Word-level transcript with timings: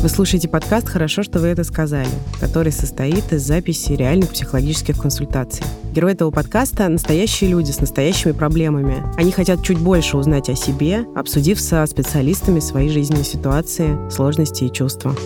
Вы 0.00 0.08
слушаете 0.08 0.48
подкаст 0.48 0.88
«Хорошо, 0.88 1.24
что 1.24 1.40
вы 1.40 1.48
это 1.48 1.64
сказали», 1.64 2.08
который 2.38 2.70
состоит 2.70 3.32
из 3.32 3.42
записи 3.42 3.94
реальных 3.94 4.30
психологических 4.30 4.96
консультаций. 4.96 5.66
Герои 5.92 6.12
этого 6.12 6.30
подкаста— 6.30 6.88
настоящие 6.88 7.50
люди 7.50 7.72
с 7.72 7.80
настоящими 7.80 8.30
проблемами. 8.30 9.02
Они 9.16 9.32
хотят 9.32 9.64
чуть 9.64 9.80
больше 9.80 10.16
узнать 10.16 10.50
о 10.50 10.54
себе, 10.54 11.04
обсудив 11.16 11.60
со 11.60 11.84
специалистами 11.86 12.60
свои 12.60 12.88
жизненные 12.88 13.24
ситуации, 13.24 13.98
сложности 14.08 14.64
и 14.64 14.72
чувства. 14.72 15.16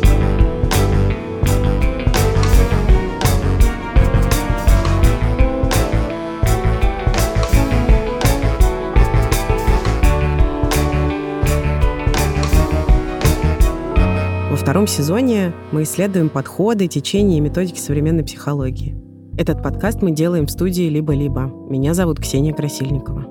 Втором 14.73 14.87
сезоне 14.87 15.53
мы 15.71 15.83
исследуем 15.83 16.31
подходы, 16.31 16.89
течения 16.89 17.37
и 17.37 17.41
методики 17.41 17.79
современной 17.79 18.25
психологии. 18.25 18.97
Этот 19.37 19.63
подкаст 19.63 20.01
мы 20.01 20.13
делаем 20.13 20.47
в 20.47 20.51
студии 20.51 20.89
«Либо-либо». 20.89 21.43
Меня 21.69 21.93
зовут 21.93 22.19
Ксения 22.19 22.55
Красильникова. 22.55 23.27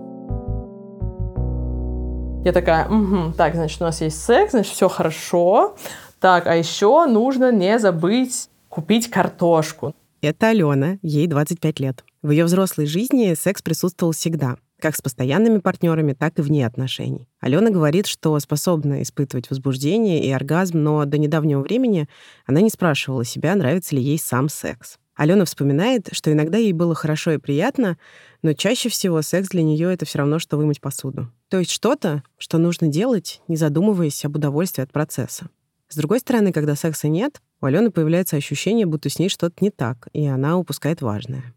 Я 2.45 2.51
такая, 2.51 2.87
угу, 2.87 3.33
так, 3.35 3.55
значит, 3.55 3.81
у 3.81 3.85
нас 3.85 4.01
есть 4.01 4.21
секс, 4.23 4.51
значит, 4.51 4.71
все 4.71 4.87
хорошо. 4.87 5.75
Так, 6.19 6.45
а 6.45 6.55
еще 6.55 7.07
нужно 7.07 7.51
не 7.51 7.79
забыть 7.79 8.47
купить 8.69 9.09
картошку. 9.09 9.95
Это 10.21 10.49
Алена, 10.49 10.97
ей 11.01 11.25
25 11.25 11.79
лет. 11.79 12.03
В 12.21 12.29
ее 12.29 12.45
взрослой 12.45 12.85
жизни 12.85 13.33
секс 13.33 13.63
присутствовал 13.63 14.13
всегда 14.13 14.57
как 14.81 14.95
с 14.95 15.01
постоянными 15.01 15.59
партнерами, 15.59 16.13
так 16.13 16.37
и 16.39 16.41
вне 16.41 16.65
отношений. 16.65 17.29
Алена 17.39 17.69
говорит, 17.69 18.07
что 18.07 18.37
способна 18.39 19.01
испытывать 19.01 19.49
возбуждение 19.49 20.23
и 20.23 20.31
оргазм, 20.31 20.79
но 20.83 21.05
до 21.05 21.17
недавнего 21.17 21.61
времени 21.61 22.07
она 22.45 22.61
не 22.61 22.69
спрашивала 22.69 23.23
себя, 23.23 23.55
нравится 23.55 23.95
ли 23.95 24.01
ей 24.01 24.17
сам 24.17 24.49
секс. 24.49 24.97
Алена 25.15 25.45
вспоминает, 25.45 26.09
что 26.13 26.31
иногда 26.31 26.57
ей 26.57 26.73
было 26.73 26.95
хорошо 26.95 27.31
и 27.31 27.37
приятно, 27.37 27.97
но 28.41 28.53
чаще 28.53 28.89
всего 28.89 29.21
секс 29.21 29.49
для 29.49 29.61
нее 29.61 29.93
это 29.93 30.05
все 30.05 30.17
равно, 30.17 30.39
что 30.39 30.57
вымыть 30.57 30.81
посуду. 30.81 31.31
То 31.49 31.59
есть 31.59 31.71
что-то, 31.71 32.23
что 32.37 32.57
нужно 32.57 32.87
делать, 32.87 33.41
не 33.47 33.55
задумываясь 33.55 34.25
об 34.25 34.35
удовольствии 34.35 34.81
от 34.81 34.91
процесса. 34.91 35.49
С 35.89 35.95
другой 35.95 36.21
стороны, 36.21 36.53
когда 36.53 36.75
секса 36.75 37.09
нет, 37.09 37.41
у 37.59 37.65
Алены 37.65 37.91
появляется 37.91 38.37
ощущение, 38.37 38.85
будто 38.85 39.09
с 39.09 39.19
ней 39.19 39.29
что-то 39.29 39.55
не 39.59 39.69
так, 39.69 40.07
и 40.13 40.25
она 40.25 40.57
упускает 40.57 41.01
важное. 41.01 41.53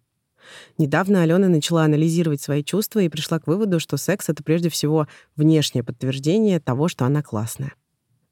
Недавно 0.78 1.22
Алена 1.22 1.48
начала 1.48 1.84
анализировать 1.84 2.40
свои 2.40 2.62
чувства 2.62 3.00
и 3.00 3.08
пришла 3.08 3.38
к 3.38 3.46
выводу, 3.46 3.80
что 3.80 3.96
секс— 3.96 4.28
это 4.30 4.42
прежде 4.42 4.68
всего 4.68 5.06
внешнее 5.36 5.84
подтверждение 5.84 6.60
того, 6.60 6.88
что 6.88 7.04
она 7.04 7.22
классная. 7.22 7.74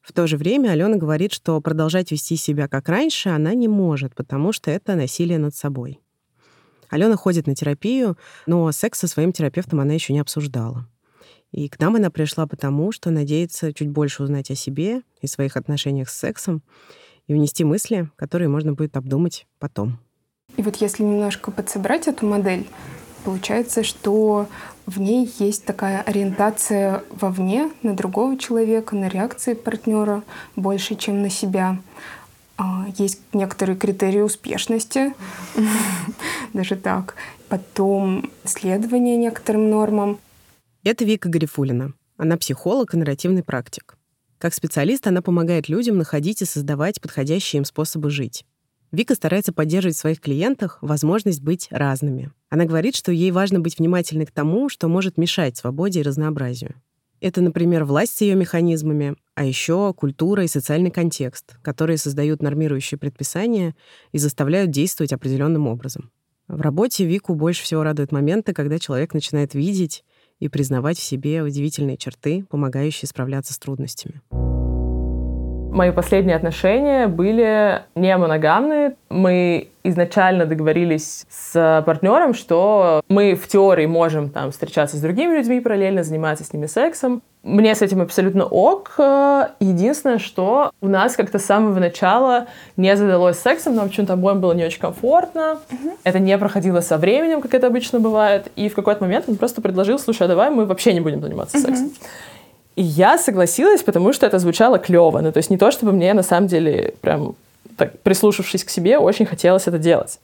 В 0.03 0.13
то 0.13 0.27
же 0.27 0.37
время 0.37 0.71
Алена 0.71 0.97
говорит, 0.97 1.33
что 1.33 1.61
продолжать 1.61 2.11
вести 2.11 2.37
себя 2.37 2.67
как 2.69 2.89
раньше 2.89 3.29
она 3.29 3.55
не 3.55 3.69
может, 3.69 4.15
потому 4.15 4.53
что 4.53 4.71
это 4.71 4.97
насилие 4.97 5.39
над 5.39 5.55
собой. 5.55 6.01
Алена 6.91 7.17
ходит 7.17 7.47
на 7.47 7.55
терапию, 7.55 8.19
но 8.47 8.71
секс 8.73 8.99
со 8.99 9.07
своим 9.07 9.33
терапевтом 9.33 9.81
она 9.81 9.95
еще 9.95 10.13
не 10.13 10.19
обсуждала. 10.19 10.89
И 11.53 11.69
к 11.69 11.79
нам 11.79 11.97
она 11.97 12.11
пришла 12.11 12.47
потому, 12.47 12.93
что 12.93 13.11
надеется 13.11 13.73
чуть 13.73 13.89
больше 13.89 14.23
узнать 14.23 14.51
о 14.51 14.55
себе 14.55 15.03
и 15.21 15.27
своих 15.27 15.57
отношениях 15.57 16.09
с 16.09 16.19
сексом 16.19 16.63
и 17.27 17.35
внести 17.35 17.63
мысли, 17.63 18.11
которые 18.17 18.49
можно 18.49 18.73
будет 18.73 18.97
обдумать 18.97 19.47
потом. 19.59 20.01
И 20.57 20.63
вот 20.63 20.77
если 20.77 21.03
немножко 21.03 21.51
подсобрать 21.51 22.09
эту 22.09 22.27
модель, 22.27 22.67
получается, 23.25 23.83
что 23.83 24.49
в 24.87 25.01
ней 25.01 25.33
есть 25.39 25.65
такая 25.65 26.03
ориентация 26.03 27.05
вовне, 27.11 27.71
на 27.83 27.95
другого 27.95 28.37
человека, 28.37 28.97
на 28.97 29.09
реакции 29.09 29.55
партнера 29.55 30.23
больше, 30.57 30.97
чем 30.97 31.23
на 31.23 31.31
себя. 31.31 31.79
А, 32.59 32.87
есть 32.99 33.21
некоторые 33.33 33.77
критерии 33.77 34.21
успешности, 34.21 35.15
даже 36.53 36.77
так. 36.77 37.15
Потом 37.49 38.31
следование 38.45 39.17
некоторым 39.17 39.71
нормам. 39.71 40.19
Это 40.85 41.05
Вика 41.05 41.29
Гарифулина. 41.29 41.93
Она 42.17 42.37
психолог 42.37 42.95
и 42.95 42.97
нарративный 42.97 43.43
практик. 43.43 43.97
Как 44.39 44.55
специалист 44.55 45.07
она 45.07 45.23
помогает 45.23 45.69
людям 45.69 45.97
находить 45.99 46.43
и 46.43 46.45
создавать 46.45 47.01
подходящие 47.01 47.59
им 47.59 47.65
способы 47.65 48.11
жить. 48.11 48.45
Вика 48.93 49.15
старается 49.15 49.55
поддерживать 49.55 49.97
в 49.97 50.01
своих 50.01 50.21
клиентах 50.21 50.77
возможность 50.83 51.43
быть 51.43 51.69
разными. 51.71 52.31
Она 52.51 52.67
говорит, 52.67 52.95
что 52.95 53.11
ей 53.11 53.31
важно 53.31 53.59
быть 53.59 53.79
внимательной 53.79 54.27
к 54.27 54.31
тому, 54.31 54.69
что 54.69 54.87
может 54.87 55.17
мешать 55.17 55.57
свободе 55.57 56.01
и 56.01 56.03
разнообразию. 56.03 56.75
Это, 57.19 57.41
например, 57.41 57.85
власть 57.85 58.17
с 58.17 58.21
ее 58.21 58.35
механизмами, 58.35 59.15
а 59.35 59.45
еще 59.45 59.95
культура 59.95 60.45
и 60.45 60.49
социальный 60.49 60.91
контекст, 60.91 61.57
которые 61.63 61.97
создают 61.97 62.43
нормирующие 62.43 62.99
предписания 62.99 63.75
и 64.11 64.19
заставляют 64.19 64.71
действовать 64.71 65.15
определенным 65.15 65.69
образом. 65.69 66.11
В 66.49 66.61
работе 66.61 67.07
Вику 67.07 67.35
больше 67.35 67.63
всего 67.63 67.83
радуют 67.85 68.13
моменты, 68.13 68.53
когда 68.53 68.79
человек 68.79 69.15
начинает 69.15 69.55
видеть 69.55 70.05
и 70.39 70.49
признавать 70.49 70.99
в 70.99 71.03
себе 71.03 71.43
удивительные 71.43 71.97
черты, 71.97 72.45
помогающие 72.51 73.09
справляться 73.09 73.55
с 73.55 73.59
трудностями. 73.59 74.21
Мои 75.73 75.91
последние 75.91 76.37
отношения 76.37 77.07
были 77.07 77.81
не 77.95 78.15
моногамные. 78.19 78.95
Мы 79.09 79.71
изначально 79.83 80.45
договорились 80.45 81.25
с 81.31 81.83
партнером, 81.87 82.35
что 82.35 83.01
мы 83.09 83.35
в 83.35 83.49
теории 83.49 83.87
можем 83.87 84.29
там 84.29 84.51
встречаться 84.51 84.99
с 84.99 85.01
другими 85.01 85.35
людьми 85.39 85.61
параллельно, 85.61 86.03
заниматься 86.03 86.45
с 86.45 86.53
ними 86.53 86.67
сексом. 86.67 87.23
Мне 87.43 87.75
с 87.75 87.81
этим 87.81 88.03
абсолютно 88.03 88.45
ок. 88.45 88.97
Единственное, 89.61 90.19
что 90.19 90.73
у 90.83 90.89
нас 90.89 91.17
как-то 91.17 91.39
с 91.39 91.47
самого 91.47 91.81
начала 91.81 92.49
не 92.77 92.95
задалось 92.95 93.39
сексом, 93.39 93.75
нам 93.75 93.89
почему-то 93.89 94.13
обоим 94.13 94.43
было 94.43 94.53
не 94.53 94.67
очень 94.67 94.81
комфортно. 94.81 95.59
Угу. 95.73 95.93
Это 96.05 96.19
не 96.19 96.37
проходило 96.37 96.81
со 96.81 96.99
временем, 96.99 97.41
как 97.41 97.55
это 97.55 97.69
обычно 97.69 97.99
бывает. 97.99 98.53
И 98.57 98.69
в 98.69 98.75
какой-то 98.75 99.03
момент 99.03 99.25
он 99.27 99.37
просто 99.37 99.63
предложил, 99.63 99.99
слушай, 99.99 100.25
а 100.25 100.29
давай 100.29 100.51
мы 100.51 100.67
вообще 100.67 100.93
не 100.93 101.01
будем 101.01 101.23
заниматься 101.23 101.57
угу. 101.57 101.67
сексом. 101.67 101.93
И 102.77 102.83
я 102.83 103.19
согласилась, 103.19 103.83
потому 103.83 104.13
что 104.13 104.27
это 104.27 104.39
звучало 104.39 104.79
клево. 104.79 105.21
Ну, 105.21 105.33
то 105.33 105.39
есть 105.39 105.51
не 105.51 105.59
то, 105.59 105.71
чтобы 105.71 105.93
мне 105.93 106.15
на 106.15 106.23
самом 106.23 106.47
деле, 106.47 106.95
прям 107.01 107.35
так, 107.77 107.99
прислушавшись 108.01 108.65
к 108.65 108.71
себе, 108.71 108.99
очень 108.99 109.27
хотелось 109.27 109.67
это 109.67 109.79
делать. 109.79 110.21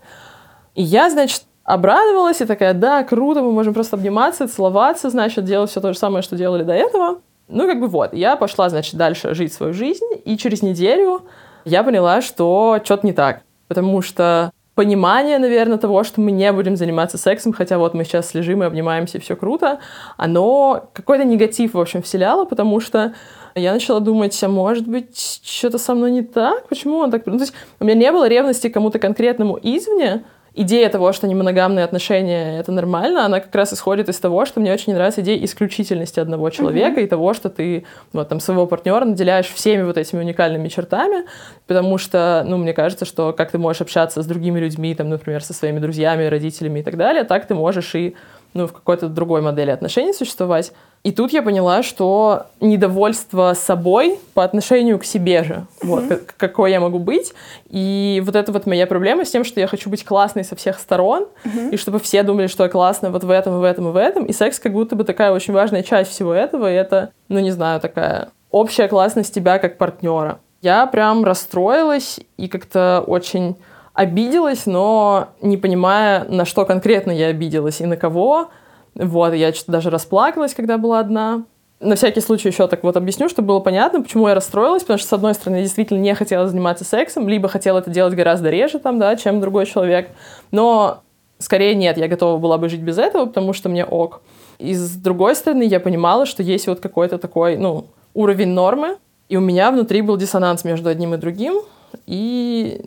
И 0.74 0.82
я, 0.82 1.10
значит, 1.10 1.42
обрадовалась 1.64 2.40
и 2.40 2.46
такая, 2.46 2.72
да, 2.72 3.04
круто, 3.04 3.42
мы 3.42 3.52
можем 3.52 3.74
просто 3.74 3.96
обниматься, 3.96 4.48
целоваться, 4.48 5.10
значит, 5.10 5.44
делать 5.44 5.70
все 5.70 5.80
то 5.80 5.92
же 5.92 5.98
самое, 5.98 6.22
что 6.22 6.36
делали 6.36 6.62
до 6.62 6.72
этого. 6.72 7.20
Ну, 7.48 7.66
как 7.66 7.80
бы 7.80 7.88
вот, 7.88 8.14
я 8.14 8.36
пошла, 8.36 8.68
значит, 8.68 8.94
дальше 8.94 9.34
жить 9.34 9.52
свою 9.52 9.74
жизнь, 9.74 10.06
и 10.24 10.36
через 10.38 10.62
неделю 10.62 11.22
я 11.64 11.82
поняла, 11.82 12.22
что 12.22 12.80
что-то 12.82 13.06
не 13.06 13.12
так. 13.12 13.42
Потому 13.68 14.00
что 14.00 14.50
понимание, 14.78 15.40
наверное, 15.40 15.76
того, 15.76 16.04
что 16.04 16.20
мы 16.20 16.30
не 16.30 16.52
будем 16.52 16.76
заниматься 16.76 17.18
сексом, 17.18 17.52
хотя 17.52 17.78
вот 17.78 17.94
мы 17.94 18.04
сейчас 18.04 18.32
лежим 18.32 18.62
и 18.62 18.66
обнимаемся, 18.66 19.18
и 19.18 19.20
все 19.20 19.34
круто, 19.34 19.80
оно 20.16 20.88
какой-то 20.92 21.24
негатив, 21.24 21.74
в 21.74 21.80
общем, 21.80 22.00
вселяло, 22.00 22.44
потому 22.44 22.78
что 22.78 23.12
я 23.56 23.72
начала 23.72 23.98
думать, 23.98 24.40
а 24.40 24.48
может 24.48 24.86
быть, 24.86 25.40
что-то 25.42 25.78
со 25.78 25.96
мной 25.96 26.12
не 26.12 26.22
так? 26.22 26.68
Почему 26.68 26.98
он 26.98 27.10
так... 27.10 27.26
Ну, 27.26 27.38
то 27.38 27.42
есть 27.42 27.54
у 27.80 27.84
меня 27.84 27.96
не 27.96 28.12
было 28.12 28.28
ревности 28.28 28.68
кому-то 28.68 29.00
конкретному 29.00 29.58
извне, 29.60 30.22
идея 30.58 30.88
того, 30.88 31.12
что 31.12 31.26
не 31.26 31.34
моногамные 31.34 31.84
отношения— 31.84 32.58
это 32.60 32.72
нормально, 32.72 33.24
она 33.24 33.40
как 33.40 33.54
раз 33.54 33.72
исходит 33.72 34.08
из 34.08 34.18
того, 34.18 34.44
что 34.44 34.60
мне 34.60 34.72
очень 34.72 34.92
нравится 34.92 35.20
идея 35.20 35.42
исключительности 35.44 36.18
одного 36.20 36.50
человека 36.50 37.00
mm-hmm. 37.00 37.04
и 37.04 37.06
того, 37.06 37.32
что 37.32 37.48
ты 37.48 37.86
вот 38.12 38.28
там 38.28 38.40
своего 38.40 38.66
партнера 38.66 39.04
наделяешь 39.04 39.46
всеми 39.46 39.82
вот 39.82 39.96
этими 39.96 40.20
уникальными 40.20 40.68
чертами, 40.68 41.24
потому 41.66 41.96
что, 41.96 42.44
ну, 42.46 42.56
мне 42.56 42.72
кажется, 42.72 43.04
что 43.04 43.32
как 43.32 43.52
ты 43.52 43.58
можешь 43.58 43.82
общаться 43.82 44.22
с 44.22 44.26
другими 44.26 44.58
людьми, 44.58 44.94
там, 44.94 45.08
например, 45.08 45.42
со 45.42 45.54
своими 45.54 45.78
друзьями, 45.78 46.24
родителями 46.24 46.80
и 46.80 46.82
так 46.82 46.96
далее, 46.96 47.24
так 47.24 47.46
ты 47.46 47.54
можешь 47.54 47.94
и 47.94 48.16
ну, 48.54 48.66
в 48.66 48.72
какой-то 48.72 49.08
другой 49.08 49.42
модели 49.42 49.70
отношений 49.70 50.12
существовать. 50.12 50.72
И 51.04 51.12
тут 51.12 51.32
я 51.32 51.42
поняла, 51.42 51.82
что 51.82 52.46
недовольство 52.60 53.54
собой 53.54 54.18
по 54.34 54.44
отношению 54.44 54.98
к 54.98 55.04
себе 55.04 55.44
же, 55.44 55.54
mm-hmm. 55.54 55.86
вот, 55.86 56.06
как, 56.06 56.36
какой 56.36 56.72
я 56.72 56.80
могу 56.80 56.98
быть. 56.98 57.32
И 57.70 58.22
вот 58.26 58.36
это 58.36 58.52
вот 58.52 58.66
моя 58.66 58.86
проблема 58.86 59.24
с 59.24 59.30
тем, 59.30 59.44
что 59.44 59.60
я 59.60 59.66
хочу 59.66 59.88
быть 59.90 60.04
классной 60.04 60.44
со 60.44 60.56
всех 60.56 60.78
сторон, 60.78 61.26
mm-hmm. 61.44 61.70
и 61.70 61.76
чтобы 61.76 62.00
все 62.00 62.22
думали, 62.22 62.48
что 62.48 62.64
я 62.64 62.68
классная 62.68 63.10
вот 63.10 63.24
в 63.24 63.30
этом, 63.30 63.60
в 63.60 63.62
этом, 63.62 63.88
и 63.88 63.92
в 63.92 63.96
этом. 63.96 64.24
И 64.24 64.32
секс 64.32 64.58
как 64.58 64.72
будто 64.72 64.96
бы 64.96 65.04
такая 65.04 65.32
очень 65.32 65.54
важная 65.54 65.82
часть 65.82 66.10
всего 66.10 66.34
этого, 66.34 66.70
и 66.70 66.74
это, 66.74 67.10
ну, 67.28 67.38
не 67.38 67.52
знаю, 67.52 67.80
такая 67.80 68.30
общая 68.50 68.88
классность 68.88 69.34
тебя 69.34 69.58
как 69.58 69.78
партнера. 69.78 70.40
Я 70.60 70.86
прям 70.86 71.24
расстроилась 71.24 72.18
и 72.36 72.48
как-то 72.48 73.04
очень 73.06 73.56
обиделась, 73.94 74.66
но 74.66 75.28
не 75.40 75.56
понимая, 75.56 76.24
на 76.24 76.44
что 76.44 76.64
конкретно 76.64 77.10
я 77.10 77.28
обиделась 77.28 77.80
и 77.80 77.86
на 77.86 77.96
кого. 77.96 78.48
Вот, 78.98 79.32
я 79.32 79.52
что-то 79.52 79.72
даже 79.72 79.90
расплакалась, 79.90 80.54
когда 80.54 80.76
была 80.76 80.98
одна. 80.98 81.44
На 81.80 81.94
всякий 81.94 82.20
случай 82.20 82.48
еще 82.48 82.66
так 82.66 82.82
вот 82.82 82.96
объясню, 82.96 83.28
чтобы 83.28 83.48
было 83.48 83.60
понятно, 83.60 84.02
почему 84.02 84.26
я 84.26 84.34
расстроилась, 84.34 84.82
потому 84.82 84.98
что, 84.98 85.08
с 85.08 85.12
одной 85.12 85.34
стороны, 85.34 85.56
я 85.56 85.62
действительно 85.62 85.98
не 85.98 86.12
хотела 86.16 86.48
заниматься 86.48 86.84
сексом, 86.84 87.28
либо 87.28 87.48
хотела 87.48 87.78
это 87.78 87.90
делать 87.90 88.14
гораздо 88.14 88.50
реже, 88.50 88.80
там, 88.80 88.98
да, 88.98 89.14
чем 89.14 89.40
другой 89.40 89.66
человек, 89.66 90.10
но 90.50 91.02
скорее 91.38 91.76
нет, 91.76 91.96
я 91.96 92.08
готова 92.08 92.38
была 92.38 92.58
бы 92.58 92.68
жить 92.68 92.80
без 92.80 92.98
этого, 92.98 93.26
потому 93.26 93.52
что 93.52 93.68
мне 93.68 93.84
ок. 93.84 94.22
И 94.58 94.74
с 94.74 94.96
другой 94.96 95.36
стороны, 95.36 95.62
я 95.62 95.78
понимала, 95.78 96.26
что 96.26 96.42
есть 96.42 96.66
вот 96.66 96.80
какой-то 96.80 97.18
такой, 97.18 97.56
ну, 97.56 97.86
уровень 98.14 98.48
нормы, 98.48 98.96
И 99.28 99.36
у 99.36 99.40
меня 99.40 99.70
внутри 99.70 100.00
был 100.00 100.16
диссонанс 100.16 100.64
между 100.64 100.88
одним 100.88 101.14
и 101.14 101.18
другим, 101.18 101.60
и 102.06 102.80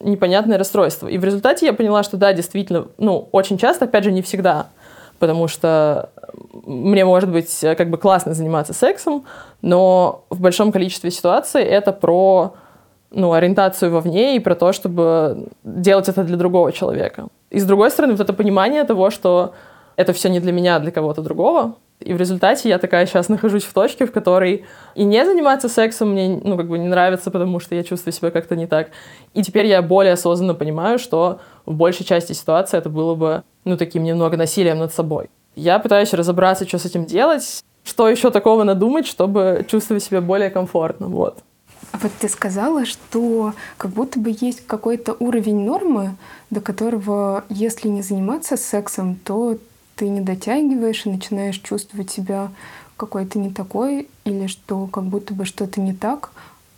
непонятное 0.00 0.58
расстройство. 0.58 1.06
И 1.08 1.18
в 1.18 1.24
результате 1.24 1.66
я 1.66 1.72
поняла, 1.72 2.02
что 2.02 2.16
да, 2.16 2.32
действительно, 2.32 2.88
ну, 2.98 3.28
очень 3.32 3.58
часто, 3.58 3.84
опять 3.84 4.04
же, 4.04 4.12
не 4.12 4.22
всегда, 4.22 4.68
потому 5.18 5.48
что 5.48 6.10
мне 6.66 7.04
может 7.04 7.30
быть 7.30 7.60
как 7.60 7.90
бы 7.90 7.98
классно 7.98 8.34
заниматься 8.34 8.72
сексом, 8.72 9.24
но 9.62 10.24
в 10.30 10.40
большом 10.40 10.72
количестве 10.72 11.10
ситуаций 11.10 11.62
это 11.62 11.92
про 11.92 12.54
ну, 13.10 13.32
ориентацию 13.32 13.90
вовне 13.90 14.36
и 14.36 14.40
про 14.40 14.54
то, 14.54 14.72
чтобы 14.72 15.48
делать 15.62 16.08
это 16.08 16.24
для 16.24 16.36
другого 16.36 16.72
человека. 16.72 17.28
И 17.50 17.60
с 17.60 17.64
другой 17.64 17.90
стороны, 17.90 18.14
вот 18.14 18.20
это 18.20 18.32
понимание 18.32 18.84
того, 18.84 19.10
что 19.10 19.54
это 19.96 20.12
все 20.12 20.28
не 20.28 20.40
для 20.40 20.52
меня, 20.52 20.76
а 20.76 20.80
для 20.80 20.90
кого-то 20.90 21.22
другого. 21.22 21.76
И 22.00 22.12
в 22.12 22.16
результате 22.16 22.68
я 22.68 22.78
такая 22.78 23.06
сейчас 23.06 23.28
нахожусь 23.28 23.62
в 23.62 23.72
точке, 23.72 24.06
в 24.06 24.12
которой 24.12 24.64
и 24.94 25.04
не 25.04 25.24
заниматься 25.24 25.68
сексом 25.68 26.10
мне, 26.10 26.40
ну, 26.42 26.56
как 26.56 26.66
бы 26.66 26.78
не 26.78 26.88
нравится, 26.88 27.30
потому 27.30 27.60
что 27.60 27.74
я 27.74 27.84
чувствую 27.84 28.12
себя 28.12 28.30
как-то 28.30 28.56
не 28.56 28.66
так. 28.66 28.88
И 29.32 29.42
теперь 29.42 29.66
я 29.66 29.80
более 29.80 30.14
осознанно 30.14 30.54
понимаю, 30.54 30.98
что 30.98 31.40
в 31.64 31.74
большей 31.74 32.04
части 32.04 32.32
ситуации 32.32 32.76
это 32.76 32.90
было 32.90 33.14
бы, 33.14 33.44
ну, 33.64 33.76
таким 33.76 34.04
немного 34.04 34.36
насилием 34.36 34.78
над 34.78 34.92
собой. 34.92 35.28
Я 35.56 35.78
пытаюсь 35.78 36.12
разобраться, 36.12 36.66
что 36.66 36.78
с 36.78 36.84
этим 36.84 37.06
делать, 37.06 37.62
что 37.84 38.08
еще 38.08 38.30
такого 38.30 38.64
надумать, 38.64 39.06
чтобы 39.06 39.64
чувствовать 39.68 40.02
себя 40.02 40.20
более 40.20 40.50
комфортно, 40.50 41.06
вот. 41.08 41.38
А 41.92 41.98
вот 41.98 42.10
ты 42.18 42.28
сказала, 42.28 42.86
что 42.86 43.54
как 43.76 43.92
будто 43.92 44.18
бы 44.18 44.34
есть 44.40 44.66
какой-то 44.66 45.14
уровень 45.20 45.64
нормы, 45.64 46.16
до 46.50 46.60
которого, 46.60 47.44
если 47.48 47.88
не 47.88 48.02
заниматься 48.02 48.56
сексом, 48.56 49.14
то 49.16 49.58
ты 49.94 50.08
не 50.08 50.20
дотягиваешь 50.20 51.06
и 51.06 51.10
начинаешь 51.10 51.60
чувствовать 51.60 52.10
себя 52.10 52.50
какой-то 52.96 53.38
не 53.38 53.50
такой, 53.50 54.08
или 54.24 54.48
что 54.48 54.86
как 54.86 55.04
будто 55.04 55.34
бы 55.34 55.44
что-то 55.44 55.80
не 55.80 55.92
так. 55.92 56.30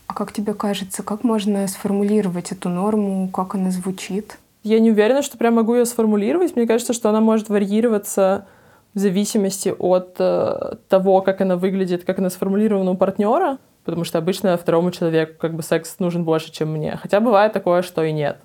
А 0.06 0.14
как 0.14 0.32
тебе 0.32 0.54
кажется, 0.54 1.02
как 1.02 1.24
можно 1.24 1.66
сформулировать 1.66 2.52
эту 2.52 2.68
норму, 2.68 3.28
как 3.28 3.54
она 3.54 3.70
звучит? 3.70 4.38
Я 4.66 4.80
не 4.80 4.90
уверена, 4.90 5.22
что 5.22 5.38
прям 5.38 5.54
могу 5.54 5.76
ее 5.76 5.84
сформулировать. 5.84 6.56
Мне 6.56 6.66
кажется, 6.66 6.92
что 6.92 7.08
она 7.08 7.20
может 7.20 7.48
варьироваться 7.48 8.46
в 8.94 8.98
зависимости 8.98 9.72
от 9.78 10.16
э, 10.18 10.74
того, 10.88 11.20
как 11.20 11.40
она 11.40 11.56
выглядит, 11.56 12.02
как 12.04 12.18
она 12.18 12.30
сформулирована 12.30 12.90
у 12.90 12.96
партнера 12.96 13.58
потому 13.86 14.02
что 14.02 14.18
обычно 14.18 14.56
второму 14.56 14.90
человеку 14.90 15.34
как 15.38 15.54
бы 15.54 15.62
секс 15.62 16.00
нужен 16.00 16.24
больше, 16.24 16.50
чем 16.50 16.72
мне. 16.72 16.98
Хотя 17.00 17.20
бывает 17.20 17.52
такое, 17.52 17.82
что 17.82 18.02
и 18.02 18.10
нет. 18.10 18.38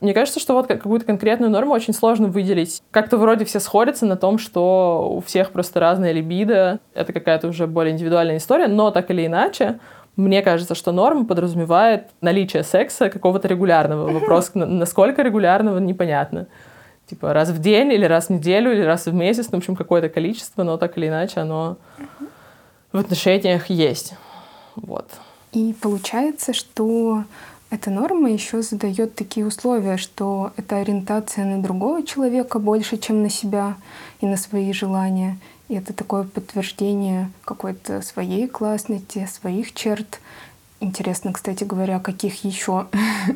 Мне 0.00 0.12
кажется, 0.12 0.40
что 0.40 0.54
вот 0.54 0.66
какую-то 0.66 1.06
конкретную 1.06 1.50
норму 1.50 1.72
очень 1.72 1.94
сложно 1.94 2.28
выделить. 2.28 2.82
Как-то 2.90 3.16
вроде 3.16 3.44
все 3.44 3.60
сходятся 3.60 4.06
на 4.06 4.16
том, 4.16 4.38
что 4.38 5.12
у 5.16 5.20
всех 5.20 5.50
просто 5.50 5.80
разная 5.80 6.12
либидо. 6.12 6.80
Это 6.94 7.12
какая-то 7.12 7.48
уже 7.48 7.66
более 7.66 7.92
индивидуальная 7.92 8.36
история, 8.36 8.66
но 8.66 8.90
так 8.90 9.10
или 9.10 9.26
иначе, 9.26 9.78
мне 10.18 10.42
кажется, 10.42 10.74
что 10.74 10.92
норма 10.92 11.24
подразумевает 11.24 12.08
наличие 12.20 12.64
секса 12.64 13.08
какого-то 13.08 13.46
регулярного. 13.48 14.10
Вопрос, 14.18 14.50
насколько 14.54 15.22
регулярного, 15.22 15.78
непонятно. 15.78 16.48
Типа 17.06 17.32
раз 17.32 17.50
в 17.50 17.60
день 17.60 17.92
или 17.92 18.04
раз 18.04 18.26
в 18.26 18.30
неделю 18.30 18.72
или 18.72 18.82
раз 18.82 19.06
в 19.06 19.14
месяц, 19.14 19.46
ну, 19.50 19.58
в 19.58 19.60
общем, 19.60 19.76
какое-то 19.76 20.08
количество, 20.08 20.62
но 20.64 20.76
так 20.76 20.98
или 20.98 21.08
иначе 21.08 21.40
оно 21.40 21.78
в 22.92 22.98
отношениях 22.98 23.70
есть. 23.70 24.14
Вот. 24.76 25.08
И 25.52 25.74
получается, 25.80 26.52
что 26.52 27.24
эта 27.70 27.90
норма 27.90 28.30
еще 28.30 28.62
задает 28.62 29.14
такие 29.14 29.46
условия, 29.46 29.96
что 29.98 30.52
это 30.56 30.76
ориентация 30.76 31.44
на 31.44 31.62
другого 31.62 32.02
человека 32.02 32.58
больше, 32.58 32.96
чем 32.98 33.22
на 33.22 33.30
себя 33.30 33.76
и 34.20 34.26
на 34.26 34.36
свои 34.36 34.72
желания. 34.72 35.38
И 35.68 35.74
это 35.74 35.92
такое 35.92 36.24
подтверждение 36.24 37.30
какой-то 37.44 38.00
своей 38.02 38.48
классности, 38.48 39.28
своих 39.30 39.74
черт. 39.74 40.20
Интересно, 40.80 41.32
кстати 41.32 41.64
говоря, 41.64 41.98
каких 41.98 42.44
еще 42.44 42.86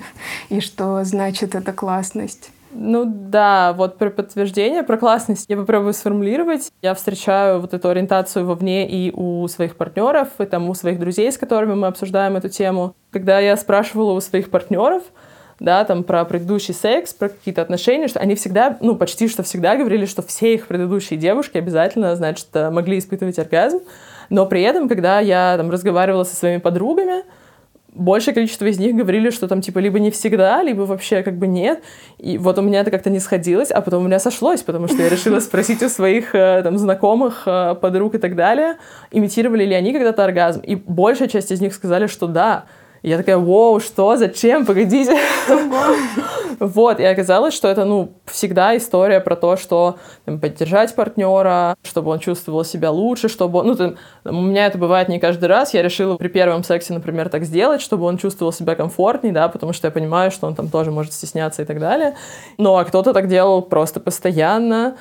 и 0.49 0.61
что 0.61 1.05
значит 1.05 1.55
эта 1.55 1.73
классность. 1.73 2.51
Ну 2.75 3.05
да, 3.05 3.75
вот 3.75 3.99
про 3.99 4.09
подтверждение, 4.09 4.83
про 4.83 4.97
классность 4.97 5.45
я 5.49 5.57
попробую 5.59 5.93
сформулировать. 5.93 6.73
Я 6.81 6.95
встречаю 6.95 7.61
вот 7.61 7.75
эту 7.75 7.91
ориентацию 7.91 8.47
вовне 8.47 8.89
и 8.89 9.13
у 9.15 9.47
своих 9.49 9.77
партнеров, 9.77 10.29
и 10.39 10.47
там 10.47 10.71
у 10.71 10.75
своих 10.75 10.99
друзей, 10.99 11.31
с 11.31 11.37
которыми 11.37 11.75
мы 11.75 11.89
обсуждаем 11.89 12.37
эту 12.37 12.49
тему. 12.49 12.95
Когда 13.11 13.41
я 13.41 13.59
спрашивала 13.59 14.13
у 14.13 14.21
своих 14.21 14.49
партнеров, 14.51 15.03
да, 15.63 15.85
там 15.85 16.03
про 16.03 16.25
предыдущий 16.25 16.75
секс, 16.75 17.15
про 17.15 17.29
какие-то 17.29 17.63
отношения, 17.63 18.09
что 18.09 18.19
они 18.19 18.35
всегда, 18.35 18.77
ну, 18.81 18.97
почти 18.97 19.29
что 19.29 19.45
всегда 19.45 19.77
говорили, 19.77 20.07
что 20.07 20.21
все 20.21 20.55
их 20.55 20.67
предыдущие 20.67 21.19
девушки 21.19 21.57
обязательно, 21.57 22.17
значит, 22.17 22.49
могли 22.53 22.99
испытывать 22.99 23.39
оргазм. 23.39 23.81
Но 24.29 24.47
при 24.47 24.63
этом, 24.63 24.89
когда 24.89 25.21
я 25.21 25.55
там 25.57 25.71
разговаривала 25.71 26.25
со 26.25 26.35
своими 26.35 26.59
подругами, 26.59 27.23
большее 27.93 28.35
количество 28.35 28.65
из 28.65 28.79
них 28.81 28.97
говорили, 28.97 29.31
что 29.31 29.47
там 29.47 29.61
типа 29.61 29.79
либо 29.79 30.01
не 30.01 30.11
всегда, 30.11 30.63
либо 30.65 30.83
вообще 30.83 31.23
как 31.23 31.37
бы 31.37 31.47
нет. 31.47 31.81
И 32.19 32.39
вот 32.39 32.59
у 32.59 32.63
меня 32.63 32.81
это 32.81 32.91
как-то 32.91 33.11
не 33.11 33.21
сходилось, 33.21 33.71
а 33.71 33.81
потом 33.83 34.03
у 34.03 34.07
меня 34.07 34.19
сошлось, 34.19 34.63
потому 34.63 34.89
что 34.89 34.97
я 34.97 35.09
решила 35.09 35.39
спросить 35.39 35.83
у 35.83 35.89
своих 35.89 36.35
э, 36.35 36.63
там 36.65 36.77
знакомых, 36.77 37.45
э, 37.47 37.77
подруг 37.81 38.17
и 38.17 38.19
так 38.19 38.35
далее, 38.35 38.79
имитировали 39.13 39.65
ли 39.65 39.75
они 39.75 39.93
когда-то 39.93 40.25
оргазм. 40.25 40.61
И 40.61 40.75
большая 40.75 41.29
часть 41.29 41.53
из 41.53 41.61
них 41.61 41.73
сказали, 41.73 42.09
что 42.09 42.27
да. 42.27 42.65
И 43.03 43.09
я 43.09 43.17
такая, 43.17 43.37
вау, 43.37 43.81
что, 43.81 44.17
зачем, 44.17 44.65
погодите. 44.65 45.19
Вот, 46.61 47.01
и 47.01 47.05
оказалось, 47.05 47.55
что 47.55 47.67
это, 47.67 47.85
ну, 47.85 48.13
всегда 48.27 48.77
история 48.77 49.19
про 49.19 49.35
то, 49.35 49.57
что 49.57 49.97
там, 50.25 50.39
поддержать 50.39 50.95
партнера, 50.95 51.75
чтобы 51.83 52.13
он 52.13 52.21
чувствовал 52.21 52.65
себя 52.65 52.93
лучше, 52.93 53.29
чтобы 53.29 53.59
он, 53.59 53.67
ну, 53.67 53.75
там, 53.75 53.97
у 54.25 54.41
меня 54.43 54.67
это 54.67 54.79
бывает 54.79 55.09
не 55.09 55.19
каждый 55.19 55.47
раз, 55.47 55.75
я 55.75 55.83
решила 55.83 56.17
при 56.17 56.29
первом 56.29 56.63
сексе, 56.63 56.93
например, 56.93 57.31
так 57.31 57.43
сделать, 57.45 57.81
чтобы 57.81 58.05
он 58.05 58.17
чувствовал 58.17 58.53
себя 58.53 58.77
комфортней, 58.77 59.33
да, 59.33 59.49
потому 59.49 59.73
что 59.73 59.89
я 59.89 59.91
понимаю, 59.91 60.31
что 60.31 60.47
он 60.47 60.55
там 60.55 60.69
тоже 60.69 60.93
может 60.93 61.13
стесняться 61.13 61.63
и 61.63 61.65
так 61.65 61.81
далее. 61.81 62.15
Ну, 62.59 62.77
а 62.77 62.85
кто-то 62.85 63.13
так 63.13 63.27
делал 63.27 63.63
просто 63.63 63.99
постоянно, 63.99 64.97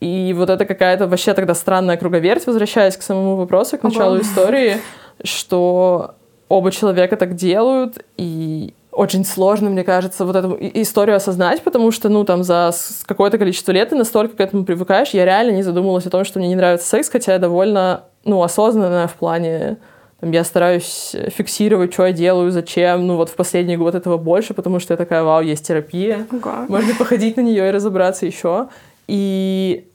и 0.00 0.34
вот 0.34 0.48
это 0.48 0.64
какая-то 0.64 1.06
вообще 1.06 1.34
тогда 1.34 1.54
странная 1.54 1.98
круговерть, 1.98 2.46
возвращаясь 2.46 2.96
к 2.96 3.02
самому 3.02 3.36
вопросу, 3.36 3.76
к 3.76 3.82
началу 3.82 4.20
истории, 4.20 4.78
что 5.22 6.14
оба 6.48 6.70
человека 6.70 7.16
так 7.16 7.34
делают, 7.34 8.04
и 8.16 8.74
очень 8.94 9.24
сложно, 9.24 9.70
мне 9.70 9.82
кажется, 9.82 10.24
вот 10.24 10.36
эту 10.36 10.56
историю 10.60 11.16
осознать, 11.16 11.62
потому 11.62 11.90
что, 11.90 12.08
ну, 12.08 12.24
там, 12.24 12.44
за 12.44 12.72
какое-то 13.06 13.38
количество 13.38 13.72
лет 13.72 13.90
ты 13.90 13.96
настолько 13.96 14.36
к 14.36 14.40
этому 14.40 14.64
привыкаешь, 14.64 15.10
я 15.10 15.24
реально 15.24 15.50
не 15.50 15.62
задумывалась 15.62 16.06
о 16.06 16.10
том, 16.10 16.24
что 16.24 16.38
мне 16.38 16.48
не 16.48 16.54
нравится 16.54 16.88
секс, 16.88 17.08
хотя 17.08 17.32
я 17.32 17.38
довольно, 17.38 18.04
ну, 18.24 18.42
осознанная 18.42 19.08
в 19.08 19.14
плане, 19.14 19.78
там, 20.20 20.30
я 20.30 20.44
стараюсь 20.44 21.14
фиксировать, 21.36 21.92
что 21.92 22.06
я 22.06 22.12
делаю, 22.12 22.50
зачем, 22.52 23.06
ну, 23.06 23.16
вот 23.16 23.30
в 23.30 23.34
последний 23.34 23.76
год 23.76 23.94
этого 23.94 24.16
больше, 24.16 24.54
потому 24.54 24.78
что 24.78 24.94
я 24.94 24.96
такая, 24.96 25.24
вау, 25.24 25.42
есть 25.42 25.66
терапия, 25.66 26.26
ага. 26.30 26.66
можно 26.68 26.94
походить 26.94 27.36
на 27.36 27.40
нее 27.40 27.68
и 27.68 27.72
разобраться 27.72 28.26
еще, 28.26 28.68
и 29.08 29.88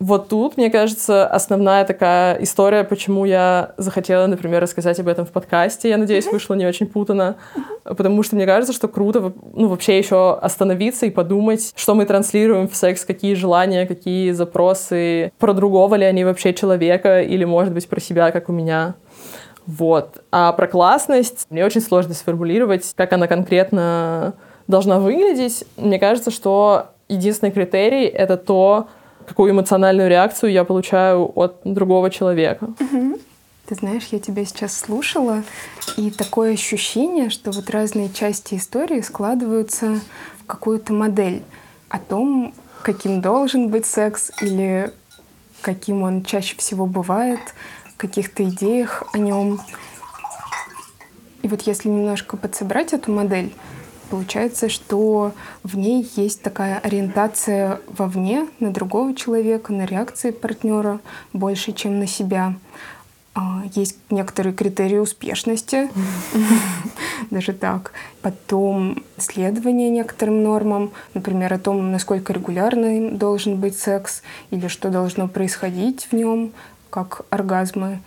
вот 0.00 0.28
тут, 0.28 0.56
мне 0.56 0.70
кажется, 0.70 1.26
основная 1.26 1.84
такая 1.84 2.42
история, 2.42 2.84
почему 2.84 3.26
я 3.26 3.74
захотела, 3.76 4.26
например, 4.26 4.62
рассказать 4.62 4.98
об 4.98 5.08
этом 5.08 5.26
в 5.26 5.30
подкасте. 5.30 5.90
Я 5.90 5.98
надеюсь, 5.98 6.26
вышло 6.26 6.54
не 6.54 6.64
очень 6.64 6.86
путано. 6.86 7.36
Потому 7.84 8.22
что 8.22 8.34
мне 8.34 8.46
кажется, 8.46 8.72
что 8.72 8.88
круто 8.88 9.34
ну, 9.52 9.68
вообще 9.68 9.98
еще 9.98 10.38
остановиться 10.38 11.04
и 11.04 11.10
подумать, 11.10 11.74
что 11.76 11.94
мы 11.94 12.06
транслируем 12.06 12.66
в 12.66 12.74
секс, 12.74 13.04
какие 13.04 13.34
желания, 13.34 13.86
какие 13.86 14.32
запросы, 14.32 15.32
про 15.38 15.52
другого 15.52 15.96
ли 15.96 16.06
они 16.06 16.24
вообще 16.24 16.54
человека, 16.54 17.20
или, 17.20 17.44
может 17.44 17.74
быть, 17.74 17.86
про 17.86 18.00
себя, 18.00 18.30
как 18.30 18.48
у 18.48 18.52
меня. 18.52 18.94
Вот. 19.66 20.22
А 20.32 20.52
про 20.52 20.66
классность 20.66 21.46
мне 21.50 21.62
очень 21.62 21.82
сложно 21.82 22.14
сформулировать, 22.14 22.90
как 22.96 23.12
она 23.12 23.26
конкретно 23.26 24.32
должна 24.66 24.98
выглядеть. 24.98 25.62
Мне 25.76 25.98
кажется, 25.98 26.30
что 26.30 26.86
единственный 27.10 27.50
критерий— 27.50 28.04
это 28.06 28.38
то, 28.38 28.88
какую 29.30 29.52
эмоциональную 29.52 30.10
реакцию 30.10 30.50
я 30.50 30.64
получаю 30.64 31.30
от 31.38 31.60
другого 31.62 32.10
человека. 32.10 32.66
Ты 33.66 33.76
знаешь, 33.76 34.08
я 34.10 34.18
тебя 34.18 34.44
сейчас 34.44 34.76
слушала, 34.76 35.44
и 35.96 36.10
такое 36.10 36.54
ощущение, 36.54 37.30
что 37.30 37.52
вот 37.52 37.70
разные 37.70 38.10
части 38.10 38.56
истории 38.56 39.00
складываются 39.00 40.00
в 40.40 40.46
какую-то 40.46 40.92
модель 40.92 41.44
о 41.88 42.00
том, 42.00 42.52
каким 42.82 43.20
должен 43.20 43.68
быть 43.68 43.86
секс 43.86 44.32
или 44.42 44.92
каким 45.60 46.02
он 46.02 46.24
чаще 46.24 46.56
всего 46.56 46.86
бывает, 46.86 47.38
каких-то 47.96 48.42
идеях 48.42 49.04
о 49.12 49.18
нем. 49.18 49.60
И 51.42 51.48
вот 51.48 51.62
если 51.62 51.88
немножко 51.88 52.36
подсобрать 52.36 52.92
эту 52.92 53.12
модель, 53.12 53.52
Получается, 54.10 54.68
что 54.68 55.32
в 55.62 55.78
ней 55.78 56.10
есть 56.16 56.42
такая 56.42 56.78
ориентация 56.78 57.80
вовне, 57.86 58.48
на 58.58 58.72
другого 58.72 59.14
человека, 59.14 59.72
на 59.72 59.84
реакции 59.84 60.32
партнера 60.32 60.98
больше, 61.32 61.72
чем 61.72 62.00
на 62.00 62.08
себя. 62.08 62.54
А, 63.32 63.62
есть 63.76 63.98
некоторые 64.10 64.52
критерии 64.52 64.98
успешности, 64.98 65.88
даже 67.30 67.52
так. 67.52 67.92
Потом 68.20 69.04
следование 69.16 69.88
некоторым 69.90 70.42
нормам, 70.42 70.90
например, 71.14 71.54
о 71.54 71.58
том, 71.60 71.92
насколько 71.92 72.32
регулярным 72.32 73.16
должен 73.16 73.60
быть 73.60 73.78
секс 73.78 74.22
или 74.50 74.66
что 74.66 74.90
должно 74.90 75.28
происходить 75.28 76.08
в 76.10 76.14
нем, 76.14 76.52
как 76.90 77.22
оргазмы. 77.30 78.00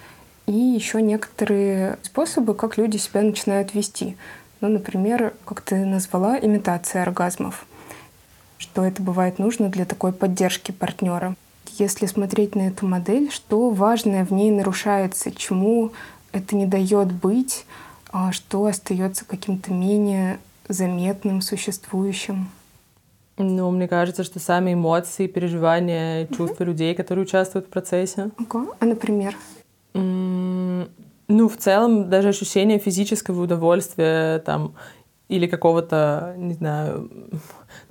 и 0.45 0.51
еще 0.51 1.01
некоторые 1.01 1.97
способы, 2.01 2.53
как 2.53 2.77
люди 2.77 2.97
себя 2.97 3.21
начинают 3.21 3.73
вести. 3.73 4.17
Ну, 4.63 4.69
например, 4.69 5.33
как 5.43 5.59
ты 5.59 5.83
назвала, 5.83 6.39
имитация 6.39 7.01
оргазмов, 7.01 7.65
что 8.57 8.85
это 8.85 9.01
бывает 9.01 9.37
нужно 9.37 9.67
для 9.67 9.83
такой 9.83 10.13
поддержки 10.13 10.71
партнера. 10.71 11.35
Если 11.77 12.05
смотреть 12.05 12.55
на 12.55 12.69
эту 12.69 12.87
модель, 12.87 13.29
что 13.29 13.71
важное 13.71 14.23
в 14.23 14.31
ней 14.31 14.51
нарушается, 14.51 15.33
чему 15.33 15.91
это 16.31 16.55
не 16.55 16.65
дает 16.65 17.11
быть, 17.11 17.65
а 18.09 18.31
что 18.31 18.65
остается 18.65 19.25
каким-то 19.25 19.73
менее 19.73 20.39
заметным, 20.69 21.41
существующим. 21.41 22.49
Ну, 23.37 23.69
мне 23.69 23.89
кажется, 23.89 24.23
что 24.23 24.39
сами 24.39 24.75
эмоции, 24.75 25.27
переживания, 25.27 26.25
чувства 26.27 26.63
людей, 26.63 26.95
которые 26.95 27.25
участвуют 27.25 27.67
в 27.67 27.69
процессе. 27.69 28.29
Ага. 28.37 28.67
А, 28.79 28.85
например? 28.85 29.35
Ну, 31.33 31.49
в 31.49 31.57
целом, 31.57 32.11
даже 32.11 32.29
ощущение 32.29 32.77
физического 32.77 33.41
удовольствия 33.41 34.37
там 34.45 34.75
или 35.29 35.47
какого-то, 35.47 36.35
не 36.37 36.53
знаю, 36.53 37.09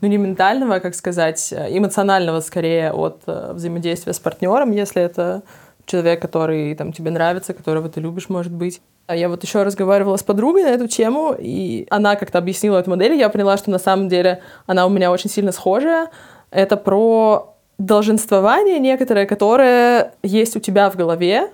ну 0.00 0.06
не 0.06 0.16
ментального, 0.16 0.76
а, 0.76 0.80
как 0.80 0.94
сказать, 0.94 1.52
эмоционального 1.52 2.38
скорее 2.38 2.92
от 2.92 3.22
э, 3.26 3.52
взаимодействия 3.52 4.12
с 4.12 4.20
партнером, 4.20 4.70
если 4.70 5.02
это 5.02 5.42
человек, 5.86 6.22
который 6.22 6.72
там 6.76 6.92
тебе 6.92 7.10
нравится, 7.10 7.52
которого 7.52 7.88
ты 7.88 8.00
любишь, 8.00 8.28
может 8.28 8.52
быть. 8.52 8.80
А 9.08 9.16
я 9.16 9.28
вот 9.28 9.42
еще 9.42 9.64
разговаривала 9.64 10.16
с 10.16 10.22
подругой 10.22 10.62
на 10.62 10.68
эту 10.68 10.86
тему, 10.86 11.34
и 11.36 11.88
она 11.90 12.14
как-то 12.14 12.38
объяснила 12.38 12.78
эту 12.78 12.90
модель, 12.90 13.14
и 13.14 13.18
я 13.18 13.28
поняла, 13.28 13.56
что 13.56 13.72
на 13.72 13.80
самом 13.80 14.08
деле 14.08 14.40
она 14.68 14.86
у 14.86 14.88
меня 14.88 15.10
очень 15.10 15.30
сильно 15.30 15.50
схожая. 15.50 16.10
Это 16.52 16.76
про 16.76 17.56
долженствование 17.78 18.78
некоторое, 18.78 19.26
которое 19.26 20.14
есть 20.22 20.54
у 20.54 20.60
тебя 20.60 20.88
в 20.90 20.94
голове, 20.94 21.50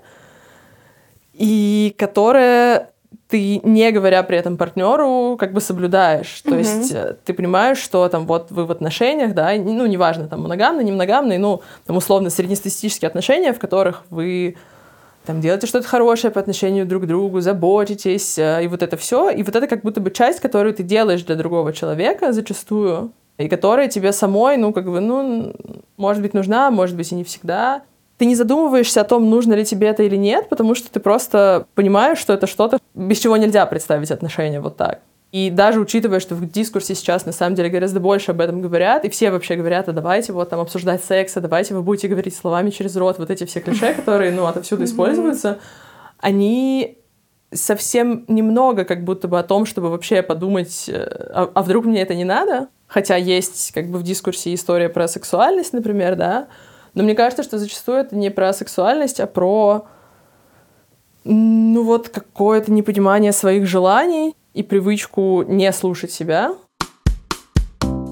и 1.38 1.95
которое 1.97 2.90
ты, 3.28 3.61
не 3.62 3.90
говоря 3.92 4.23
при 4.23 4.38
этом 4.38 4.57
партнеру, 4.57 5.37
как 5.38 5.52
бы 5.52 5.61
соблюдаешь. 5.61 6.40
То 6.42 6.50
mm-hmm. 6.50 6.59
есть 6.59 6.92
э, 6.92 7.16
ты 7.25 7.35
понимаешь, 7.35 7.78
что 7.78 8.09
там 8.09 8.26
вот 8.26 8.50
вы 8.50 8.64
в 8.64 8.71
отношениях, 8.71 9.35
да, 9.35 9.52
ну, 9.54 9.87
неважно, 9.87 10.28
там, 10.28 10.42
моногамные, 10.42 10.85
не 10.85 10.92
моногамные, 10.92 11.38
ну, 11.38 11.62
там, 11.87 11.97
условно, 11.97 12.30
среднестатистические 12.30 13.07
отношения, 13.07 13.52
в 13.52 13.59
которых 13.59 14.04
вы 14.11 14.57
там 15.26 15.42
делаете 15.42 15.66
что-то 15.66 15.87
хорошее 15.87 16.33
по 16.33 16.40
отношению 16.40 16.87
друг 16.87 17.02
к 17.02 17.07
другу, 17.07 17.40
заботитесь, 17.40 18.38
э, 18.38 18.64
и 18.64 18.66
вот 18.66 18.83
это 18.83 18.97
все. 18.97 19.28
И 19.30 19.42
вот 19.42 19.54
это 19.54 19.66
как 19.66 19.83
будто 19.83 20.00
бы 20.00 20.11
часть, 20.11 20.40
которую 20.40 20.75
ты 20.75 20.83
делаешь 20.83 21.23
для 21.23 21.37
другого 21.37 21.75
человека 21.75 22.33
зачастую, 22.33 23.12
и 23.37 23.49
которая 23.49 23.88
тебе 23.88 24.12
самой, 24.12 24.57
ну, 24.57 24.73
как 24.73 24.87
бы, 24.87 25.00
ну, 25.00 25.54
может 25.99 26.23
быть, 26.23 26.33
нужна, 26.33 26.71
может 26.71 26.97
быть, 26.97 27.12
и 27.12 27.14
не 27.14 27.25
всегда 27.25 27.83
ты 28.19 28.27
не 28.27 28.35
задумываешься 28.35 29.01
о 29.01 29.05
том, 29.05 29.31
нужно 29.31 29.55
ли 29.55 29.65
тебе 29.65 29.89
это 29.89 30.03
или 30.03 30.17
нет, 30.17 30.49
потому 30.49 30.75
что 30.75 30.91
ты 30.91 31.01
просто 31.01 31.67
понимаешь, 31.75 32.19
что 32.19 32.33
это 32.33 32.47
что-то, 32.47 32.79
без 32.95 33.19
чего 33.19 33.37
нельзя 33.37 33.65
представить 33.65 34.11
отношения 34.11 34.61
вот 34.61 34.77
так. 34.77 35.01
И 35.31 35.51
даже 35.51 35.79
учитывая, 35.79 36.21
что 36.21 36.35
в 36.35 36.51
дискурсе 36.51 36.95
сейчас 36.95 37.27
на 37.27 37.33
самом 37.33 37.55
деле 37.55 37.69
гораздо 37.69 38.01
больше 38.01 38.33
об 38.33 38.41
этом 38.41 38.61
говорят, 38.61 39.05
и 39.05 39.11
все 39.11 39.31
вообще 39.31 39.57
говорят, 39.57 39.89
а 39.89 39.93
давайте 39.93 40.33
вот 40.33 40.49
там 40.51 40.59
обсуждать 40.59 41.05
секс, 41.05 41.37
а 41.37 41.41
давайте 41.41 41.75
вы 41.75 41.83
будете 41.83 42.09
говорить 42.09 42.35
словами 42.35 42.71
через 42.71 42.97
рот, 42.97 43.19
вот 43.19 43.31
эти 43.31 43.45
все 43.45 43.61
клише, 43.61 43.95
которые, 43.95 44.33
ну, 44.33 44.47
отовсюду 44.47 44.85
используются, 44.85 45.59
они 46.19 46.99
совсем 47.53 48.25
немного 48.27 48.85
как 48.85 49.05
будто 49.05 49.29
бы 49.29 49.39
о 49.39 49.43
том, 49.43 49.65
чтобы 49.65 49.91
вообще 49.91 50.23
подумать, 50.23 50.89
э, 50.89 51.31
а, 51.33 51.51
а 51.55 51.63
вдруг 51.63 51.85
мне 51.85 52.03
это 52.03 52.15
не 52.15 52.25
надо? 52.25 52.69
Хотя 52.87 53.17
есть 53.17 53.73
как 53.73 53.89
бы 53.91 53.99
в 53.99 54.03
дискурсе 54.03 54.53
история 54.55 54.89
про 54.89 55.09
сексуальность, 55.09 55.73
например, 55.73 56.17
да, 56.17 56.49
но 56.95 57.02
мне 57.02 57.14
кажется, 57.14 57.42
что 57.42 57.59
зачастую 57.59 57.99
это 57.99 58.16
не 58.16 58.30
про 58.30 58.52
сексуальность, 58.52 59.21
а 59.21 59.26
про 59.26 59.87
ну 61.25 61.83
вот 61.85 62.09
какое-то 62.09 62.73
непонимание 62.73 63.33
своих 63.33 63.66
желаний 63.66 64.35
и 64.54 64.62
привычку 64.62 65.42
не 65.47 65.71
слушать 65.73 66.11
себя. 66.11 66.54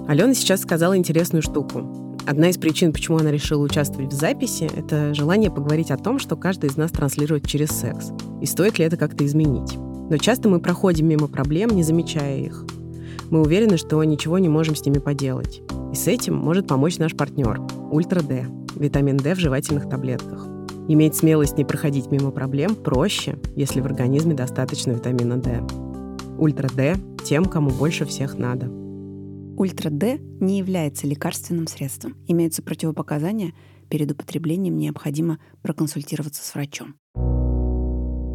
Алена 0.07 0.35
сейчас 0.35 0.61
сказала 0.61 0.97
интересную 0.97 1.43
штуку. 1.43 2.17
Одна 2.27 2.51
из 2.51 2.59
причин, 2.59 2.93
почему 2.93 3.19
она 3.19 3.31
решила 3.31 3.63
участвовать 3.63 4.13
в 4.13 4.17
записи, 4.17 4.69
это 4.77 5.15
желание 5.15 5.51
поговорить 5.51 5.91
о 5.91 5.97
том, 5.97 6.19
что 6.19 6.37
каждый 6.37 6.71
из 6.71 6.77
нас 6.77 6.91
транслирует 6.91 7.47
через 7.47 7.71
секс. 7.71 8.11
И 8.43 8.47
стоит 8.47 8.79
ли 8.79 8.85
это 8.85 8.97
как-то 8.97 9.25
изменить. 9.25 9.77
Но 9.77 10.19
часто 10.19 10.49
мы 10.49 10.61
проходим 10.61 11.09
мимо 11.09 11.29
проблем, 11.29 11.71
не 11.71 11.83
замечая 11.83 12.39
их. 12.39 12.65
Мы 13.31 13.41
уверены, 13.41 13.77
что 13.77 14.03
ничего 14.05 14.39
не 14.39 14.49
можем 14.49 14.77
с 14.77 14.85
ними 14.85 14.99
поделать. 14.99 15.63
И 15.93 15.97
с 15.97 16.07
этим 16.07 16.35
может 16.35 16.69
помочь 16.69 16.99
наш 16.99 17.17
партнер– 17.17 17.61
Ультра 17.91 18.21
Д 18.21 18.47
витамин 18.77 19.17
D 19.17 19.35
в 19.35 19.39
жевательных 19.39 19.89
таблетках. 19.89 20.47
Иметь 20.89 21.17
смелость 21.17 21.59
не 21.59 21.65
проходить 21.65 22.11
мимо 22.13 22.31
проблем 22.31 22.77
проще, 22.77 23.39
если 23.57 23.81
в 23.81 23.87
организме 23.87 24.35
достаточно 24.35 24.93
витамина 24.93 25.37
D. 25.37 25.63
Ультра 26.39 26.69
D 26.69 26.97
тем, 27.25 27.47
кому 27.47 27.71
больше 27.71 28.05
всех 28.05 28.39
надо. 28.39 28.67
Ультра 29.57 29.91
D 29.91 30.19
не 30.39 30.59
является 30.59 31.07
лекарственным 31.07 31.67
средством. 31.67 32.15
Имеются 32.29 32.63
противопоказания. 32.63 33.53
Перед 33.89 34.13
употреблением 34.13 34.79
необходимо 34.79 35.39
проконсультироваться 35.63 36.45
с 36.45 36.55
врачом. 36.55 36.95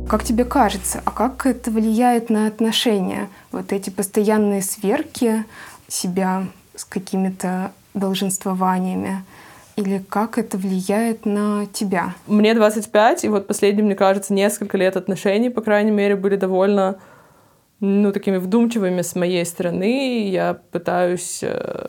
Как 0.10 0.24
тебе 0.24 0.43
кажется, 0.43 1.01
а 1.05 1.12
как 1.12 1.45
это 1.45 1.71
влияет 1.71 2.29
на 2.29 2.48
отношения? 2.48 3.29
Вот 3.51 3.71
эти 3.71 3.89
постоянные 3.89 4.62
сверки 4.62 5.45
себя 5.88 6.48
с 6.75 6.83
какими-то 6.83 7.71
долженствованиями– 7.93 9.24
или 9.75 10.04
как 10.10 10.38
это 10.38 10.58
влияет 10.58 11.25
на 11.25 11.66
тебя? 11.68 12.13
Мне 12.28 12.54
25, 12.54 13.25
и 13.25 13.30
вот 13.30 13.48
последние, 13.48 13.86
мне 13.86 13.96
кажется, 13.96 14.34
несколько 14.34 14.78
лет 14.78 14.98
отношений, 14.98 15.50
по 15.50 15.62
крайней 15.62 15.92
мере, 15.92 16.16
были 16.16 16.36
довольно 16.36 17.00
ну, 17.80 18.12
такими 18.12 18.38
вдумчивыми 18.38 19.01
с 19.01 19.16
моей 19.16 19.46
стороны. 19.46 20.30
Я 20.30 20.54
пытаюсь 20.72 21.40
э, 21.42 21.88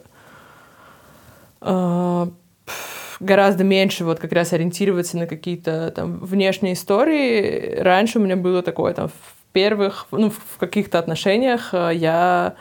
э, 1.60 2.26
гораздо 3.20 3.64
меньше 3.64 4.04
вот 4.04 4.18
как 4.18 4.32
раз 4.32 4.52
ориентироваться 4.52 5.18
на 5.18 5.26
какие-то 5.26 5.92
там 5.94 6.18
внешние 6.18 6.74
истории. 6.74 7.76
Раньше 7.78 8.18
у 8.18 8.22
меня 8.22 8.36
было 8.36 8.62
такое 8.62 8.94
там 8.94 9.08
в 9.08 9.52
первых, 9.52 10.06
ну, 10.10 10.30
в 10.30 10.58
каких-то 10.58 10.98
отношениях 10.98 11.74
э, 11.74 11.90
я 11.94 12.54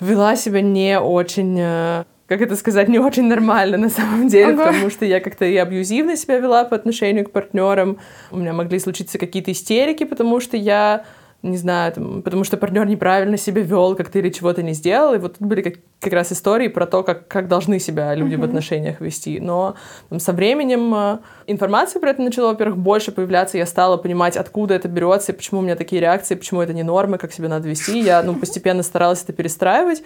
вела 0.00 0.36
себя 0.36 0.62
не 0.62 0.98
очень 0.98 1.56
э, 1.58 2.04
как 2.30 2.42
это 2.42 2.54
сказать, 2.54 2.86
не 2.86 3.00
очень 3.00 3.24
нормально 3.24 3.76
на 3.76 3.88
самом 3.88 4.28
деле, 4.28 4.52
ага. 4.52 4.66
потому 4.66 4.88
что 4.88 5.04
я 5.04 5.18
как-то 5.18 5.44
и 5.44 5.56
абьюзивно 5.56 6.16
себя 6.16 6.38
вела 6.38 6.62
по 6.62 6.76
отношению 6.76 7.24
к 7.24 7.32
партнерам. 7.32 7.98
У 8.30 8.36
меня 8.36 8.52
могли 8.52 8.78
случиться 8.78 9.18
какие-то 9.18 9.50
истерики, 9.50 10.04
потому 10.04 10.38
что 10.38 10.56
я 10.56 11.04
не 11.42 11.56
знаю, 11.56 11.92
там, 11.92 12.22
потому 12.22 12.44
что 12.44 12.56
партнер 12.56 12.86
неправильно 12.86 13.38
себя 13.38 13.62
вел, 13.62 13.96
как 13.96 14.10
ты 14.10 14.18
или 14.18 14.28
чего-то 14.28 14.62
не 14.62 14.74
сделал. 14.74 15.14
И 15.14 15.18
вот 15.18 15.38
тут 15.38 15.48
были 15.48 15.62
как, 15.62 15.74
как 15.98 16.12
раз 16.12 16.32
истории 16.32 16.68
про 16.68 16.86
то, 16.86 17.02
как, 17.02 17.28
как 17.28 17.48
должны 17.48 17.80
себя 17.80 18.14
люди 18.14 18.34
mm-hmm. 18.34 18.40
в 18.40 18.44
отношениях 18.44 19.00
вести. 19.00 19.40
Но 19.40 19.74
там, 20.10 20.20
со 20.20 20.32
временем 20.32 20.94
э, 20.94 21.18
информация 21.46 21.98
про 21.98 22.10
это 22.10 22.22
начала, 22.22 22.50
во-первых, 22.50 22.76
больше 22.76 23.10
появляться. 23.10 23.56
Я 23.56 23.64
стала 23.64 23.96
понимать, 23.96 24.36
откуда 24.36 24.74
это 24.74 24.86
берется, 24.88 25.32
и 25.32 25.34
почему 25.34 25.60
у 25.60 25.62
меня 25.62 25.76
такие 25.76 26.00
реакции, 26.00 26.34
почему 26.34 26.60
это 26.60 26.74
не 26.74 26.82
нормы, 26.82 27.16
как 27.16 27.32
себя 27.32 27.48
надо 27.48 27.68
вести. 27.68 27.98
Я 28.00 28.22
ну, 28.22 28.34
постепенно 28.38 28.82
старалась 28.82 29.24
это 29.24 29.32
перестраивать. 29.32 30.02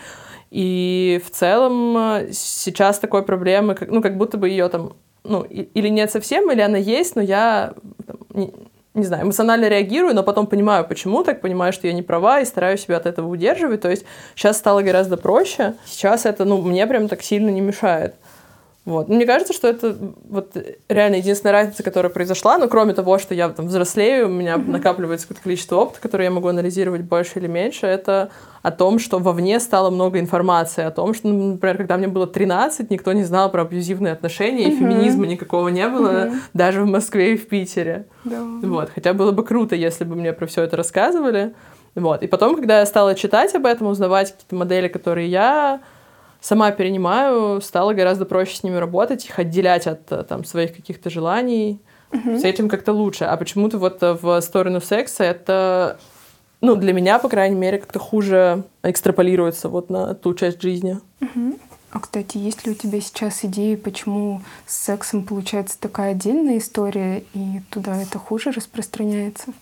И 0.50 1.20
в 1.24 1.30
целом 1.30 1.96
э, 1.96 2.28
сейчас 2.32 2.98
такой 2.98 3.22
проблемы, 3.22 3.76
ну, 3.88 4.02
как 4.02 4.16
будто 4.16 4.38
бы 4.38 4.48
ее 4.48 4.68
там, 4.68 4.94
ну, 5.24 5.42
или 5.42 5.88
нет 5.88 6.10
совсем, 6.10 6.50
или 6.50 6.60
она 6.60 6.78
есть, 6.78 7.16
но 7.16 7.22
я 7.22 7.74
там, 8.06 8.18
не, 8.32 8.52
не 8.94 9.04
знаю, 9.04 9.24
эмоционально 9.24 9.68
реагирую, 9.68 10.14
но 10.14 10.22
потом 10.22 10.46
понимаю, 10.46 10.86
почему 10.86 11.24
так, 11.24 11.40
понимаю, 11.40 11.72
что 11.72 11.88
я 11.88 11.92
не 11.92 12.02
права, 12.02 12.40
и 12.40 12.44
стараюсь 12.44 12.82
себя 12.82 12.96
от 12.98 13.06
этого 13.06 13.28
удерживать. 13.28 13.80
То 13.80 13.90
есть 13.90 14.04
сейчас 14.36 14.56
стало 14.56 14.82
гораздо 14.82 15.16
проще. 15.16 15.74
Сейчас 15.84 16.26
это, 16.26 16.44
ну, 16.44 16.62
мне 16.62 16.86
прям 16.86 17.08
так 17.08 17.22
сильно 17.22 17.50
не 17.50 17.60
мешает. 17.60 18.14
Вот. 18.84 19.08
Мне 19.08 19.24
кажется, 19.24 19.54
что 19.54 19.66
это 19.66 19.96
вот 20.28 20.56
реально 20.90 21.16
единственная 21.16 21.52
разница, 21.52 21.82
которая 21.82 22.12
произошла. 22.12 22.58
Но 22.58 22.68
кроме 22.68 22.92
того, 22.92 23.18
что 23.18 23.34
я 23.34 23.48
там 23.48 23.68
взрослею, 23.68 24.26
у 24.26 24.30
меня 24.30 24.58
накапливается 24.58 25.26
какое-то 25.26 25.42
количество 25.42 25.76
опыта, 25.76 26.00
которое 26.00 26.24
я 26.24 26.30
могу 26.30 26.48
анализировать 26.48 27.00
больше 27.00 27.38
или 27.38 27.46
меньше, 27.46 27.86
это 27.86 28.30
о 28.62 28.70
том, 28.70 28.98
что 28.98 29.18
вовне 29.18 29.58
стало 29.58 29.88
много 29.88 30.20
информации, 30.20 30.84
о 30.84 30.90
том, 30.90 31.14
что, 31.14 31.28
например, 31.28 31.78
когда 31.78 31.96
мне 31.96 32.08
было 32.08 32.26
13, 32.26 32.90
никто 32.90 33.12
не 33.14 33.24
знал 33.24 33.50
про 33.50 33.62
абьюзивные 33.62 34.12
отношения, 34.12 34.68
и 34.68 34.76
феминизма 34.76 35.26
никакого 35.26 35.68
не 35.68 35.88
было, 35.88 36.32
даже 36.52 36.82
в 36.82 36.86
Москве 36.86 37.34
и 37.34 37.36
в 37.38 37.48
Питере. 37.48 38.06
Yeah. 38.24 38.66
Вот. 38.66 38.90
Хотя 38.94 39.14
было 39.14 39.32
бы 39.32 39.44
круто, 39.44 39.74
если 39.76 40.04
бы 40.04 40.14
мне 40.14 40.32
про 40.34 40.46
все 40.46 40.62
это 40.62 40.76
рассказывали. 40.76 41.54
Вот. 41.94 42.22
И 42.22 42.26
потом, 42.26 42.56
когда 42.56 42.80
я 42.80 42.86
стала 42.86 43.14
читать 43.14 43.54
об 43.54 43.64
этом, 43.64 43.86
узнавать 43.86 44.32
какие-то 44.32 44.56
модели, 44.56 44.88
которые 44.88 45.28
я 45.28 45.80
сама 46.44 46.72
перенимаю, 46.72 47.62
стало 47.62 47.94
гораздо 47.94 48.26
проще 48.26 48.56
с 48.56 48.62
ними 48.62 48.76
работать, 48.76 49.24
их 49.24 49.38
отделять 49.38 49.86
от 49.86 50.12
э, 50.12 50.24
там, 50.24 50.44
своих 50.44 50.76
каких-то 50.76 51.08
желаний. 51.08 51.80
Угу. 52.12 52.38
С 52.38 52.44
этим 52.44 52.68
как-то 52.68 52.92
лучше. 52.92 53.24
А 53.24 53.36
почему-то 53.38 53.78
вот 53.78 54.02
э, 54.02 54.12
в 54.12 54.40
сторону 54.42 54.82
секса 54.82 55.24
это, 55.24 55.98
ну, 56.60 56.76
для 56.76 56.92
меня, 56.92 57.18
по 57.18 57.30
крайней 57.30 57.56
мере, 57.56 57.78
как-то 57.78 57.98
хуже 57.98 58.64
экстраполируется 58.82 59.70
вот 59.70 59.88
на 59.88 60.14
ту 60.14 60.34
часть 60.34 60.60
жизни. 60.60 61.00
Угу. 61.22 61.58
А, 61.92 62.00
кстати, 62.00 62.36
есть 62.36 62.66
ли 62.66 62.72
у 62.72 62.74
тебя 62.74 63.00
сейчас 63.00 63.42
идеи, 63.44 63.76
почему 63.76 64.42
с 64.66 64.76
сексом 64.84 65.24
получается 65.24 65.80
такая 65.80 66.10
отдельная 66.10 66.58
история, 66.58 67.24
и 67.32 67.62
туда 67.70 67.96
это 68.02 68.18
хуже 68.18 68.50
распространяется? 68.50 69.54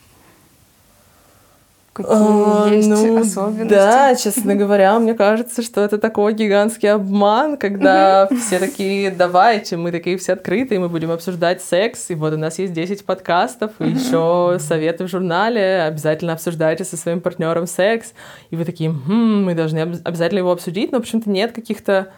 Какие 1.92 2.14
а, 2.14 2.68
есть 2.70 2.88
ну, 2.88 3.20
особенности? 3.20 3.68
Да, 3.68 4.14
честно 4.14 4.54
говоря, 4.54 4.99
мне 4.99 5.12
кажется, 5.12 5.61
что 5.61 5.82
это 5.82 5.99
такой 5.99 6.32
гигантский 6.32 6.90
обман, 6.90 7.58
когда 7.58 8.28
все 8.46 8.58
такие, 8.58 9.11
давайте, 9.11 9.76
мы 9.76 9.92
такие 9.92 10.16
все 10.16 10.32
открытые, 10.32 10.80
мы 10.80 10.88
будем 10.88 11.11
обсуждать 11.11 11.62
секс, 11.62 12.08
и 12.08 12.14
вот 12.14 12.32
у 12.32 12.38
нас 12.38 12.58
есть 12.58 12.72
10 12.72 13.04
подкастов, 13.04 13.72
и 13.78 13.90
еще 13.90 14.56
советы 14.58 15.04
в 15.04 15.08
журнале, 15.08 15.82
обязательно 15.82 16.32
обсуждайте 16.32 16.84
со 16.84 16.96
своим 16.96 17.20
партнером 17.20 17.66
секс, 17.66 18.14
и 18.50 18.56
вы 18.56 18.64
такие, 18.64 18.88
хм, 18.88 19.44
мы 19.44 19.54
должны 19.54 19.80
обязательно 19.80 20.38
его 20.38 20.52
обсудить, 20.52 20.92
но 20.92 21.00
почему-то 21.00 21.28
нет 21.28 21.52
каких-то 21.52 22.08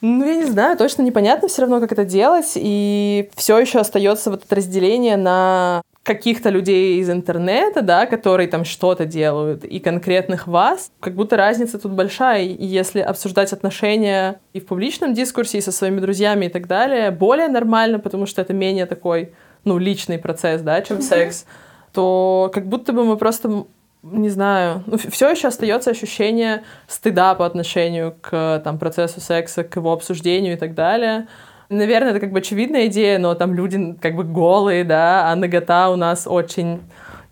ну, 0.00 0.24
я 0.26 0.36
не 0.36 0.44
знаю, 0.44 0.76
точно 0.76 1.00
непонятно 1.00 1.48
все 1.48 1.62
равно, 1.62 1.80
как 1.80 1.90
это 1.90 2.04
делать, 2.04 2.52
и 2.56 3.30
все 3.36 3.58
еще 3.58 3.78
остается 3.78 4.30
вот 4.30 4.44
это 4.44 4.54
разделение 4.54 5.16
на 5.16 5.82
каких-то 6.04 6.50
людей 6.50 7.00
из 7.00 7.08
интернета, 7.08 7.80
да, 7.80 8.04
которые 8.04 8.46
там 8.46 8.64
что-то 8.64 9.06
делают, 9.06 9.64
и 9.64 9.80
конкретных 9.80 10.46
вас, 10.46 10.92
как 11.00 11.14
будто 11.14 11.36
разница 11.36 11.78
тут 11.78 11.92
большая. 11.92 12.42
И 12.42 12.64
если 12.64 13.00
обсуждать 13.00 13.54
отношения 13.54 14.38
и 14.52 14.60
в 14.60 14.66
публичном 14.66 15.14
дискурсе, 15.14 15.58
и 15.58 15.60
со 15.62 15.72
своими 15.72 16.00
друзьями 16.00 16.46
и 16.46 16.48
так 16.50 16.66
далее, 16.66 17.10
более 17.10 17.48
нормально, 17.48 17.98
потому 17.98 18.26
что 18.26 18.42
это 18.42 18.52
менее 18.52 18.84
такой, 18.84 19.32
ну, 19.64 19.78
личный 19.78 20.18
процесс, 20.18 20.60
да, 20.60 20.82
чем 20.82 21.00
секс, 21.00 21.46
то 21.94 22.50
как 22.52 22.66
будто 22.66 22.92
бы 22.92 23.04
мы 23.04 23.16
просто 23.16 23.64
не 24.02 24.28
знаю, 24.28 24.82
ну, 24.86 24.98
все 24.98 25.30
еще 25.30 25.48
остается 25.48 25.90
ощущение 25.90 26.64
стыда 26.86 27.34
по 27.34 27.46
отношению 27.46 28.14
к 28.20 28.60
там, 28.62 28.78
процессу 28.78 29.22
секса, 29.22 29.64
к 29.64 29.74
его 29.76 29.90
обсуждению 29.94 30.54
и 30.54 30.56
так 30.58 30.74
далее. 30.74 31.28
Наверное, 31.68 32.10
это 32.10 32.20
как 32.20 32.32
бы 32.32 32.38
очевидная 32.38 32.86
идея, 32.86 33.18
но 33.18 33.34
там 33.34 33.54
люди 33.54 33.96
как 34.00 34.14
бы 34.16 34.24
голые, 34.24 34.84
да, 34.84 35.30
а 35.30 35.36
нагота 35.36 35.90
у 35.90 35.96
нас 35.96 36.26
очень 36.26 36.80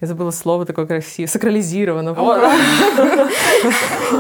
я 0.02 0.08
забыла 0.08 0.32
слово 0.32 0.66
такое 0.66 0.84
красивое, 0.84 1.28
сакрализировано. 1.28 2.10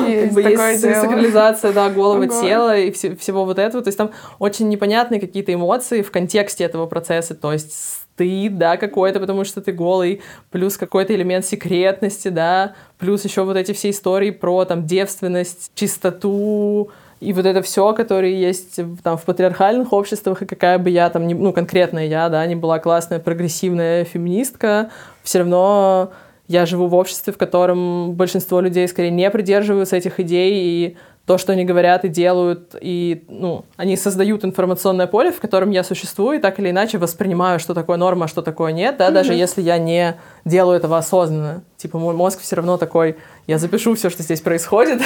Есть 0.06 0.80
сакрализация, 0.80 1.72
да, 1.72 1.90
голого 1.90 2.28
тела 2.28 2.78
и 2.78 2.92
всего 2.92 3.44
вот 3.44 3.58
этого. 3.58 3.82
То 3.82 3.88
есть 3.88 3.98
там 3.98 4.12
очень 4.38 4.68
непонятные 4.68 5.20
какие-то 5.20 5.52
эмоции 5.52 6.02
в 6.02 6.12
контексте 6.12 6.62
этого 6.62 6.86
процесса. 6.86 7.34
То 7.34 7.52
есть 7.52 7.72
стыд, 7.72 8.58
да, 8.58 8.76
какой-то, 8.76 9.18
потому 9.18 9.42
что 9.42 9.60
ты 9.60 9.72
голый, 9.72 10.22
плюс 10.52 10.76
какой-то 10.76 11.16
элемент 11.16 11.44
секретности, 11.44 12.28
да, 12.28 12.74
плюс 12.98 13.24
еще 13.24 13.42
вот 13.42 13.56
эти 13.56 13.72
все 13.72 13.90
истории 13.90 14.30
про 14.30 14.64
там 14.64 14.86
девственность, 14.86 15.72
чистоту, 15.74 16.92
и 17.22 17.32
вот 17.32 17.46
это 17.46 17.62
все, 17.62 17.92
которое 17.94 18.32
есть 18.32 18.80
там 19.02 19.16
в 19.16 19.22
патриархальных 19.22 19.92
обществах, 19.92 20.42
и 20.42 20.46
какая 20.46 20.78
бы 20.78 20.90
я 20.90 21.08
там, 21.08 21.26
не, 21.26 21.34
ну, 21.34 21.52
конкретная 21.52 22.06
я, 22.06 22.28
да, 22.28 22.44
не 22.46 22.56
была 22.56 22.80
классная 22.80 23.20
прогрессивная 23.20 24.04
феминистка, 24.04 24.90
все 25.22 25.38
равно 25.38 26.12
я 26.48 26.66
живу 26.66 26.88
в 26.88 26.94
обществе, 26.94 27.32
в 27.32 27.38
котором 27.38 28.12
большинство 28.12 28.60
людей 28.60 28.88
скорее 28.88 29.10
не 29.10 29.30
придерживаются 29.30 29.96
этих 29.96 30.18
идей, 30.18 30.52
и 30.54 30.96
то, 31.26 31.38
что 31.38 31.52
они 31.52 31.64
говорят 31.64 32.04
и 32.04 32.08
делают, 32.08 32.74
и 32.80 33.24
ну, 33.28 33.64
они 33.76 33.96
создают 33.96 34.44
информационное 34.44 35.06
поле, 35.06 35.30
в 35.30 35.40
котором 35.40 35.70
я 35.70 35.84
существую, 35.84 36.38
и 36.38 36.40
так 36.40 36.58
или 36.58 36.70
иначе 36.70 36.98
воспринимаю, 36.98 37.60
что 37.60 37.74
такое 37.74 37.96
норма, 37.96 38.24
а 38.24 38.28
что 38.28 38.42
такое 38.42 38.72
нет, 38.72 38.96
да, 38.96 39.08
mm-hmm. 39.08 39.12
даже 39.12 39.34
если 39.34 39.62
я 39.62 39.78
не 39.78 40.16
делаю 40.44 40.76
этого 40.76 40.98
осознанно. 40.98 41.62
Типа 41.76 41.98
мой 41.98 42.14
мозг 42.14 42.40
все 42.40 42.56
равно 42.56 42.76
такой, 42.76 43.16
я 43.46 43.58
запишу 43.58 43.94
все, 43.94 44.10
что 44.10 44.22
здесь 44.22 44.40
происходит, 44.40 45.00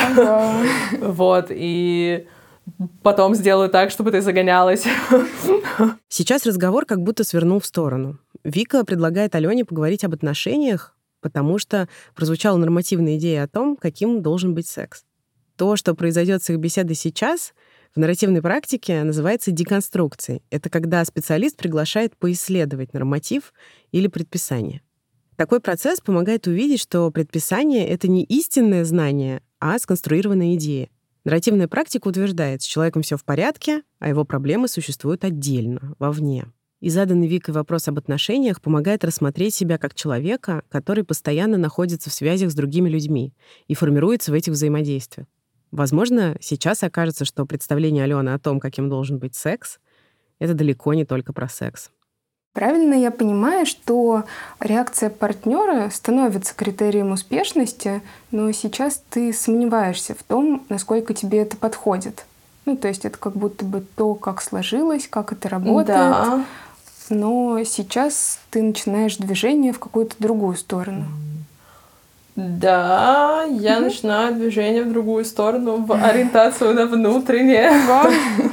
вот, 1.00 1.46
и 1.50 2.26
потом 3.02 3.35
сделаю 3.35 3.68
так, 3.68 3.90
чтобы 3.90 4.11
ты 4.11 4.23
загонялась. 4.23 4.85
Сейчас 6.08 6.46
разговор 6.46 6.87
как 6.87 7.02
будто 7.02 7.25
свернул 7.25 7.61
в 7.61 7.66
сторону. 7.66 8.18
Вика 8.42 8.85
предлагает 8.85 9.35
Алене 9.35 9.64
поговорить 9.64 10.04
об 10.04 10.14
отношениях, 10.14 10.96
потому 11.20 11.58
что 11.58 11.88
прозвучала 12.14 12.56
нормативная 12.56 13.16
идея 13.16 13.44
о 13.44 13.49
том, 13.49 13.76
каким 13.76 14.23
должен 14.23 14.54
быть 14.54 14.66
секс. 14.66 15.04
То, 15.56 15.76
что 15.76 15.94
произойдет 15.94 16.42
с 16.42 16.50
их 16.50 16.59
беседой 16.59 16.94
сейчас, 16.94 17.54
в 17.94 17.98
нарративной 17.98 18.42
практике 18.42 19.02
называется 19.04 19.50
деконструкцией. 19.50 20.42
Это 20.50 20.68
когда 20.68 21.02
специалист 21.04 21.57
приглашает 21.57 22.14
поисследовать 22.16 22.92
норматив 22.92 23.54
или 23.90 24.07
предписание. 24.07 24.83
Такой 25.37 25.61
процесс 25.61 26.00
помогает 26.00 26.46
увидеть, 26.46 26.81
что 26.81 27.11
предписание— 27.11 27.88
это 27.88 28.07
не 28.07 28.24
истинное 28.24 28.85
знание, 28.85 29.42
а 29.59 29.78
сконструированная 29.78 30.54
идея. 30.57 30.90
Нарративная 31.24 31.68
практика 31.68 32.09
утверждает, 32.09 32.62
с 32.62 32.66
человеком 32.66 33.02
все 33.02 33.16
в 33.16 33.24
порядке, 33.24 33.83
а 33.98 34.09
его 34.09 34.24
проблемы 34.24 34.68
существуют 34.68 35.24
отдельно, 35.24 35.94
вовне. 35.98 36.46
И 36.81 36.90
заданный 36.90 37.26
Викой 37.26 37.54
вопрос 37.54 37.88
об 37.88 37.98
отношениях 37.98 38.61
помогает 38.61 39.04
рассмотреть 39.04 39.54
себя 39.54 39.78
как 39.78 39.94
человека, 39.94 40.62
который 40.68 41.02
постоянно 41.02 41.57
находится 41.57 42.11
в 42.11 42.14
связях 42.14 42.50
с 42.50 42.54
другими 42.54 42.88
людьми 42.88 43.35
и 43.66 43.74
формируется 43.74 44.31
в 44.31 44.35
этих 44.35 44.52
взаимодействиях. 44.52 45.26
Возможно, 45.72 46.37
сейчас 46.40 46.83
окажется, 46.83 47.24
что 47.24 47.44
представление 47.46 48.05
Алены 48.05 48.31
о 48.31 48.38
том, 48.38 48.61
каким 48.61 48.88
должен 48.88 49.18
быть 49.18 49.35
секс, 49.35 49.79
это 50.38 50.55
далеко 50.55 50.94
не 50.94 51.05
только 51.05 51.33
про 51.33 51.48
секс. 51.48 51.90
Правильно 52.57 52.94
я 52.94 53.11
понимаю, 53.11 53.66
что 53.66 54.24
реакция 54.61 55.11
партнера 55.11 55.90
становится 55.90 56.55
критерием 56.55 57.12
успешности, 57.12 58.00
но 58.31 58.50
сейчас 58.52 59.02
ты 59.11 59.35
сомневаешься 59.35 60.14
в 60.14 60.22
том, 60.22 60.64
насколько 60.70 61.12
тебе 61.12 61.40
это 61.40 61.59
подходит. 61.59 62.24
Ну, 62.64 62.79
то 62.79 62.88
есть 62.88 63.05
это 63.05 63.18
как 63.18 63.35
будто 63.37 63.66
бы 63.66 63.85
то, 63.94 64.14
как 64.14 64.40
сложилось, 64.40 65.07
как 65.07 65.33
это 65.33 65.50
работает. 65.50 65.87
Да. 65.87 66.44
Но 67.11 67.62
сейчас 67.64 68.40
ты 68.50 68.62
начинаешь 68.62 69.18
движение 69.18 69.74
в 69.74 69.79
какую-то 69.79 70.16
другую 70.18 70.57
сторону. 70.57 71.05
Да, 72.37 73.44
я 73.49 73.79
mm-hmm. 73.79 73.81
начинаю 73.81 74.35
движение 74.35 74.85
в 74.85 74.92
другую 74.92 75.25
сторону, 75.25 75.79
в 75.79 75.92
ориентацию 76.05 76.75
на 76.75 76.87
внутреннее. 76.87 77.72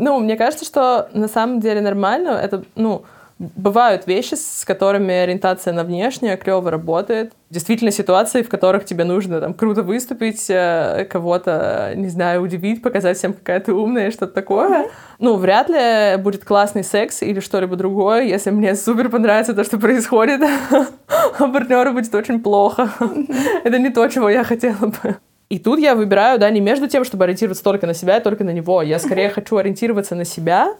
Ну, 0.00 0.20
мне 0.20 0.36
кажется, 0.36 0.64
что 0.64 1.08
на 1.12 1.28
самом 1.28 1.60
деле 1.60 1.80
нормально. 1.80 2.30
Это, 2.30 2.62
ну, 2.76 3.02
бывают 3.38 4.06
вещи, 4.06 4.34
с 4.34 4.64
которыми 4.64 5.14
ориентация 5.14 5.72
на 5.72 5.84
внешнее 5.84 6.36
клево 6.36 6.70
работает. 6.70 7.32
Действительно, 7.50 7.90
ситуации, 7.90 8.42
в 8.42 8.48
которых 8.48 8.84
тебе 8.84 9.04
нужно 9.04 9.40
там 9.40 9.54
круто 9.54 9.82
выступить, 9.82 10.46
э, 10.50 11.06
кого-то, 11.08 11.92
не 11.94 12.08
знаю, 12.08 12.42
удивить, 12.42 12.82
показать 12.82 13.16
всем, 13.16 13.32
какая 13.32 13.60
ты 13.60 13.72
умная, 13.72 14.10
что-то 14.10 14.32
такое. 14.32 14.68
Mm-hmm. 14.68 14.90
Ну, 15.20 15.36
вряд 15.36 15.68
ли 15.68 16.20
будет 16.20 16.44
классный 16.44 16.84
секс 16.84 17.22
или 17.22 17.40
что-либо 17.40 17.76
другое, 17.76 18.24
если 18.24 18.50
мне 18.50 18.74
супер 18.74 19.08
понравится 19.08 19.54
то, 19.54 19.64
что 19.64 19.78
происходит, 19.78 20.42
а 21.38 21.48
партнеру 21.48 21.92
будет 21.92 22.14
очень 22.14 22.42
плохо. 22.42 22.90
Mm-hmm. 22.98 23.60
Это 23.64 23.78
не 23.78 23.90
то, 23.90 24.06
чего 24.08 24.28
я 24.28 24.42
хотела 24.42 24.86
бы. 24.86 25.16
И 25.48 25.58
тут 25.58 25.78
я 25.78 25.94
выбираю, 25.94 26.38
да, 26.38 26.50
не 26.50 26.60
между 26.60 26.88
тем, 26.88 27.04
чтобы 27.04 27.24
ориентироваться 27.24 27.64
только 27.64 27.86
на 27.86 27.94
себя 27.94 28.18
и 28.18 28.22
только 28.22 28.44
на 28.44 28.50
него. 28.50 28.82
Я 28.82 28.98
скорее 28.98 29.30
хочу 29.30 29.56
ориентироваться 29.56 30.14
на 30.14 30.24
себя 30.24 30.74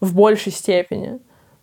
в 0.00 0.14
большей 0.14 0.52
степени 0.52 1.20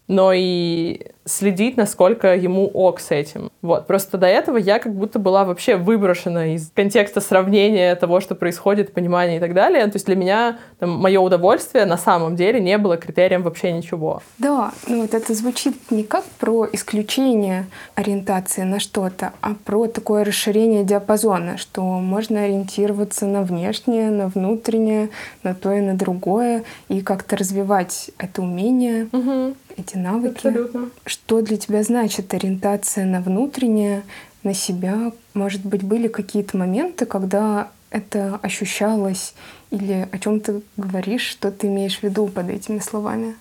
но 0.07 0.33
и 0.33 1.01
следить, 1.25 1.75
насколько 1.75 2.35
ему 2.35 2.67
ок 2.67 2.99
с 2.99 3.11
этим. 3.11 3.51
Вот. 3.61 3.87
Просто 3.87 4.17
до 4.17 4.27
этого 4.27 4.57
я 4.57 4.77
как 4.77 4.93
будто 4.93 5.17
была 5.17 5.43
вообще 5.43 5.75
выброшена 5.75 6.53
из 6.53 6.71
контекста 6.73 7.19
сравнения 7.19 7.95
того, 7.95 8.19
что 8.19 8.35
происходит, 8.35 8.93
понимания 8.93 9.37
и 9.37 9.39
так 9.39 9.53
далее. 9.53 9.85
То 9.85 9.95
есть 9.95 10.05
для 10.05 10.15
меня 10.15 10.59
там, 10.79 10.91
мое 10.91 11.19
удовольствие 11.19 11.85
на 11.85 11.97
самом 11.97 12.35
деле 12.35 12.59
не 12.59 12.77
было 12.77 12.97
критерием 12.97 13.41
вообще 13.41 13.71
ничего. 13.71 14.21
Да, 14.37 14.71
ну 14.87 15.01
вот 15.01 15.13
это 15.15 15.33
звучит 15.33 15.75
не 15.89 16.03
как 16.03 16.23
про 16.39 16.67
исключение 16.71 17.65
ориентации 17.95 18.61
на 18.61 18.79
что-то, 18.79 19.33
а 19.41 19.55
про 19.65 19.87
такое 19.87 20.23
расширение 20.23 20.83
диапазона, 20.83 21.57
что 21.57 21.81
можно 21.81 22.43
ориентироваться 22.43 23.25
на 23.25 23.41
внешнее, 23.41 24.11
на 24.11 24.27
внутреннее, 24.27 25.09
на 25.41 25.55
то 25.55 25.71
и 25.73 25.81
на 25.81 25.95
другое, 25.95 26.63
и 26.87 27.01
как-то 27.01 27.35
развивать 27.35 28.11
это 28.19 28.43
умение. 28.43 29.09
Угу 29.11 29.55
эти 29.77 29.97
навыки. 29.97 30.47
Абсолютно. 30.47 30.89
Что 31.15 31.41
для 31.41 31.55
тебя 31.55 31.81
значит 31.81 32.33
ориентация 32.33 33.05
на 33.05 33.21
внутреннее, 33.21 34.03
на 34.43 34.53
себя? 34.53 35.13
Может 35.33 35.65
быть, 35.65 35.81
были 35.81 36.09
какие-то 36.09 36.57
моменты, 36.57 37.05
когда 37.05 37.69
это 37.89 38.37
ощущалось 38.43 39.33
или 39.71 40.09
о 40.11 40.19
чем 40.19 40.41
ты 40.41 40.61
говоришь, 40.75 41.25
что 41.25 41.51
ты 41.51 41.67
имеешь 41.67 41.99
в 41.99 42.03
виду 42.03 42.27
под 42.27 42.49
этими 42.49 42.79
словами? 42.79 43.35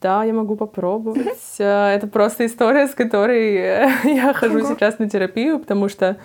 Да, 0.00 0.22
я 0.22 0.32
могу 0.32 0.54
попробовать. 0.54 1.56
Э, 1.58 1.88
это 1.88 2.06
просто 2.06 2.46
история, 2.46 2.86
с 2.86 2.94
которой 2.94 3.54
я 4.04 4.32
хожу 4.32 4.60
сейчас 4.60 5.00
на 5.00 5.10
терапию, 5.10 5.58
потому 5.58 5.88
что 5.88 6.16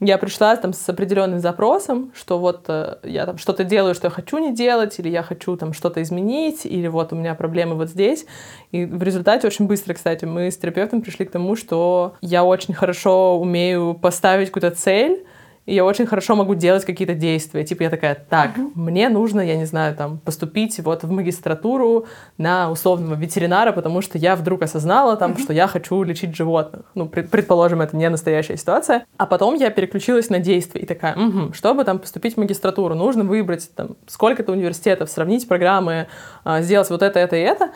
я 0.00 0.16
пришла 0.16 0.56
там 0.56 0.72
с 0.72 0.88
определенным 0.88 1.40
запросом, 1.40 2.10
что 2.14 2.38
вот 2.38 2.64
э, 2.68 2.96
я 3.02 3.26
там 3.26 3.36
что-то 3.36 3.64
делаю, 3.64 3.94
что 3.94 4.06
я 4.06 4.10
хочу 4.10 4.38
не 4.38 4.54
делать, 4.54 4.98
или 4.98 5.10
я 5.10 5.22
хочу 5.22 5.56
там 5.56 5.74
что-то 5.74 6.02
изменить, 6.02 6.64
или 6.64 6.88
вот 6.88 7.12
у 7.12 7.16
меня 7.16 7.34
проблемы 7.34 7.74
вот 7.74 7.90
здесь. 7.90 8.24
И 8.72 8.86
в 8.86 9.02
результате 9.02 9.46
очень 9.46 9.66
быстро, 9.66 9.92
кстати, 9.92 10.24
мы 10.24 10.50
с 10.50 10.56
терапевтом 10.56 11.02
пришли 11.02 11.26
к 11.26 11.30
тому, 11.30 11.54
что 11.54 12.14
я 12.22 12.44
очень 12.44 12.72
хорошо 12.72 13.38
умею 13.38 13.94
поставить 13.94 14.48
какую-то 14.48 14.74
цель, 14.74 15.24
и 15.66 15.74
я 15.74 15.84
очень 15.84 16.06
хорошо 16.06 16.34
могу 16.34 16.54
делать 16.54 16.84
какие-то 16.84 17.14
действия. 17.14 17.64
Типа 17.64 17.82
я 17.84 17.90
такая, 17.90 18.14
так, 18.28 18.56
Мгм. 18.56 18.72
мне 18.74 19.08
нужно, 19.08 19.40
я 19.40 19.56
не 19.56 19.66
знаю, 19.66 19.94
там, 19.94 20.18
поступить 20.18 20.78
вот 20.80 21.04
в 21.04 21.10
магистратуру 21.10 22.06
на 22.38 22.70
условного 22.70 23.14
ветеринара, 23.14 23.72
потому 23.72 24.00
что 24.02 24.18
я 24.18 24.36
вдруг 24.36 24.62
осознала 24.62 25.16
там, 25.16 25.36
что 25.38 25.52
я 25.52 25.66
хочу 25.66 26.02
лечить 26.02 26.34
животных. 26.34 26.82
Ну, 26.94 27.06
пред- 27.08 27.30
предположим, 27.30 27.80
это 27.82 27.96
не 27.96 28.08
настоящая 28.08 28.56
ситуация. 28.56 29.04
А 29.16 29.26
потом 29.26 29.54
я 29.54 29.70
переключилась 29.70 30.30
на 30.30 30.38
действия 30.38 30.80
и 30.80 30.86
такая, 30.86 31.14
«Мгм, 31.16 31.52
чтобы 31.52 31.84
там 31.84 31.98
поступить 31.98 32.34
в 32.34 32.38
магистратуру, 32.38 32.94
нужно 32.94 33.24
выбрать 33.24 33.70
там 33.74 33.96
сколько-то 34.06 34.52
университетов, 34.52 35.10
сравнить 35.10 35.46
программы, 35.46 36.08
а, 36.44 36.62
сделать 36.62 36.90
вот 36.90 37.02
это, 37.02 37.18
это 37.18 37.36
и 37.36 37.40
это. 37.40 37.70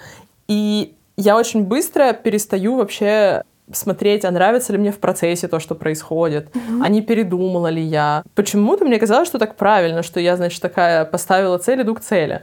И 0.48 0.94
я 1.16 1.36
очень 1.36 1.64
быстро 1.64 2.12
перестаю 2.12 2.76
вообще 2.76 3.42
смотреть, 3.72 4.24
а 4.24 4.30
нравится 4.30 4.72
ли 4.72 4.78
мне 4.78 4.92
в 4.92 4.98
процессе 4.98 5.48
то, 5.48 5.58
что 5.58 5.74
происходит, 5.74 6.48
а 6.82 6.88
не 6.88 7.02
передумала 7.02 7.68
ли 7.68 7.82
я. 7.82 8.22
Почему-то 8.34 8.84
мне 8.84 8.98
казалось, 8.98 9.28
что 9.28 9.38
так 9.38 9.56
правильно, 9.56 10.02
что 10.02 10.20
я, 10.20 10.36
значит, 10.36 10.60
такая 10.60 11.04
поставила 11.04 11.58
цель, 11.58 11.82
иду 11.82 11.94
к 11.94 12.00
цели. 12.00 12.42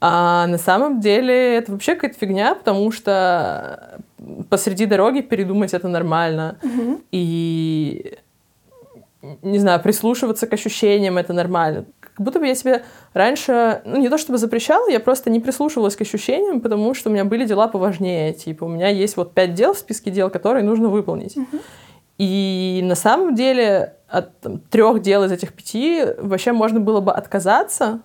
А 0.00 0.46
на 0.46 0.56
самом 0.56 1.00
деле 1.00 1.56
это 1.56 1.72
вообще 1.72 1.94
какая-то 1.94 2.18
фигня, 2.18 2.54
потому 2.54 2.90
что 2.90 4.00
посреди 4.48 4.86
дороги 4.86 5.20
передумать 5.20 5.74
это 5.74 5.88
нормально. 5.88 6.56
И 7.12 8.16
не 9.22 9.58
знаю, 9.58 9.80
прислушиваться 9.82 10.46
к 10.46 10.52
ощущениям 10.52 11.18
это 11.18 11.32
нормально. 11.32 11.84
Как 12.00 12.20
будто 12.20 12.40
бы 12.40 12.46
я 12.46 12.54
себе 12.54 12.84
раньше, 13.12 13.82
ну 13.84 13.98
не 13.98 14.08
то 14.08 14.18
чтобы 14.18 14.38
запрещала, 14.38 14.88
я 14.88 15.00
просто 15.00 15.30
не 15.30 15.40
прислушивалась 15.40 15.96
к 15.96 16.00
ощущениям, 16.00 16.60
потому 16.60 16.94
что 16.94 17.10
у 17.10 17.12
меня 17.12 17.24
были 17.24 17.44
дела 17.44 17.68
поважнее. 17.68 18.32
Типа 18.32 18.64
у 18.64 18.68
меня 18.68 18.88
есть 18.88 19.16
вот 19.16 19.34
пять 19.34 19.54
дел 19.54 19.74
в 19.74 19.78
списке 19.78 20.10
дел, 20.10 20.30
которые 20.30 20.64
нужно 20.64 20.88
выполнить. 20.88 21.36
И 22.18 22.80
на 22.84 22.94
самом 22.94 23.34
деле 23.34 23.94
от 24.08 24.38
там, 24.40 24.58
трех 24.58 25.00
дел 25.00 25.24
из 25.24 25.32
этих 25.32 25.54
пяти 25.54 26.04
вообще 26.18 26.52
можно 26.52 26.80
было 26.80 27.00
бы 27.00 27.12
отказаться, 27.12 28.02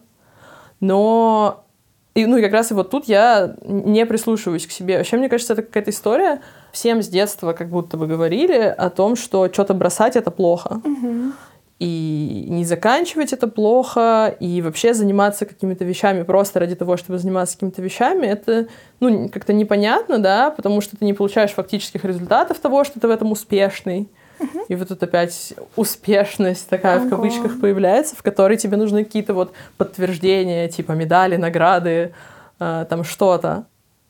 но 0.79 1.65
и, 2.13 2.25
ну 2.25 2.37
и 2.37 2.41
как 2.41 2.53
раз 2.53 2.71
и 2.71 2.73
вот 2.73 2.91
тут 2.91 3.09
я 3.09 3.55
не 3.61 4.05
прислушиваюсь 4.05 4.65
к 4.65 4.71
себе. 4.71 4.97
Вообще, 4.97 5.17
мне 5.17 5.27
кажется, 5.27 5.51
это 5.51 5.63
какая-то 5.63 5.91
история. 5.91 6.41
Всем 6.75 7.01
с 7.01 7.07
детства 7.07 7.53
как 7.53 7.69
будто 7.69 7.95
бы 7.95 8.05
говорили 8.05 8.59
о 8.59 8.89
том, 8.89 9.15
что 9.15 9.47
что-то 9.47 9.73
бросать— 9.73 10.15
это 10.17 10.29
плохо. 10.29 10.81
И 11.79 12.47
не 12.49 12.65
заканчивать 12.65 13.31
это 13.31 13.47
плохо, 13.47 14.35
и 14.41 14.61
вообще 14.61 14.93
заниматься 14.93 15.45
какими-то 15.45 15.85
вещами 15.85 16.23
просто 16.23 16.59
ради 16.59 16.75
того, 16.75 16.97
чтобы 16.97 17.17
заниматься 17.17 17.55
какими-то 17.55 17.81
вещами, 17.81 18.27
это, 18.27 18.67
ну, 18.99 19.29
как-то 19.29 19.53
непонятно, 19.53 20.19
да, 20.19 20.51
потому 20.51 20.81
что 20.81 20.97
ты 20.97 21.05
не 21.05 21.13
получаешь 21.13 21.51
фактических 21.51 22.03
результатов 22.03 22.59
того, 22.59 22.83
что 22.83 22.99
ты 22.99 23.07
в 23.07 23.11
этом 23.11 23.31
успешный. 23.31 24.09
И 24.67 24.75
вот 24.75 24.89
тут 24.89 25.01
опять 25.01 25.53
успешность 25.77 26.67
такая 26.67 26.99
в 26.99 27.03
Ого. 27.03 27.11
кавычках 27.11 27.61
появляется, 27.61 28.17
в 28.17 28.21
которой 28.21 28.57
тебе 28.57 28.75
нужны 28.75 29.05
какие-то 29.05 29.33
вот 29.33 29.53
подтверждения, 29.77 30.67
типа 30.67 30.91
медали, 30.91 31.37
награды, 31.37 32.13
э, 32.59 32.85
там 32.89 33.05
что-то. 33.05 33.65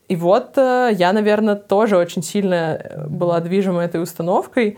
И 0.07 0.15
вот 0.15 0.57
э, 0.57 0.91
я, 0.93 1.13
наверное, 1.13 1.55
тоже 1.55 1.97
очень 1.97 2.21
сильно 2.21 2.79
э, 2.79 3.07
была 3.07 3.39
движима 3.39 3.83
этой 3.83 4.01
установкой. 4.01 4.77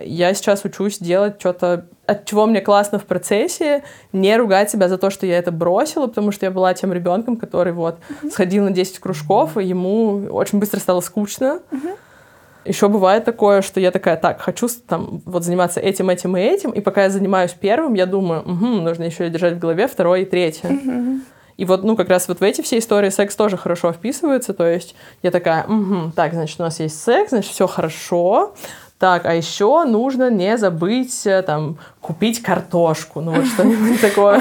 Я 0.00 0.34
сейчас 0.34 0.64
учусь 0.64 0.98
делать 0.98 1.36
что-то, 1.38 1.86
от 2.06 2.24
чего 2.24 2.46
мне 2.46 2.60
классно 2.60 2.98
в 2.98 3.04
процессе, 3.04 3.84
не 4.12 4.36
ругать 4.36 4.70
себя 4.70 4.88
за 4.88 4.98
то, 4.98 5.10
что 5.10 5.26
я 5.26 5.38
это 5.38 5.52
бросила, 5.52 6.08
потому 6.08 6.32
что 6.32 6.46
я 6.46 6.50
была 6.50 6.74
тем 6.74 6.92
ребенком, 6.92 7.36
который 7.36 7.72
вот 7.72 7.98
сходил 8.32 8.64
на 8.64 8.72
10 8.72 8.98
кружков, 8.98 9.56
и 9.56 9.64
ему 9.64 10.26
очень 10.30 10.58
быстро 10.58 10.80
стало 10.80 11.00
скучно. 11.00 11.60
Еще 12.64 12.88
бывает 12.88 13.24
такое, 13.24 13.62
что 13.62 13.80
я 13.80 13.90
такая, 13.90 14.16
так, 14.16 14.40
хочу 14.40 14.68
там 14.86 15.22
вот 15.24 15.44
заниматься 15.44 15.80
этим, 15.80 16.10
этим 16.10 16.36
и 16.36 16.40
этим, 16.40 16.70
и 16.70 16.80
пока 16.80 17.04
я 17.04 17.10
занимаюсь 17.10 17.52
первым, 17.58 17.94
я 17.94 18.06
думаю, 18.06 18.42
«Мгм, 18.44 18.84
нужно 18.84 19.04
еще 19.04 19.30
держать 19.30 19.54
в 19.54 19.58
голове 19.58 19.86
второе 19.86 20.20
и 20.20 20.24
третье. 20.24 20.68
И 21.58 21.64
вот, 21.64 21.82
ну, 21.82 21.96
как 21.96 22.08
раз 22.08 22.28
вот 22.28 22.38
в 22.38 22.42
эти 22.42 22.62
все 22.62 22.78
истории 22.78 23.10
секс 23.10 23.34
тоже 23.34 23.56
хорошо 23.56 23.92
вписывается, 23.92 24.54
то 24.54 24.66
есть 24.66 24.94
я 25.22 25.32
такая, 25.32 25.64
«Мгм, 25.66 26.12
так, 26.12 26.32
значит, 26.32 26.58
у 26.60 26.62
нас 26.62 26.78
есть 26.78 27.02
секс, 27.02 27.30
значит, 27.30 27.50
все 27.50 27.66
хорошо, 27.66 28.54
так, 28.98 29.26
а 29.26 29.34
еще 29.34 29.84
нужно 29.84 30.30
не 30.30 30.56
забыть 30.56 31.26
э, 31.26 31.42
там 31.42 31.78
купить 32.00 32.42
картошку, 32.42 33.20
ну 33.20 33.32
вот 33.32 33.46
что-нибудь 33.54 34.00
такое. 34.00 34.40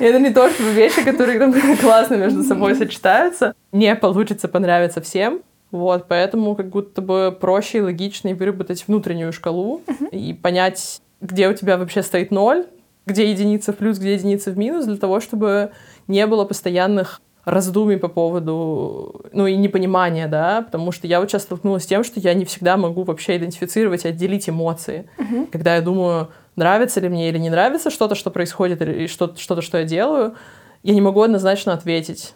Это 0.00 0.18
не 0.18 0.30
то, 0.30 0.48
чтобы 0.50 0.70
вещи, 0.70 1.04
которые 1.04 1.38
там 1.38 1.54
классно 1.80 2.14
между 2.14 2.42
собой 2.42 2.74
сочетаются, 2.74 3.54
не 3.72 3.94
получится 3.94 4.48
понравиться 4.48 5.00
всем. 5.00 5.40
Вот, 5.72 6.06
поэтому 6.08 6.54
как 6.54 6.68
будто 6.68 7.02
бы 7.02 7.36
проще 7.38 7.78
и 7.78 7.80
логичнее 7.80 8.36
выработать 8.36 8.84
внутреннюю 8.86 9.32
шкалу 9.32 9.82
и 10.12 10.32
понять, 10.32 11.00
где 11.20 11.48
у 11.48 11.54
тебя 11.54 11.76
вообще 11.76 12.02
стоит 12.02 12.30
ноль, 12.30 12.66
где 13.04 13.30
единица 13.30 13.72
в 13.72 13.76
плюс, 13.76 13.98
где 13.98 14.14
единица 14.14 14.50
в 14.50 14.58
минус, 14.58 14.86
для 14.86 14.96
того, 14.96 15.20
чтобы 15.20 15.70
не 16.08 16.26
было 16.26 16.44
постоянных 16.44 17.20
раздумий 17.44 17.96
по 17.96 18.08
поводу, 18.08 19.20
ну 19.32 19.46
и 19.46 19.54
непонимания, 19.56 20.26
да, 20.26 20.62
потому 20.62 20.90
что 20.90 21.06
я 21.06 21.20
вот 21.20 21.30
сейчас 21.30 21.42
столкнулась 21.42 21.84
с 21.84 21.86
тем, 21.86 22.02
что 22.02 22.18
я 22.18 22.34
не 22.34 22.44
всегда 22.44 22.76
могу 22.76 23.04
вообще 23.04 23.36
идентифицировать 23.36 24.04
и 24.04 24.08
отделить 24.08 24.48
эмоции. 24.48 25.08
Когда 25.52 25.76
я 25.76 25.80
думаю, 25.80 26.28
нравится 26.56 26.98
ли 27.00 27.08
мне 27.08 27.28
или 27.28 27.38
не 27.38 27.50
нравится 27.50 27.90
что-то, 27.90 28.16
что 28.16 28.30
происходит, 28.30 28.82
или 28.82 29.06
что- 29.06 29.34
что-то, 29.36 29.62
что 29.62 29.78
я 29.78 29.84
делаю, 29.84 30.34
я 30.82 30.94
не 30.94 31.00
могу 31.00 31.22
однозначно 31.22 31.72
ответить. 31.72 32.34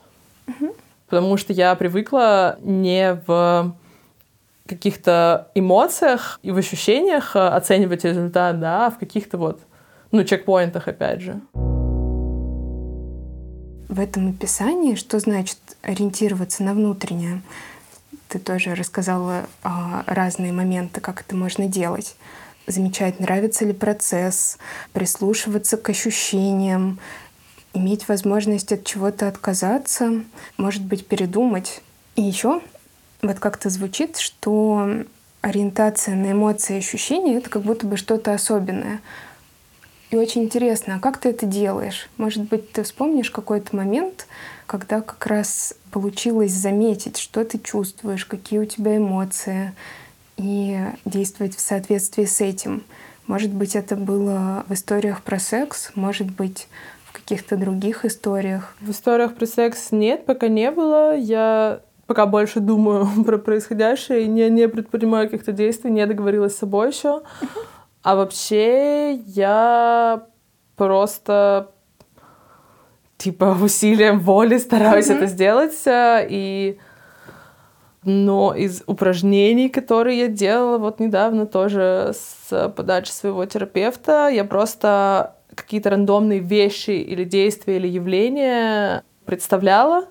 Потому 1.09 1.37
что 1.37 1.53
я 1.53 1.75
привыкла 1.75 2.57
не 2.61 3.21
в 3.27 3.75
каких-то 4.69 5.49
эмоциях 5.57 6.39
и 6.45 6.53
в 6.53 6.57
ощущениях 6.57 7.35
э, 7.35 7.41
оценивать 7.41 8.05
результат, 8.05 8.61
да, 8.61 8.87
а 8.87 8.91
в 8.91 8.99
каких-то 8.99 9.37
вот, 9.37 9.59
ну, 10.13 10.23
чекпоинтах, 10.23 10.87
опять 10.87 11.21
же. 11.21 11.41
В 13.91 13.99
этом 13.99 14.29
описании, 14.29 14.95
что 14.95 15.19
значит 15.19 15.59
ориентироваться 15.83 16.63
на 16.63 16.75
внутреннее? 16.75 17.43
Ты 18.29 18.39
тоже 18.39 18.77
рассказала 18.77 19.49
а, 19.65 20.05
разные 20.07 20.53
моменты, 20.53 21.01
как 21.01 21.23
это 21.23 21.35
можно 21.35 21.67
делать. 21.67 22.15
Замечать, 22.69 23.19
нравится 23.19 23.65
ли 23.65 23.73
процесс, 23.73 24.59
прислушиваться 24.93 25.77
к 25.77 25.89
ощущениям, 25.89 27.01
иметь 27.75 28.07
возможность 28.07 28.71
от 28.71 28.85
чего-то 28.85 29.27
отказаться, 29.27 30.23
может 30.57 30.85
быть, 30.85 31.09
передумать. 31.09 31.83
И 32.15 32.23
еще 32.23 32.63
вот 33.23 33.41
как-то 33.41 33.71
звучит, 33.71 34.19
что 34.19 34.89
ориентация 35.41 36.15
на 36.15 36.31
эмоции 36.31 36.77
и 36.77 36.79
ощущения— 36.79 37.35
это 37.39 37.51
как 37.51 37.63
будто 37.63 37.89
бы 37.89 37.97
что-то 37.97 38.35
особенное. 38.35 39.01
И 40.11 40.17
очень 40.17 40.43
интересно, 40.43 40.97
а 40.97 41.01
как 41.01 41.19
ты 41.19 41.29
это 41.29 41.47
делаешь? 41.47 42.09
Может 42.17 42.45
быть, 42.45 42.73
ты 42.73 42.83
вспомнишь 42.83 43.31
какой-то 43.31 43.77
момент, 43.77 44.27
когда 44.67 45.01
как 45.01 45.25
раз 45.27 45.75
получилось 45.93 46.53
заметить, 46.53 47.17
что 47.17 47.45
ты 47.45 47.59
чувствуешь, 47.59 48.25
какие 48.25 48.59
у 48.59 48.65
тебя 48.65 48.97
эмоции, 48.97 49.73
и 50.37 50.79
действовать 51.05 51.55
в 51.55 51.61
соответствии 51.61 52.25
с 52.25 52.41
этим. 52.41 52.83
Может 53.27 53.53
быть, 53.53 53.77
это 53.77 53.95
было 53.95 54.65
в 54.69 54.75
историях 54.75 55.23
про 55.23 55.39
секс, 55.39 55.91
может 55.95 56.31
быть, 56.31 56.67
в 57.05 57.13
каких-то 57.13 57.57
других 57.57 58.05
историях. 58.05 58.75
В 58.81 58.91
историях 58.91 59.35
про 59.35 59.47
секс 59.47 59.89
нет, 59.93 60.25
пока 60.25 60.49
не 60.49 60.71
было. 60.71 61.17
Я 61.17 61.81
пока 62.07 62.27
больше 62.27 62.61
думаю 62.61 63.09
про 63.25 63.39
происходящее 63.39 64.23
и 64.25 64.29
не, 64.29 64.49
не 64.51 64.69
предпринимаю 64.69 65.29
каких-то 65.29 65.53
действий, 65.53 65.91
не 65.91 66.05
договорилась 66.07 66.55
с 66.57 66.59
собой 66.59 66.89
еще. 66.89 67.23
А 68.03 68.17
вообще 68.17 69.15
я 69.15 70.27
просто 70.77 71.73
типа 73.19 73.57
усилием 73.63 74.21
воли 74.21 74.59
стараюсь 74.59 75.09
это 75.09 75.27
сделать. 75.27 75.87
э, 75.87 76.27
И 76.29 76.79
но 78.03 78.55
из 78.55 78.83
упражнений, 78.87 79.69
которые 79.69 80.21
я 80.21 80.29
делала 80.29 80.79
вот 80.79 81.01
недавно 81.01 81.45
тоже 81.45 82.13
с 82.15 82.71
подачи 82.71 83.11
своего 83.11 83.45
терапевта, 83.45 84.29
я 84.29 84.45
просто 84.45 85.37
какие-то 85.55 85.91
рандомные 85.91 86.39
вещи 86.39 86.93
или 86.93 87.25
действия 87.25 87.77
или 87.77 87.87
явления 87.87 89.05
представляла 89.27 90.07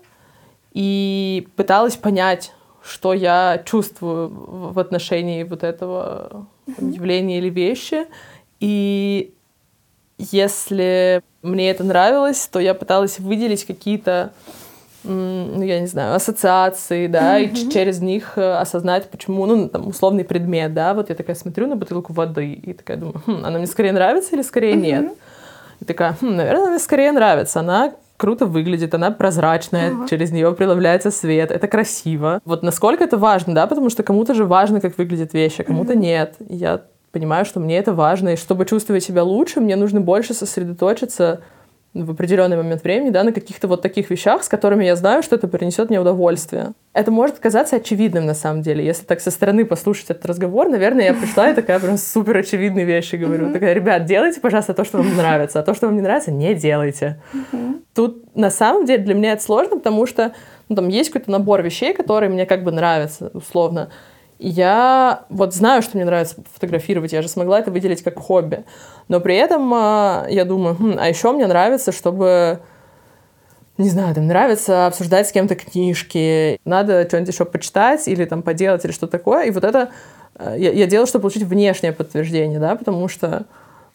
и 0.74 1.48
пыталась 1.56 1.96
понять, 1.96 2.54
что 2.84 3.14
я 3.14 3.62
чувствую 3.66 4.30
в 4.30 4.78
отношении 4.78 5.44
вот 5.44 5.64
этого 5.64 6.46
явления 6.78 7.38
или 7.40 7.50
вещи. 7.50 8.06
И 8.60 9.34
если 10.18 11.22
мне 11.42 11.70
это 11.72 11.84
нравилось, 11.84 12.48
то 12.52 12.60
я 12.60 12.74
пыталась 12.74 13.20
выделить 13.20 13.66
какие-то, 13.66 14.34
ну, 15.04 15.62
я 15.64 15.80
не 15.80 15.88
знаю, 15.88 16.16
ассоциации, 16.16 17.08
да, 17.08 17.40
и 17.40 17.54
ч- 17.56 17.72
через 17.72 18.02
них 18.02 18.34
э, 18.38 18.52
осознать, 18.58 19.10
почему, 19.10 19.46
ну, 19.46 19.70
там, 19.70 19.88
условный 19.88 20.26
предмет, 20.26 20.74
да, 20.74 20.94
вот 20.94 21.10
я 21.10 21.16
такая 21.16 21.36
смотрю 21.38 21.68
на 21.68 21.78
бутылку 21.78 22.12
воды 22.12 22.52
и 22.54 22.74
такая 22.74 22.98
думаю, 22.98 23.22
«Хм, 23.26 23.46
она 23.46 23.58
мне 23.60 23.68
скорее 23.68 23.94
нравится 23.94 24.36
или 24.36 24.42
скорее 24.42 24.76
нет? 24.76 25.14
И 25.80 25.86
такая, 25.86 26.18
«Хм, 26.20 26.36
наверное, 26.36 26.64
она 26.64 26.70
мне 26.72 26.80
скорее 26.80 27.14
нравится, 27.14 27.62
она 27.62 27.94
круто 28.20 28.46
выглядит, 28.46 28.94
она 28.94 29.12
прозрачная, 29.12 30.08
через 30.10 30.32
нее 30.32 30.54
преломляется 30.54 31.10
свет, 31.10 31.52
это 31.52 31.68
красиво. 31.68 32.42
Вот 32.44 32.64
насколько 32.64 33.04
это 33.04 33.18
важно, 33.18 33.56
да, 33.56 33.66
потому 33.66 33.90
что 33.90 34.04
кому-то 34.04 34.34
же 34.34 34.46
важно, 34.46 34.82
как 34.82 34.98
выглядят 34.98 35.34
вещи, 35.34 35.62
а 35.62 35.64
кому-то 35.64 35.96
нет. 35.96 36.36
И 36.48 36.56
Я 36.56 36.82
понимаю, 37.12 37.46
что 37.46 37.60
мне 37.62 37.78
это 37.78 37.94
важно, 37.94 38.30
и 38.30 38.36
чтобы 38.36 38.66
чувствовать 38.66 39.04
себя 39.04 39.24
лучше, 39.24 39.62
мне 39.62 39.78
нужно 39.78 40.02
больше 40.02 40.34
сосредоточиться 40.34 41.42
в 41.94 42.12
определенный 42.12 42.58
момент 42.58 42.84
времени, 42.84 43.10
да, 43.10 43.24
на 43.24 43.32
каких-то 43.32 43.68
вот 43.68 43.82
таких 43.82 44.12
вещах, 44.12 44.44
с 44.44 44.50
которыми 44.50 44.86
я 44.86 44.96
знаю, 44.96 45.24
что 45.24 45.36
это 45.36 45.48
принесет 45.48 45.90
мне 45.90 46.00
удовольствие. 46.00 46.74
Это 46.94 47.10
может 47.10 47.40
казаться 47.40 47.78
очевидным 47.78 48.26
на 48.26 48.36
самом 48.36 48.62
деле. 48.62 48.86
Если 48.86 49.06
так 49.06 49.22
со 49.22 49.32
стороны 49.32 49.66
послушать 49.66 50.12
этот 50.12 50.26
разговор, 50.28 50.70
наверное, 50.70 51.06
я 51.06 51.14
пришла 51.14 51.50
и 51.50 51.56
такая 51.56 51.80
прям 51.80 51.98
супер 51.98 52.38
очевидные 52.38 52.86
вещи 52.86 53.16
говорю. 53.16 53.48
Mm-hmm. 53.48 53.54
Такая, 53.54 53.74
ребят, 53.74 54.06
делайте, 54.06 54.40
пожалуйста, 54.40 54.76
то, 54.76 54.86
что 54.86 55.00
вам 55.00 55.16
нравится, 55.16 55.60
а 55.60 55.64
то, 55.64 55.74
что 55.74 55.88
вам 55.88 55.96
не 55.96 56.02
нравится, 56.02 56.32
не 56.32 56.54
делайте. 56.54 57.22
Mm-hmm. 57.34 57.82
Тут 57.96 58.36
на 58.36 58.52
самом 58.52 58.86
деле 58.86 59.04
для 59.04 59.16
меня 59.16 59.34
это 59.34 59.42
сложно, 59.42 59.78
потому 59.78 60.06
что 60.06 60.34
ну, 60.70 60.76
там 60.76 60.88
есть 60.90 61.10
какой-то 61.10 61.32
набор 61.32 61.64
вещей, 61.64 61.96
которые 61.96 62.30
мне 62.30 62.46
как 62.46 62.64
бы 62.64 62.72
нравятся, 62.72 63.32
условно. 63.34 63.90
Я 64.40 65.26
вот 65.28 65.54
знаю, 65.54 65.82
что 65.82 65.98
мне 65.98 66.06
нравится 66.06 66.38
фотографировать, 66.54 67.12
я 67.12 67.22
же 67.22 67.28
смогла 67.28 67.60
это 67.60 67.72
выделить 67.72 68.02
как 68.02 68.18
хобби. 68.18 68.64
Но 69.10 69.20
при 69.20 69.36
этом 69.36 69.72
а, 69.74 70.26
я 70.30 70.46
думаю, 70.46 70.76
хм, 70.76 70.96
а 70.98 71.10
еще 71.10 71.34
мне 71.34 71.46
нравится, 71.46 71.92
чтобы 71.92 72.62
не 73.78 73.90
знаю, 73.90 74.14
там 74.14 74.28
нравится 74.28 74.88
обсуждать 74.88 75.28
с 75.28 75.32
кем-то 75.32 75.56
книжки, 75.56 76.60
надо 76.66 77.06
что-нибудь 77.08 77.34
еще 77.34 77.46
почитать 77.46 78.08
или 78.10 78.26
там 78.26 78.42
поделать 78.42 78.84
или 78.84 78.92
что 78.92 79.08
такое. 79.08 79.46
И 79.46 79.52
вот 79.52 79.64
это 79.64 79.92
э, 80.36 80.56
я, 80.58 80.72
я 80.72 80.86
делаю, 80.86 81.08
чтобы 81.08 81.24
получить 81.24 81.44
внешнее 81.44 81.94
подтверждение, 81.94 82.60
да, 82.60 82.76
потому 82.76 83.08
что 83.08 83.46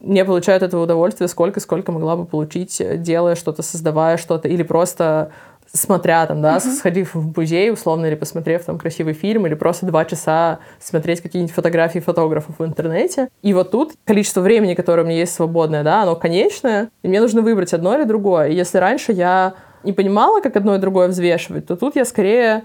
не 0.01 0.25
получаю 0.25 0.57
от 0.57 0.63
этого 0.63 0.85
удовольствия 0.85 1.29
сколько, 1.29 1.61
сколько 1.61 1.93
могла 1.93 2.17
бы 2.17 2.25
получить, 2.27 2.81
делая 3.03 3.35
что-то, 3.35 3.63
создавая 3.63 4.17
что-то, 4.17 4.49
или 4.49 4.63
просто 4.63 5.33
смотря 5.75 6.25
там, 6.27 6.41
да, 6.41 6.57
uh-huh. 6.57 6.73
сходив 6.73 7.15
в 7.15 7.37
музей, 7.37 7.71
условно, 7.71 8.07
или 8.07 8.15
посмотрев 8.15 8.65
там 8.65 8.79
красивый 8.79 9.13
фильм, 9.13 9.47
или 9.47 9.55
просто 9.55 9.87
два 9.87 10.05
часа 10.05 10.61
смотреть 10.81 11.21
какие-нибудь 11.21 11.55
фотографии 11.55 11.99
фотографов 11.99 12.59
в 12.59 12.65
интернете. 12.65 13.29
И 13.43 13.53
вот 13.53 13.73
тут 13.73 13.93
количество 14.05 14.41
времени, 14.41 14.75
которое 14.75 15.03
у 15.03 15.07
меня 15.07 15.19
есть 15.19 15.35
свободное, 15.35 15.83
да, 15.83 16.03
оно 16.03 16.15
конечное, 16.15 16.91
и 17.03 17.09
мне 17.09 17.21
нужно 17.21 17.43
выбрать 17.43 17.75
одно 17.75 17.97
или 17.97 18.05
другое. 18.05 18.49
И 18.49 18.55
если 18.55 18.79
раньше 18.79 19.13
я 19.13 19.55
не 19.83 19.93
понимала, 19.93 20.41
как 20.41 20.57
одно 20.57 20.77
и 20.77 20.79
другое 20.79 21.09
взвешивать, 21.09 21.67
то 21.67 21.77
тут 21.77 21.97
я 21.97 22.05
скорее 22.05 22.63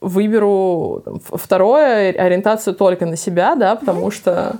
выберу 0.00 1.02
там, 1.04 1.20
второе, 1.20 2.12
ориентацию 2.12 2.74
только 2.74 3.04
на 3.04 3.16
себя, 3.16 3.56
да, 3.56 3.74
потому 3.76 4.10
что 4.10 4.56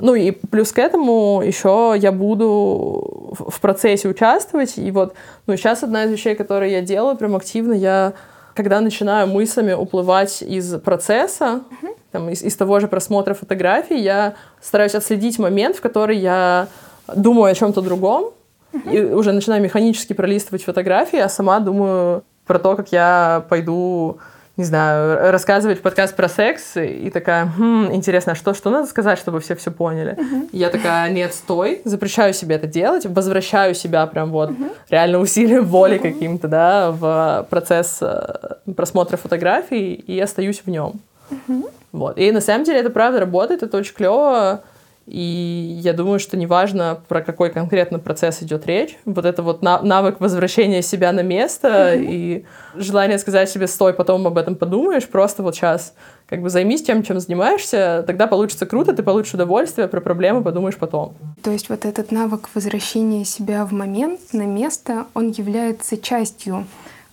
ну 0.00 0.14
и 0.14 0.30
плюс 0.30 0.72
к 0.72 0.78
этому 0.78 1.42
еще 1.44 1.94
я 1.96 2.12
буду 2.12 3.34
в 3.48 3.60
процессе 3.60 4.08
участвовать. 4.08 4.78
И 4.78 4.90
вот, 4.90 5.14
ну 5.46 5.56
сейчас 5.56 5.82
одна 5.82 6.04
из 6.04 6.10
вещей, 6.10 6.34
которые 6.34 6.72
я 6.72 6.80
делаю 6.80 7.16
прям 7.16 7.36
активно, 7.36 7.72
я 7.72 8.14
когда 8.54 8.80
начинаю 8.80 9.26
мыслями 9.26 9.72
уплывать 9.72 10.40
из 10.40 10.78
процесса, 10.80 11.62
uh-huh. 11.82 11.96
там, 12.12 12.30
из, 12.30 12.42
из 12.42 12.54
того 12.56 12.78
же 12.78 12.86
просмотра 12.86 13.34
фотографий, 13.34 13.98
я 13.98 14.34
стараюсь 14.62 14.94
отследить 14.94 15.40
момент, 15.40 15.76
в 15.76 15.80
который 15.80 16.16
я 16.18 16.68
думаю 17.14 17.50
о 17.50 17.54
чем-то 17.54 17.80
другом, 17.80 18.30
uh-huh. 18.72 18.92
и 18.92 19.12
уже 19.12 19.32
начинаю 19.32 19.60
механически 19.60 20.12
пролистывать 20.12 20.62
фотографии, 20.62 21.18
а 21.18 21.28
сама 21.28 21.58
думаю 21.58 22.22
про 22.46 22.60
то, 22.60 22.76
как 22.76 22.92
я 22.92 23.44
пойду 23.48 24.18
не 24.56 24.64
знаю, 24.64 25.32
рассказывать 25.32 25.82
подкаст 25.82 26.14
про 26.14 26.28
секс, 26.28 26.76
и 26.76 27.10
такая, 27.10 27.46
хм, 27.46 27.92
интересно, 27.92 28.32
а 28.32 28.34
что, 28.36 28.54
что 28.54 28.70
надо 28.70 28.86
сказать, 28.86 29.18
чтобы 29.18 29.40
все 29.40 29.56
все 29.56 29.72
поняли? 29.72 30.12
Uh-huh. 30.12 30.48
Я 30.52 30.70
такая, 30.70 31.10
нет, 31.10 31.34
стой, 31.34 31.82
запрещаю 31.84 32.32
себе 32.34 32.54
это 32.54 32.68
делать, 32.68 33.04
возвращаю 33.04 33.74
себя 33.74 34.06
прям 34.06 34.30
вот 34.30 34.50
uh-huh. 34.50 34.72
реально 34.90 35.18
усилием 35.18 35.64
воли 35.64 35.96
uh-huh. 35.96 36.12
каким-то, 36.12 36.46
да, 36.46 36.92
в 36.92 37.46
процесс 37.50 37.98
э, 38.00 38.72
просмотра 38.76 39.16
фотографий, 39.16 39.94
и 39.94 40.20
остаюсь 40.20 40.62
в 40.64 40.70
нем. 40.70 41.00
Uh-huh. 41.30 41.68
Вот. 41.90 42.16
И 42.18 42.30
на 42.30 42.40
самом 42.40 42.64
деле 42.64 42.78
это 42.78 42.90
правда 42.90 43.20
работает, 43.20 43.64
это 43.64 43.76
очень 43.76 43.94
клево. 43.94 44.62
И 45.06 45.78
я 45.82 45.92
думаю, 45.92 46.18
что 46.18 46.36
неважно, 46.38 47.02
про 47.08 47.20
какой 47.20 47.50
конкретно 47.50 47.98
процесс 47.98 48.42
идет 48.42 48.66
речь, 48.66 48.96
вот 49.04 49.26
это 49.26 49.42
вот 49.42 49.60
навык 49.62 50.18
возвращения 50.18 50.80
себя 50.80 51.12
на 51.12 51.20
место 51.20 51.68
mm-hmm. 51.68 52.06
и 52.08 52.44
желание 52.74 53.18
сказать 53.18 53.50
себе 53.50 53.66
«стой, 53.66 53.92
потом 53.92 54.26
об 54.26 54.38
этом 54.38 54.56
подумаешь», 54.56 55.06
просто 55.06 55.42
вот 55.42 55.54
сейчас 55.54 55.92
как 56.26 56.40
бы 56.40 56.48
займись 56.48 56.82
тем, 56.82 57.02
чем 57.02 57.20
занимаешься, 57.20 58.02
тогда 58.06 58.26
получится 58.26 58.64
круто, 58.64 58.94
ты 58.94 59.02
получишь 59.02 59.34
удовольствие, 59.34 59.88
про 59.88 60.00
проблемы 60.00 60.42
подумаешь 60.42 60.76
потом. 60.76 61.14
То 61.42 61.50
есть 61.50 61.68
вот 61.68 61.84
этот 61.84 62.10
навык 62.10 62.48
возвращения 62.54 63.26
себя 63.26 63.66
в 63.66 63.72
момент, 63.72 64.20
на 64.32 64.46
место, 64.46 65.06
он 65.12 65.30
является 65.32 65.98
частью 65.98 66.66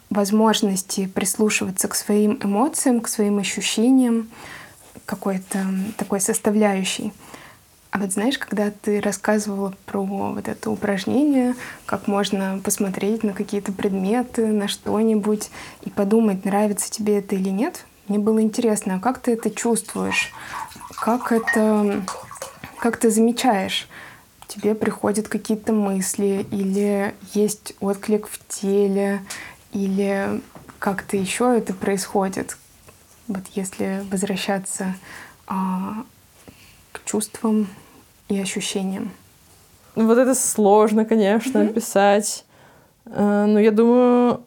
возможности 0.10 1.08
прислушиваться 1.08 1.89
к 1.89 1.95
своим 1.95 2.39
эмоциям, 2.41 3.01
к 3.01 3.10
своим 3.10 3.39
ощущениям, 3.39 4.30
какой-то 5.06 5.60
такой 5.97 6.21
составляющей. 6.21 7.12
А 7.91 7.99
вот 7.99 8.13
знаешь, 8.13 8.38
когда 8.38 8.71
ты 8.71 9.01
рассказывала 9.01 9.73
про 9.86 10.04
вот 10.04 10.47
это 10.47 10.71
упражнение, 10.71 11.56
как 11.86 12.08
можно 12.08 12.62
посмотреть 12.63 13.23
на 13.23 13.34
какие-то 13.34 13.73
предметы, 13.73 14.47
на 14.47 14.69
что-нибудь 14.69 15.51
и 15.84 15.89
подумать, 15.89 16.45
нравится 16.45 16.89
тебе 16.89 17.19
это 17.19 17.36
или 17.36 17.49
нет, 17.49 17.86
мне 18.08 18.17
было 18.17 18.41
интересно, 18.41 18.95
а 18.95 18.99
как 18.99 19.19
ты 19.19 19.34
это 19.34 19.51
чувствуешь? 19.51 20.32
Как 20.95 21.34
это, 21.34 22.04
как 22.80 22.95
ты 22.95 23.12
замечаешь? 23.12 23.89
Тебе 24.47 24.73
приходят 24.73 25.27
какие-то 25.27 25.73
мысли 25.73 26.45
или 26.49 27.13
есть 27.34 27.73
отклик 27.82 28.27
в 28.27 28.39
теле, 28.47 29.21
или 29.73 30.41
как-то 30.80 31.17
еще 31.17 31.58
это 31.58 31.73
происходит? 31.73 32.58
Вот 33.27 33.43
если 33.54 34.06
возвращаться 34.10 34.95
а, 35.47 36.06
к 36.91 37.04
чувствам 37.06 37.67
и 38.30 38.39
ощущениям. 38.39 39.12
Ну, 39.95 40.08
вот 40.08 40.17
это 40.17 40.36
сложно, 40.36 41.06
конечно, 41.06 41.60
mm-hmm. 41.60 41.69
описать. 41.69 42.45
Э, 43.06 43.45
но 43.47 43.60
я 43.60 43.71
думаю, 43.71 44.43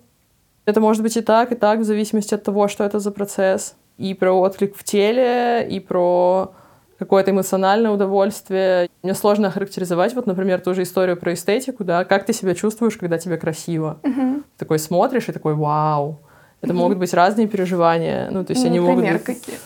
это 0.64 0.80
может 0.80 1.02
быть 1.02 1.16
и 1.16 1.20
так, 1.20 1.52
и 1.52 1.54
так, 1.54 1.80
в 1.80 1.84
зависимости 1.84 2.34
от 2.34 2.42
того, 2.42 2.68
что 2.68 2.84
это 2.84 2.98
за 2.98 3.10
процесс. 3.10 3.74
И 3.98 4.14
про 4.14 4.32
отклик 4.32 4.76
в 4.76 4.82
теле, 4.82 5.66
и 5.68 5.80
про 5.80 6.54
какое-то 6.98 7.30
эмоциональное 7.30 7.90
удовольствие. 7.90 8.88
Мне 9.02 9.14
сложно 9.14 9.48
охарактеризовать, 9.48 10.14
вот, 10.14 10.26
например, 10.26 10.60
ту 10.60 10.74
же 10.74 10.82
историю 10.82 11.16
про 11.16 11.34
эстетику, 11.34 11.84
да, 11.84 12.04
как 12.04 12.24
ты 12.24 12.32
себя 12.32 12.54
чувствуешь, 12.54 12.96
когда 12.96 13.18
тебе 13.18 13.36
красиво. 13.36 13.98
Uh-huh. 14.02 14.42
Такой 14.56 14.78
смотришь 14.78 15.28
и 15.28 15.32
такой, 15.32 15.54
вау. 15.54 16.20
Это 16.60 16.72
uh-huh. 16.72 16.76
могут 16.76 16.98
быть 16.98 17.12
разные 17.12 17.46
переживания. 17.46 18.30
Ну, 18.30 18.44
то 18.44 18.52
есть 18.52 18.62
ну, 18.62 18.70
они 18.70 18.80
например, 18.80 19.12
могут 19.12 19.26
быть... 19.26 19.40
какие? 19.40 19.58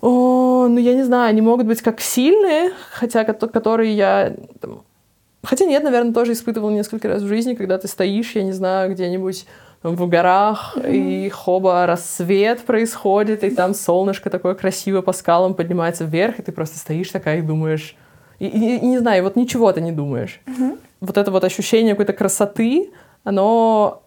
О, 0.00 0.66
ну 0.68 0.78
я 0.78 0.94
не 0.94 1.02
знаю, 1.02 1.30
они 1.30 1.40
могут 1.40 1.66
быть 1.66 1.82
как 1.82 2.00
сильные, 2.00 2.72
хотя 2.92 3.24
которые 3.24 3.94
я... 3.94 4.34
Там, 4.60 4.82
хотя 5.42 5.64
нет, 5.64 5.82
наверное, 5.82 6.12
тоже 6.12 6.32
испытывал 6.32 6.70
несколько 6.70 7.08
раз 7.08 7.22
в 7.22 7.26
жизни, 7.26 7.54
когда 7.54 7.78
ты 7.78 7.88
стоишь, 7.88 8.32
я 8.32 8.42
не 8.42 8.52
знаю, 8.52 8.92
где-нибудь 8.92 9.46
в 9.82 10.08
горах, 10.08 10.76
mm-hmm. 10.76 10.92
и 10.92 11.28
хоба 11.28 11.86
рассвет 11.86 12.62
происходит, 12.62 13.44
и 13.44 13.50
там 13.50 13.74
солнышко 13.74 14.30
такое 14.30 14.54
красивое 14.54 15.02
по 15.02 15.12
скалам 15.12 15.54
поднимается 15.54 16.04
вверх, 16.04 16.38
и 16.38 16.42
ты 16.42 16.52
просто 16.52 16.78
стоишь 16.78 17.10
такая 17.10 17.38
и 17.38 17.42
думаешь... 17.42 17.96
И, 18.38 18.46
и, 18.46 18.76
и 18.78 18.86
не 18.86 18.98
знаю, 18.98 19.22
вот 19.22 19.36
ничего 19.36 19.72
ты 19.72 19.80
не 19.80 19.92
думаешь. 19.92 20.40
Mm-hmm. 20.46 20.78
Вот 21.00 21.16
это 21.16 21.30
вот 21.30 21.44
ощущение 21.44 21.94
какой-то 21.94 22.12
красоты, 22.12 22.90
оно... 23.24 24.02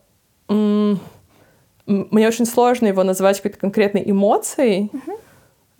М- 0.49 0.99
мне 1.87 2.27
очень 2.27 2.45
сложно 2.45 2.85
его 2.85 3.03
назвать 3.03 3.37
какой-то 3.37 3.57
конкретной 3.57 4.03
эмоцией, 4.05 4.91
mm-hmm 4.93 5.17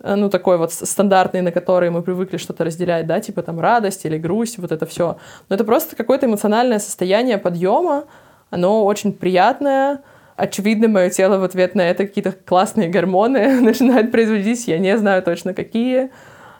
ну, 0.02 0.30
такой 0.30 0.56
вот 0.56 0.72
стандартный, 0.72 1.42
на 1.42 1.52
который 1.52 1.90
мы 1.90 2.02
привыкли 2.02 2.38
что-то 2.38 2.64
разделять, 2.64 3.06
да, 3.06 3.20
типа 3.20 3.42
там 3.42 3.60
радость 3.60 4.04
или 4.04 4.18
грусть, 4.18 4.58
вот 4.58 4.72
это 4.72 4.86
все. 4.86 5.18
Но 5.48 5.54
это 5.54 5.64
просто 5.64 5.96
какое-то 5.96 6.26
эмоциональное 6.26 6.78
состояние 6.78 7.38
подъема, 7.38 8.04
оно 8.50 8.84
очень 8.84 9.12
приятное, 9.12 10.02
очевидно, 10.36 10.88
мое 10.88 11.10
тело 11.10 11.38
в 11.38 11.44
ответ 11.44 11.74
на 11.74 11.82
это 11.82 12.06
какие-то 12.06 12.32
классные 12.32 12.88
гормоны 12.88 13.60
начинает 13.60 14.10
производить, 14.10 14.66
я 14.68 14.78
не 14.78 14.96
знаю 14.96 15.22
точно 15.22 15.54
какие. 15.54 16.10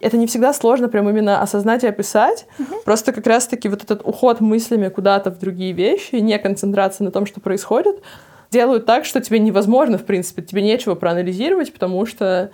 Это 0.01 0.17
не 0.17 0.27
всегда 0.27 0.55
сложно 0.55 0.89
прям 0.89 1.11
именно 1.11 1.43
осознать 1.43 1.85
и 1.85 1.87
описать. 1.87 2.47
Uh-huh. 2.59 2.85
Просто 2.87 3.13
как 3.13 3.27
раз-таки 3.27 3.69
вот 3.69 3.83
этот 3.83 4.01
уход 4.03 4.41
мыслями 4.41 4.89
куда-то 4.89 5.31
в 5.31 5.39
другие 5.39 5.73
вещи, 5.73 6.15
не 6.15 6.39
концентрация 6.39 7.05
на 7.05 7.11
том, 7.11 7.27
что 7.27 7.41
происходит, 7.41 8.03
делают 8.51 8.87
так, 8.87 9.05
что 9.05 9.21
тебе 9.21 9.39
невозможно, 9.39 9.99
в 9.99 10.05
принципе, 10.05 10.41
тебе 10.41 10.63
нечего 10.63 10.95
проанализировать, 10.95 11.71
потому 11.71 12.07
что 12.07 12.51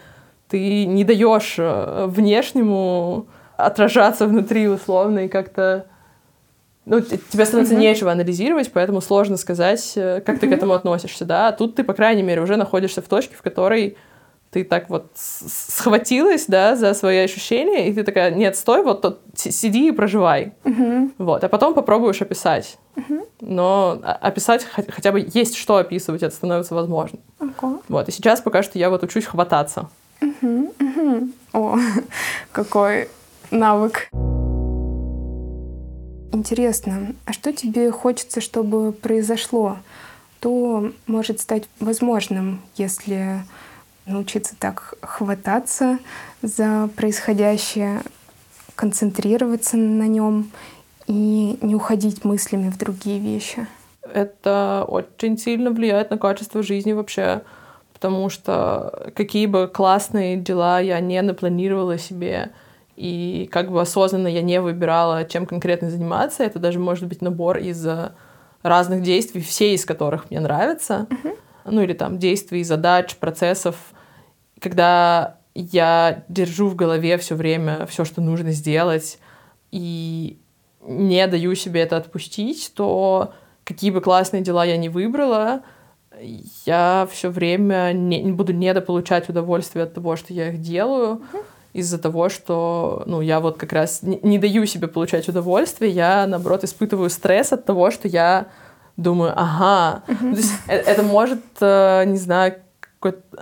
ты 0.48 0.86
не 0.86 1.04
даешь 1.04 1.56
э, 1.58 2.06
внешнему 2.06 3.26
отражаться 3.56 4.26
внутри 4.26 4.68
условно 4.68 5.20
и 5.20 5.28
как-то 5.28 5.86
ну, 6.84 7.00
тебе 7.00 7.44
становится 7.44 7.74
mm-hmm. 7.74 7.78
нечего 7.78 8.12
анализировать, 8.12 8.70
поэтому 8.72 9.00
сложно 9.00 9.36
сказать, 9.36 9.92
э, 9.96 10.20
как 10.24 10.36
mm-hmm. 10.36 10.38
ты 10.38 10.48
к 10.48 10.52
этому 10.52 10.72
относишься, 10.72 11.24
да. 11.24 11.48
А 11.48 11.52
тут 11.52 11.74
ты, 11.74 11.82
по 11.82 11.94
крайней 11.94 12.22
мере, 12.22 12.40
уже 12.40 12.56
находишься 12.56 13.02
в 13.02 13.08
точке, 13.08 13.34
в 13.34 13.42
которой 13.42 13.96
ты 14.52 14.62
так 14.62 14.88
вот 14.88 15.10
схватилась, 15.16 16.46
да, 16.46 16.76
за 16.76 16.94
свои 16.94 17.18
ощущения, 17.18 17.88
и 17.88 17.92
ты 17.92 18.04
такая, 18.04 18.30
нет, 18.30 18.56
стой, 18.56 18.84
вот 18.84 19.02
тут 19.02 19.18
сиди 19.34 19.88
и 19.88 19.90
проживай. 19.90 20.52
Mm-hmm. 20.62 21.14
Вот, 21.18 21.42
а 21.42 21.48
потом 21.48 21.74
попробуешь 21.74 22.22
описать. 22.22 22.78
Mm-hmm. 22.94 23.28
Но 23.40 24.00
описать 24.04 24.64
хотя 24.64 25.10
бы 25.10 25.26
есть 25.34 25.56
что 25.56 25.78
описывать, 25.78 26.22
это 26.22 26.34
становится 26.34 26.76
возможно. 26.76 27.18
Okay. 27.40 27.80
Вот, 27.88 28.08
и 28.08 28.12
сейчас 28.12 28.40
пока 28.40 28.62
что 28.62 28.78
я 28.78 28.90
вот 28.90 29.02
учусь 29.02 29.24
хвататься 29.24 29.90
Угу, 30.20 30.74
угу. 30.80 31.28
О, 31.52 31.78
какой 32.52 33.08
навык. 33.50 34.08
Интересно, 36.32 37.14
а 37.24 37.32
что 37.32 37.52
тебе 37.52 37.90
хочется, 37.90 38.40
чтобы 38.40 38.92
произошло? 38.92 39.78
То 40.40 40.92
может 41.06 41.40
стать 41.40 41.64
возможным, 41.80 42.60
если 42.76 43.42
научиться 44.06 44.54
так 44.58 44.94
хвататься 45.00 45.98
за 46.42 46.88
происходящее, 46.94 48.02
концентрироваться 48.74 49.76
на 49.76 50.06
нем 50.06 50.50
и 51.06 51.58
не 51.60 51.74
уходить 51.74 52.24
мыслями 52.24 52.70
в 52.70 52.78
другие 52.78 53.18
вещи. 53.18 53.66
Это 54.02 54.84
очень 54.86 55.38
сильно 55.38 55.70
влияет 55.70 56.10
на 56.10 56.18
качество 56.18 56.62
жизни 56.62 56.92
вообще, 56.92 57.42
потому 57.96 58.28
что 58.28 59.10
какие 59.16 59.46
бы 59.46 59.68
классные 59.68 60.36
дела 60.36 60.80
я 60.80 61.00
не 61.00 61.22
напланировала 61.22 61.96
себе, 61.96 62.50
и 62.94 63.48
как 63.50 63.70
бы 63.70 63.80
осознанно 63.80 64.28
я 64.28 64.42
не 64.42 64.60
выбирала, 64.60 65.24
чем 65.24 65.46
конкретно 65.46 65.88
заниматься, 65.88 66.44
это 66.44 66.58
даже 66.58 66.78
может 66.78 67.06
быть 67.06 67.22
набор 67.22 67.56
из 67.56 67.86
разных 68.62 69.00
действий, 69.00 69.40
все 69.40 69.72
из 69.72 69.86
которых 69.86 70.30
мне 70.30 70.40
нравятся, 70.40 71.06
uh-huh. 71.08 71.38
ну 71.64 71.80
или 71.80 71.94
там 71.94 72.18
действий, 72.18 72.64
задач, 72.64 73.16
процессов, 73.16 73.76
когда 74.60 75.38
я 75.54 76.24
держу 76.28 76.68
в 76.68 76.74
голове 76.74 77.16
все 77.16 77.34
время 77.34 77.86
все, 77.86 78.04
что 78.04 78.20
нужно 78.20 78.52
сделать, 78.52 79.18
и 79.70 80.38
не 80.82 81.26
даю 81.26 81.54
себе 81.54 81.80
это 81.80 81.96
отпустить, 81.96 82.72
то 82.74 83.32
какие 83.64 83.90
бы 83.90 84.02
классные 84.02 84.42
дела 84.42 84.66
я 84.66 84.76
не 84.76 84.90
выбрала, 84.90 85.62
я 86.64 87.08
все 87.10 87.30
время 87.30 87.92
не, 87.92 88.32
буду 88.32 88.52
недополучать 88.52 89.28
удовольствие 89.28 89.84
от 89.84 89.94
того, 89.94 90.16
что 90.16 90.32
я 90.32 90.48
их 90.50 90.60
делаю, 90.60 91.22
uh-huh. 91.32 91.44
из-за 91.72 91.98
того, 91.98 92.28
что 92.28 93.02
ну, 93.06 93.20
я 93.20 93.40
вот 93.40 93.58
как 93.58 93.72
раз 93.72 94.02
не, 94.02 94.18
не 94.22 94.38
даю 94.38 94.66
себе 94.66 94.88
получать 94.88 95.28
удовольствие, 95.28 95.90
я, 95.90 96.26
наоборот, 96.26 96.64
испытываю 96.64 97.10
стресс 97.10 97.52
от 97.52 97.64
того, 97.64 97.90
что 97.90 98.08
я 98.08 98.46
думаю, 98.96 99.32
ага, 99.36 100.02
uh-huh. 100.06 100.30
то 100.30 100.36
есть 100.36 100.52
это, 100.66 100.90
это 100.90 101.02
может, 101.02 101.40
э, 101.60 102.04
не 102.06 102.18
знаю, 102.18 102.56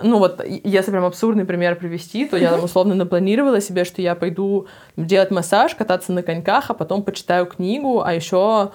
ну 0.02 0.18
вот, 0.18 0.44
если 0.44 0.90
прям 0.90 1.04
абсурдный 1.04 1.44
пример 1.44 1.76
привести, 1.76 2.26
то 2.26 2.36
я 2.36 2.50
там 2.50 2.64
условно 2.64 2.94
напланировала 2.94 3.60
себе, 3.60 3.84
что 3.84 4.02
я 4.02 4.14
пойду 4.14 4.66
делать 4.96 5.30
массаж, 5.30 5.74
кататься 5.74 6.12
на 6.12 6.22
коньках, 6.22 6.70
а 6.70 6.74
потом 6.74 7.02
почитаю 7.02 7.46
книгу, 7.46 8.02
а 8.02 8.12
еще 8.12 8.72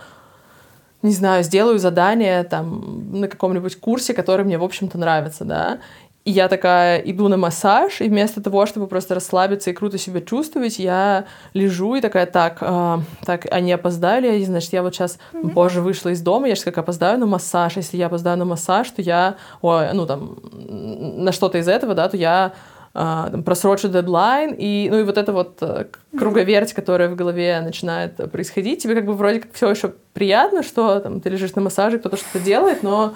не 1.01 1.13
знаю, 1.13 1.43
сделаю 1.43 1.79
задание 1.79 2.43
там 2.43 3.19
на 3.19 3.27
каком-нибудь 3.27 3.79
курсе, 3.79 4.13
который 4.13 4.45
мне, 4.45 4.57
в 4.57 4.63
общем-то, 4.63 4.97
нравится, 4.97 5.45
да. 5.45 5.79
И 6.25 6.31
я 6.31 6.47
такая 6.49 6.99
иду 6.99 7.27
на 7.29 7.37
массаж, 7.37 8.01
и 8.01 8.09
вместо 8.09 8.43
того, 8.43 8.65
чтобы 8.65 8.87
просто 8.87 9.15
расслабиться 9.15 9.69
и 9.69 9.73
круто 9.73 9.97
себя 9.97 10.19
чувствовать, 10.19 10.77
я 10.77 11.25
лежу 11.53 11.95
и 11.95 12.01
такая, 12.01 12.25
так, 12.25 12.57
э, 12.61 12.97
так, 13.25 13.47
они 13.51 13.71
опоздали, 13.71 14.37
и, 14.37 14.45
значит, 14.45 14.73
я 14.73 14.83
вот 14.83 14.93
сейчас 14.93 15.17
mm-hmm. 15.33 15.53
позже 15.53 15.81
вышла 15.81 16.09
из 16.09 16.21
дома, 16.21 16.49
я 16.49 16.55
же 16.55 16.63
как 16.63 16.77
опоздаю 16.77 17.17
на 17.17 17.25
массаж, 17.25 17.77
если 17.77 17.97
я 17.97 18.07
опоздаю 18.07 18.37
на 18.37 18.45
массаж, 18.45 18.91
то 18.91 19.01
я, 19.01 19.37
ой, 19.61 19.93
ну 19.93 20.05
там, 20.05 20.37
на 20.51 21.31
что-то 21.31 21.57
из 21.57 21.67
этого, 21.67 21.95
да, 21.95 22.09
то 22.09 22.17
я 22.17 22.53
там, 22.99 23.43
просрочу 23.43 23.87
дедлайн, 23.87 24.53
и, 24.57 24.89
ну 24.91 24.99
и 24.99 25.03
вот 25.03 25.17
это 25.17 25.31
вот 25.31 25.57
э, 25.61 25.85
круговерть, 26.17 26.73
которая 26.73 27.07
в 27.07 27.15
голове 27.15 27.61
начинает 27.61 28.17
происходить, 28.29 28.83
тебе 28.83 28.95
как 28.95 29.05
бы 29.05 29.13
вроде 29.13 29.39
как 29.39 29.53
все 29.53 29.69
еще 29.69 29.93
приятно, 30.13 30.63
что 30.63 30.99
там 30.99 31.21
ты 31.21 31.29
лежишь 31.29 31.55
на 31.55 31.61
массаже, 31.61 31.99
кто-то 31.99 32.17
что-то 32.17 32.39
делает, 32.39 32.83
но 32.83 33.13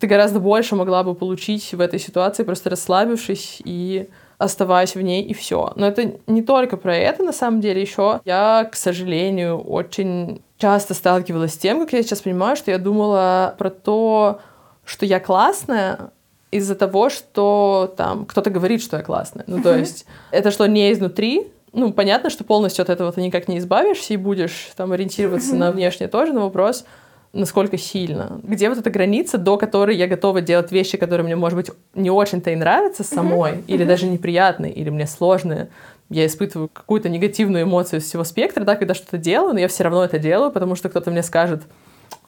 ты 0.00 0.06
гораздо 0.06 0.40
больше 0.40 0.76
могла 0.76 1.02
бы 1.04 1.14
получить 1.14 1.74
в 1.74 1.80
этой 1.80 1.98
ситуации, 1.98 2.42
просто 2.42 2.70
расслабившись 2.70 3.60
и 3.64 4.08
оставаясь 4.38 4.94
в 4.94 5.00
ней, 5.02 5.22
и 5.22 5.34
все. 5.34 5.72
Но 5.76 5.86
это 5.86 6.14
не 6.26 6.42
только 6.42 6.78
про 6.78 6.96
это, 6.96 7.22
на 7.22 7.32
самом 7.32 7.60
деле, 7.60 7.82
еще 7.82 8.20
я, 8.24 8.68
к 8.70 8.76
сожалению, 8.76 9.60
очень 9.60 10.42
часто 10.56 10.94
сталкивалась 10.94 11.52
с 11.52 11.58
тем, 11.58 11.80
как 11.80 11.92
я 11.92 12.02
сейчас 12.02 12.22
понимаю, 12.22 12.56
что 12.56 12.70
я 12.70 12.78
думала 12.78 13.54
про 13.58 13.68
то, 13.68 14.40
что 14.84 15.04
я 15.04 15.20
классная, 15.20 16.12
из-за 16.50 16.74
того, 16.74 17.10
что 17.10 17.92
там 17.96 18.24
кто-то 18.24 18.50
говорит, 18.50 18.82
что 18.82 18.96
я 18.96 19.02
классная. 19.02 19.44
Ну, 19.46 19.62
то 19.62 19.76
есть 19.76 20.06
это 20.30 20.50
что 20.50 20.66
не 20.66 20.92
изнутри, 20.92 21.48
ну, 21.72 21.92
понятно, 21.92 22.30
что 22.30 22.44
полностью 22.44 22.82
от 22.82 22.88
этого 22.88 23.12
ты 23.12 23.20
никак 23.20 23.48
не 23.48 23.58
избавишься 23.58 24.14
и 24.14 24.16
будешь 24.16 24.70
там 24.76 24.92
ориентироваться 24.92 25.54
на 25.54 25.70
внешнее 25.70 26.08
тоже, 26.08 26.32
но 26.32 26.40
вопрос, 26.40 26.84
насколько 27.32 27.76
сильно. 27.76 28.40
Где 28.42 28.68
вот 28.68 28.78
эта 28.78 28.90
граница, 28.90 29.38
до 29.38 29.58
которой 29.58 29.96
я 29.96 30.06
готова 30.06 30.40
делать 30.40 30.72
вещи, 30.72 30.96
которые 30.96 31.24
мне, 31.24 31.36
может 31.36 31.56
быть, 31.56 31.70
не 31.94 32.10
очень-то 32.10 32.50
и 32.50 32.56
нравятся 32.56 33.04
самой, 33.04 33.52
mm-hmm. 33.52 33.64
или 33.66 33.84
mm-hmm. 33.84 33.88
даже 33.88 34.06
неприятные, 34.06 34.72
или 34.72 34.90
мне 34.90 35.06
сложные. 35.06 35.68
Я 36.08 36.24
испытываю 36.24 36.70
какую-то 36.72 37.10
негативную 37.10 37.64
эмоцию 37.64 38.00
из 38.00 38.06
всего 38.06 38.24
спектра, 38.24 38.64
да, 38.64 38.76
когда 38.76 38.94
что-то 38.94 39.18
делаю, 39.18 39.52
но 39.52 39.60
я 39.60 39.68
все 39.68 39.84
равно 39.84 40.02
это 40.04 40.18
делаю, 40.18 40.50
потому 40.50 40.74
что 40.74 40.88
кто-то 40.88 41.10
мне 41.10 41.22
скажет, 41.22 41.64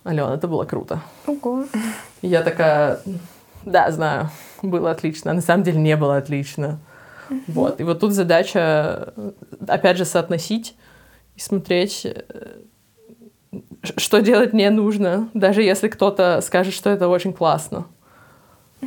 Алена, 0.04 0.34
это 0.34 0.48
было 0.48 0.64
круто. 0.64 1.00
Ого. 1.26 1.64
И 2.22 2.28
я 2.28 2.42
такая, 2.42 3.00
да, 3.64 3.90
знаю, 3.90 4.30
было 4.62 4.90
отлично. 4.90 5.30
А 5.30 5.34
на 5.34 5.40
самом 5.40 5.64
деле 5.64 5.78
не 5.78 5.96
было 5.96 6.16
отлично. 6.16 6.80
Mm-hmm. 7.28 7.40
Вот. 7.48 7.80
И 7.80 7.84
вот 7.84 8.00
тут 8.00 8.12
задача, 8.12 9.14
опять 9.66 9.96
же, 9.96 10.04
соотносить 10.04 10.74
и 11.36 11.40
смотреть, 11.40 12.04
э, 12.04 12.22
что 13.96 14.20
делать 14.20 14.52
не 14.52 14.68
нужно, 14.70 15.28
даже 15.34 15.62
если 15.62 15.88
кто-то 15.88 16.40
скажет, 16.42 16.74
что 16.74 16.90
это 16.90 17.08
очень 17.08 17.32
классно. 17.32 17.86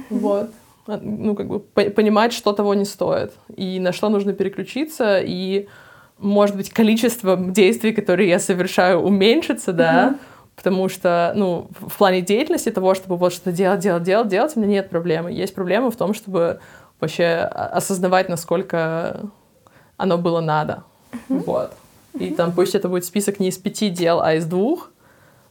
Вот. 0.09 0.49
А, 0.87 0.99
ну, 1.01 1.35
как 1.35 1.47
бы 1.47 1.59
понимать, 1.59 2.33
что 2.33 2.51
того 2.51 2.73
не 2.73 2.85
стоит, 2.85 3.31
и 3.55 3.79
на 3.79 3.93
что 3.93 4.09
нужно 4.09 4.33
переключиться, 4.33 5.19
и, 5.19 5.67
может 6.17 6.57
быть, 6.57 6.69
количество 6.69 7.37
действий, 7.37 7.93
которые 7.93 8.27
я 8.29 8.39
совершаю, 8.39 8.99
уменьшится, 8.99 9.71
да, 9.71 10.19
потому 10.55 10.89
что, 10.89 11.33
ну, 11.35 11.69
в 11.79 11.97
плане 11.97 12.21
деятельности 12.21 12.69
того, 12.69 12.93
чтобы 12.93 13.17
вот 13.17 13.33
что-то 13.33 13.51
делать, 13.51 13.79
делать, 13.79 14.03
делать, 14.03 14.27
делать, 14.27 14.53
у 14.55 14.59
меня 14.59 14.71
нет 14.71 14.89
проблемы. 14.89 15.31
Есть 15.31 15.55
проблема 15.55 15.91
в 15.91 15.95
том, 15.95 16.13
чтобы 16.13 16.59
вообще 16.99 17.35
осознавать, 17.35 18.29
насколько 18.29 19.21
оно 19.97 20.17
было 20.17 20.41
надо. 20.41 20.83
Вот. 21.27 21.73
И 22.19 22.29
там 22.31 22.51
пусть 22.51 22.75
это 22.75 22.89
будет 22.89 23.05
список 23.05 23.39
не 23.39 23.49
из 23.49 23.57
пяти 23.57 23.89
дел, 23.89 24.21
а 24.21 24.35
из 24.35 24.45
двух, 24.45 24.91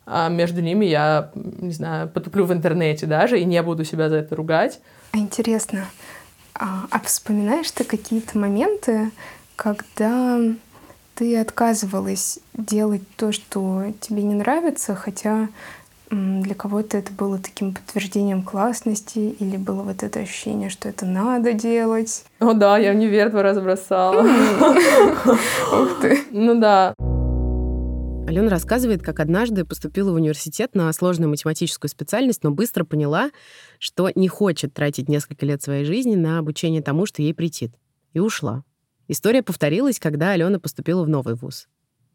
а 0.07 0.29
между 0.29 0.61
ними 0.61 0.85
я, 0.85 1.31
не 1.35 1.73
знаю, 1.73 2.09
потуплю 2.09 2.45
в 2.45 2.53
интернете 2.53 3.07
даже 3.07 3.41
и 3.41 3.45
не 3.45 3.61
буду 3.63 3.85
себя 3.85 4.09
за 4.09 4.17
это 4.17 4.37
ругать. 4.37 4.81
Интересно, 5.13 5.87
а, 6.55 6.87
а 6.91 7.01
вспоминаешь 7.01 7.71
ты 7.71 7.85
какие-то 7.85 8.39
моменты, 8.39 9.11
когда 9.57 10.39
ты 11.15 11.39
отказывалась 11.39 12.39
делать 12.55 13.03
то, 13.17 13.33
что 13.33 13.85
тебе 14.01 14.23
не 14.23 14.35
нравится, 14.35 14.95
хотя 14.95 15.49
для 16.11 16.55
кого-то 16.55 16.99
это 16.99 17.11
было 17.13 17.39
таким 17.39 17.73
подтверждением 17.73 18.43
классности, 18.43 19.19
или 19.19 19.57
было 19.57 19.83
вот 19.83 20.03
это 20.03 20.21
ощущение, 20.21 20.69
что 20.69 20.89
это 20.89 21.07
надо 21.07 21.55
делать. 21.55 22.25
О 22.39 22.53
да, 22.53 22.77
я 22.77 22.93
универ 22.93 23.31
два 23.31 23.43
раза 23.43 23.63
бросала. 23.63 24.21
Ух 25.25 26.01
ты. 26.03 26.21
Ну 26.31 26.61
да. 26.61 26.95
Алена 28.29 28.51
рассказывает, 28.51 29.03
как 29.03 29.21
однажды 29.21 29.65
поступила 29.65 30.13
в 30.13 30.15
университет 30.15 30.75
на 30.75 30.93
сложную 30.93 31.31
математическую 31.31 31.89
специальность, 31.89 32.45
но 32.45 32.51
быстро 32.51 32.85
поняла, 32.85 33.31
что 33.79 34.11
не 34.15 34.29
хочет 34.29 34.73
тратить 34.75 35.09
несколько 35.09 35.45
лет 35.45 35.63
своей 35.63 35.85
жизни 35.85 36.15
на 36.15 36.39
обучение 36.39 36.83
тому, 36.83 37.05
что 37.07 37.23
ей 37.23 37.35
претит. 37.35 37.73
И 38.13 38.21
ушла. 38.21 38.65
История 39.09 39.43
повторилась, 39.43 39.99
когда 39.99 40.33
Алена 40.33 40.59
поступила 40.59 41.05
в 41.05 41.09
новый 41.09 41.35
вуз. 41.35 41.69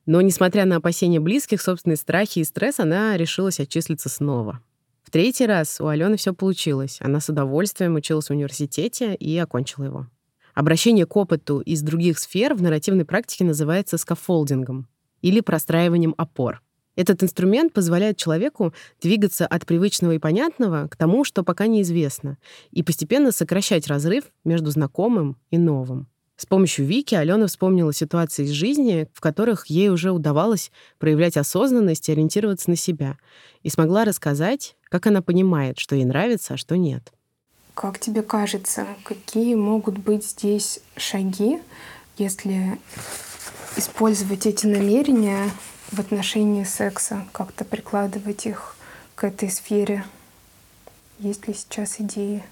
Но, 0.05 0.21
несмотря 0.21 0.65
на 0.65 0.77
опасения 0.77 1.19
близких, 1.19 1.61
собственные 1.61 1.97
страхи 1.97 2.39
и 2.39 2.43
стресс, 2.43 2.79
она 2.79 3.17
решилась 3.17 3.59
отчислиться 3.59 4.09
снова. 4.09 4.61
В 5.03 5.11
третий 5.11 5.45
раз 5.45 5.79
у 5.79 5.87
Алены 5.87 6.17
все 6.17 6.33
получилось. 6.33 6.97
Она 7.01 7.19
с 7.19 7.29
удовольствием 7.29 7.95
училась 7.95 8.27
в 8.27 8.31
университете 8.31 9.15
и 9.15 9.37
окончила 9.37 9.85
его. 9.85 10.07
Обращение 10.53 11.05
к 11.05 11.15
опыту 11.15 11.59
из 11.59 11.81
других 11.81 12.19
сфер 12.19 12.55
в 12.55 12.61
нарративной 12.61 13.05
практике 13.05 13.45
называется 13.45 13.97
скафолдингом 13.97 14.87
или 15.21 15.39
простраиванием 15.39 16.15
опор. 16.17 16.61
Этот 16.95 17.21
инструмент 17.21 17.73
позволяет 17.73 18.17
человеку 18.17 18.73
двигаться 19.01 19.45
от 19.45 19.65
привычного 19.65 20.13
и 20.13 20.19
понятного 20.19 20.87
к 20.87 20.95
тому, 20.95 21.23
что 21.23 21.43
пока 21.43 21.67
неизвестно, 21.67 22.37
и 22.71 22.81
постепенно 22.81 23.31
сокращать 23.31 23.87
разрыв 23.87 24.23
между 24.43 24.71
знакомым 24.71 25.37
и 25.51 25.57
новым. 25.57 26.07
С 26.37 26.45
помощью 26.45 26.85
Вики 26.85 27.15
Алена 27.15 27.47
вспомнила 27.47 27.91
ситуации 27.91 28.45
из 28.45 28.51
жизни, 28.51 29.07
в 29.11 29.21
которых 29.21 29.65
ей 29.67 29.89
уже 29.89 30.11
удавалось 30.11 30.71
проявлять 30.99 31.35
осознанность 31.35 32.07
и 32.07 32.11
ориентироваться 32.11 32.69
на 32.69 32.75
себя, 32.75 33.17
и 33.63 33.69
смогла 33.69 34.05
рассказать, 34.05 34.75
как 34.83 35.07
она 35.07 35.23
понимает, 35.23 35.79
что 35.79 35.95
ей 35.95 36.05
нравится, 36.05 36.53
а 36.53 36.57
что 36.57 36.77
нет. 36.77 37.11
Как 37.73 37.99
тебе 37.99 38.21
кажется, 38.21 38.85
какие 39.03 39.55
могут 39.55 39.97
быть 39.97 40.25
здесь 40.25 40.79
шаги, 40.95 41.59
если 42.19 42.79
использовать 43.75 44.45
эти 44.45 44.67
намерения 44.67 45.49
в 45.91 45.99
отношении 45.99 46.63
секса, 46.63 47.25
как-то 47.31 47.65
прикладывать 47.65 48.45
их 48.45 48.75
к 49.15 49.23
этой 49.23 49.49
сфере? 49.49 50.05
Есть 51.17 51.47
ли 51.47 51.55
сейчас 51.55 51.99
идеи? 51.99 52.43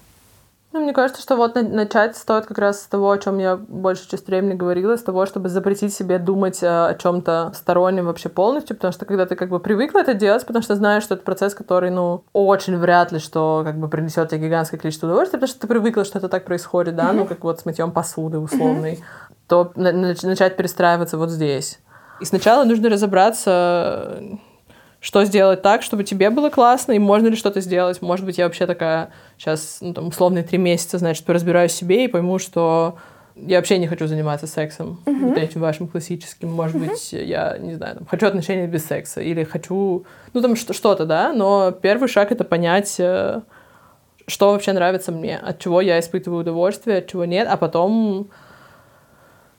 Ну, 0.76 0.82
мне 0.82 0.92
кажется, 0.92 1.22
что 1.22 1.36
вот 1.36 1.54
начать 1.54 2.18
стоит 2.18 2.44
как 2.44 2.58
раз 2.58 2.82
с 2.82 2.86
того, 2.86 3.10
о 3.10 3.16
чем 3.16 3.38
я 3.38 3.56
больше 3.56 4.06
часть 4.10 4.26
времени 4.26 4.52
говорила, 4.52 4.94
с 4.96 5.02
того, 5.02 5.24
чтобы 5.24 5.48
запретить 5.48 5.94
себе 5.94 6.18
думать 6.18 6.62
э, 6.62 6.66
о 6.66 6.94
чем-то 6.94 7.52
стороннем 7.54 8.04
вообще 8.04 8.28
полностью, 8.28 8.76
потому 8.76 8.92
что 8.92 9.06
когда 9.06 9.24
ты 9.24 9.36
как 9.36 9.48
бы 9.48 9.58
привыкла 9.58 10.00
это 10.00 10.12
делать, 10.12 10.44
потому 10.44 10.62
что 10.62 10.74
знаешь, 10.74 11.02
что 11.02 11.14
это 11.14 11.24
процесс, 11.24 11.54
который, 11.54 11.88
ну, 11.88 12.24
очень 12.34 12.76
вряд 12.76 13.10
ли, 13.10 13.20
что 13.20 13.62
как 13.64 13.78
бы 13.78 13.88
принесет 13.88 14.28
тебе 14.28 14.48
гигантское 14.48 14.78
количество 14.78 15.06
удовольствия, 15.06 15.38
потому 15.38 15.48
что 15.48 15.60
ты 15.60 15.66
привыкла, 15.66 16.04
что 16.04 16.18
это 16.18 16.28
так 16.28 16.44
происходит, 16.44 16.94
да, 16.94 17.04
mm-hmm. 17.04 17.12
ну, 17.14 17.24
как 17.24 17.42
вот 17.42 17.58
с 17.58 17.64
мытьем 17.64 17.90
посуды 17.90 18.38
условной, 18.38 18.96
mm-hmm. 18.96 19.46
то 19.48 19.72
начать 19.76 20.58
перестраиваться 20.58 21.16
вот 21.16 21.30
здесь. 21.30 21.78
И 22.20 22.26
сначала 22.26 22.64
нужно 22.64 22.90
разобраться, 22.90 24.20
что 25.00 25.24
сделать 25.24 25.62
так, 25.62 25.82
чтобы 25.82 26.04
тебе 26.04 26.30
было 26.30 26.50
классно, 26.50 26.92
и 26.92 26.98
можно 26.98 27.28
ли 27.28 27.36
что-то 27.36 27.60
сделать. 27.60 28.02
Может 28.02 28.26
быть, 28.26 28.38
я 28.38 28.44
вообще 28.44 28.66
такая 28.66 29.10
сейчас, 29.38 29.78
ну, 29.80 29.94
там, 29.94 30.08
условные 30.08 30.42
три 30.42 30.58
месяца, 30.58 30.98
значит, 30.98 31.28
разбираюсь 31.28 31.72
в 31.72 31.76
себе 31.76 32.04
и 32.04 32.08
пойму, 32.08 32.38
что 32.38 32.96
я 33.36 33.58
вообще 33.58 33.78
не 33.78 33.86
хочу 33.86 34.06
заниматься 34.06 34.46
сексом, 34.46 35.00
uh-huh. 35.04 35.28
вот 35.28 35.38
этим 35.38 35.60
вашим 35.60 35.88
классическим. 35.88 36.50
Может 36.50 36.76
uh-huh. 36.76 36.88
быть, 36.88 37.12
я, 37.12 37.58
не 37.58 37.74
знаю, 37.74 37.96
там, 37.96 38.06
хочу 38.06 38.26
отношения 38.26 38.66
без 38.66 38.86
секса, 38.86 39.20
или 39.20 39.44
хочу, 39.44 40.06
ну, 40.32 40.40
там, 40.40 40.56
что-то, 40.56 41.04
да, 41.04 41.32
но 41.32 41.70
первый 41.70 42.08
шаг— 42.08 42.30
это 42.32 42.44
понять, 42.44 42.96
э, 42.98 43.42
что 44.26 44.52
вообще 44.52 44.72
нравится 44.72 45.12
мне, 45.12 45.36
от 45.36 45.58
чего 45.58 45.80
я 45.80 46.00
испытываю 46.00 46.40
удовольствие, 46.40 46.98
от 46.98 47.08
чего 47.08 47.26
нет, 47.26 47.46
а 47.50 47.56
потом 47.56 48.30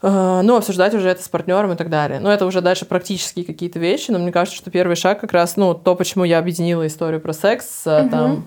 ну, 0.02 0.56
обсуждать 0.56 0.94
уже 0.94 1.10
это 1.10 1.24
с 1.24 1.30
партнером 1.30 1.72
и 1.72 1.76
так 1.76 1.90
далее. 1.90 2.20
Но 2.20 2.32
это 2.32 2.46
уже 2.46 2.62
дальше 2.62 2.86
практические 2.86 3.46
какие-то 3.46 3.80
вещи, 3.80 4.12
но 4.12 4.20
мне 4.20 4.32
кажется, 4.32 4.58
что 4.58 4.70
первый 4.70 4.96
шаг 4.96 5.20
как 5.20 5.32
раз, 5.32 5.58
ну, 5.58 5.74
то, 5.74 5.96
почему 5.96 6.24
я 6.24 6.40
объединила 6.40 6.86
историю 6.86 7.20
про 7.20 7.34
секс 7.34 7.84
с 7.84 8.02
угу. 8.02 8.10
там 8.10 8.46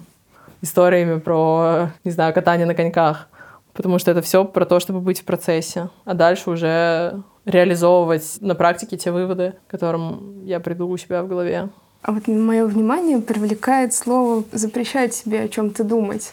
историями 0.62 1.18
про, 1.18 1.90
не 2.04 2.10
знаю, 2.10 2.34
катание 2.34 2.66
на 2.66 2.74
коньках, 2.74 3.28
потому 3.72 3.98
что 3.98 4.10
это 4.10 4.22
все 4.22 4.44
про 4.44 4.64
то, 4.64 4.80
чтобы 4.80 5.00
быть 5.00 5.20
в 5.20 5.24
процессе, 5.24 5.88
а 6.04 6.14
дальше 6.14 6.50
уже 6.50 7.22
реализовывать 7.46 8.38
на 8.40 8.54
практике 8.54 8.96
те 8.96 9.10
выводы, 9.10 9.54
к 9.66 9.70
которым 9.70 10.44
я 10.44 10.60
приду 10.60 10.88
у 10.88 10.96
себя 10.96 11.22
в 11.22 11.28
голове. 11.28 11.68
А 12.02 12.12
вот 12.12 12.28
мое 12.28 12.64
внимание 12.66 13.20
привлекает 13.20 13.92
слово 13.92 14.44
«запрещать 14.52 15.14
себе 15.14 15.42
о 15.42 15.48
чем-то 15.48 15.84
думать». 15.84 16.32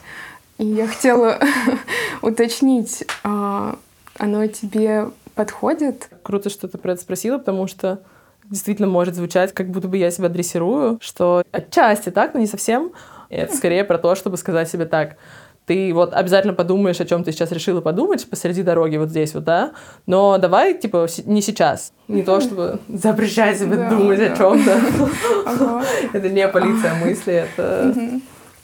И 0.57 0.65
я 0.65 0.87
хотела 0.87 1.39
уточнить, 2.21 3.05
а, 3.23 3.77
оно 4.17 4.45
тебе 4.47 5.09
подходит? 5.35 6.09
Круто, 6.23 6.49
что 6.49 6.67
ты 6.67 6.77
про 6.77 6.93
это 6.93 7.01
спросила, 7.01 7.37
потому 7.37 7.67
что 7.67 7.99
действительно 8.49 8.87
может 8.87 9.15
звучать, 9.15 9.53
как 9.53 9.69
будто 9.69 9.87
бы 9.87 9.97
я 9.97 10.11
себя 10.11 10.29
дрессирую, 10.29 10.99
что 11.01 11.43
отчасти 11.51 12.09
так, 12.09 12.33
но 12.33 12.39
не 12.39 12.47
совсем. 12.47 12.91
Это 13.29 13.55
скорее 13.55 13.83
про 13.83 13.97
то, 13.97 14.15
чтобы 14.15 14.37
сказать 14.37 14.69
себе 14.69 14.85
так, 14.85 15.17
ты 15.65 15.93
вот 15.93 16.13
обязательно 16.13 16.53
подумаешь, 16.53 17.01
о 17.01 17.05
чем 17.05 17.25
ты 17.25 17.33
сейчас 17.33 17.51
решила 17.51 17.81
подумать 17.81 18.27
посреди 18.29 18.63
дороги 18.63 18.95
вот 18.95 19.09
здесь 19.09 19.33
вот, 19.33 19.43
да, 19.43 19.73
но 20.05 20.37
давай, 20.37 20.73
типа, 20.73 21.07
не 21.25 21.41
сейчас. 21.41 21.91
Не 22.07 22.23
то, 22.23 22.39
чтобы 22.39 22.79
запрещать 22.87 23.59
себе 23.59 23.89
думать 23.89 24.19
о 24.21 24.35
чем-то. 24.35 25.83
Это 26.13 26.29
не 26.29 26.47
полиция 26.47 26.93
мысли, 26.95 27.33
это... 27.33 27.93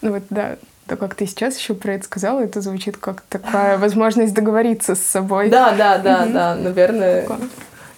Ну 0.01 0.11
вот, 0.11 0.23
да, 0.29 0.55
то, 0.93 0.97
как 0.97 1.15
ты 1.15 1.25
сейчас 1.25 1.57
еще 1.57 1.73
про 1.73 1.93
это 1.93 2.05
сказала, 2.05 2.41
это 2.41 2.61
звучит 2.61 2.97
как 2.97 3.21
такая 3.21 3.77
возможность 3.79 4.33
договориться 4.33 4.93
с 4.93 5.01
собой. 5.01 5.49
Да, 5.49 5.71
да, 5.71 5.97
да, 5.97 6.27
да, 6.27 6.55
наверное. 6.55 7.27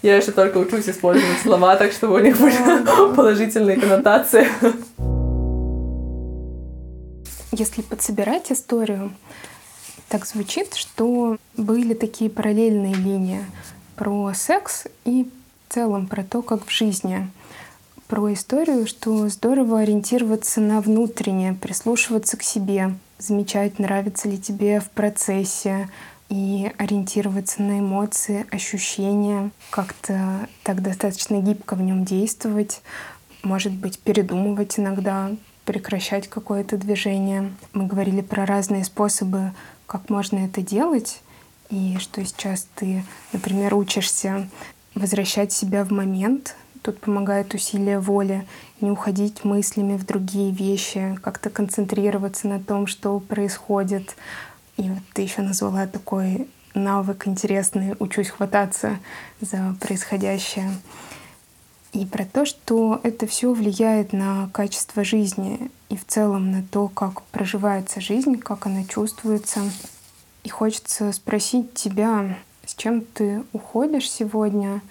Я 0.02 0.16
еще 0.16 0.32
только 0.32 0.60
учусь 0.60 0.88
использовать 0.88 1.40
слова 1.40 1.76
так, 1.76 1.92
чтобы 1.92 2.16
у 2.16 2.20
них 2.20 2.40
были 2.40 2.56
положительные 3.16 3.78
коннотации. 3.78 4.48
Если 7.52 7.82
подсобирать 7.82 8.52
историю, 8.52 9.12
так 10.08 10.26
звучит, 10.26 10.76
что 10.76 11.38
были 11.58 11.96
такие 11.96 12.30
параллельные 12.30 12.94
линии 12.94 13.44
про 13.98 14.32
секс 14.34 14.86
и 15.04 15.28
в 15.68 15.74
целом 15.74 16.08
про 16.08 16.24
то, 16.24 16.42
как 16.42 16.66
в 16.66 16.72
жизни 16.72 17.30
про 18.08 18.34
историю, 18.34 18.88
что 18.88 19.28
здорово 19.30 19.80
ориентироваться 19.80 20.62
на 20.62 20.82
внутреннее, 20.82 21.54
прислушиваться 21.54 22.38
к 22.38 22.44
себе, 22.44 22.96
замечать, 23.18 23.80
нравится 23.80 24.30
ли 24.30 24.38
тебе 24.38 24.80
в 24.80 24.90
процессе, 24.90 25.90
и 26.30 26.72
ориентироваться 26.78 27.62
на 27.62 27.80
эмоции, 27.80 28.48
ощущения, 28.52 29.52
как-то 29.70 30.48
так 30.64 30.82
достаточно 30.82 31.40
гибко 31.40 31.76
в 31.76 31.82
нем 31.82 32.04
действовать, 32.04 32.82
может 33.44 33.74
быть, 33.74 34.00
передумывать 34.00 34.80
иногда, 34.80 35.32
прекращать 35.66 36.28
какое-то 36.28 36.78
движение. 36.78 37.54
Мы 37.74 37.86
говорили 37.86 38.22
про 38.22 38.46
разные 38.46 38.86
способы, 38.86 39.52
как 39.86 40.10
можно 40.10 40.40
это 40.40 40.62
делать, 40.62 41.22
и 41.70 41.98
что 42.00 42.24
сейчас 42.26 42.68
ты, 42.76 43.04
например, 43.32 43.76
учишься 43.76 44.50
возвращать 44.96 45.52
себя 45.52 45.84
в 45.84 45.92
момент, 45.92 46.56
Тут 46.86 47.02
помогает 47.02 47.52
усилие 47.56 48.00
воли, 48.00 48.46
не 48.80 48.92
уходить 48.92 49.44
мыслями 49.44 49.98
в 49.98 50.06
другие 50.06 50.52
вещи, 50.52 51.18
как-то 51.24 51.50
концентрироваться 51.50 52.48
на 52.48 52.60
том, 52.60 52.86
что 52.86 53.20
происходит. 53.20 54.16
И 54.78 54.84
вот 54.84 55.02
ты 55.14 55.24
еще 55.24 55.42
назвала 55.42 55.88
такой 55.88 56.48
навык 56.76 57.28
интересный 57.28 57.96
«учусь 57.98 58.30
хвататься 58.30 59.00
за 59.42 59.76
происходящее». 59.82 60.70
И 61.94 62.06
про 62.06 62.24
то, 62.24 62.46
что 62.46 63.00
это 63.02 63.26
все 63.26 63.52
влияет 63.52 64.14
на 64.14 64.48
качество 64.54 65.04
жизни 65.04 65.72
и 65.90 65.98
в 65.98 66.06
целом 66.06 66.52
на 66.52 66.62
то, 66.62 66.88
как 66.88 67.24
проживается 67.24 68.00
жизнь, 68.00 68.38
как 68.38 68.68
она 68.68 68.84
чувствуется. 68.84 69.62
И 70.44 70.50
хочется 70.50 71.12
спросить 71.14 71.74
тебя, 71.74 72.38
с 72.64 72.76
чем 72.76 73.02
ты 73.02 73.42
уходишь 73.54 74.12
сегодня, 74.12 74.84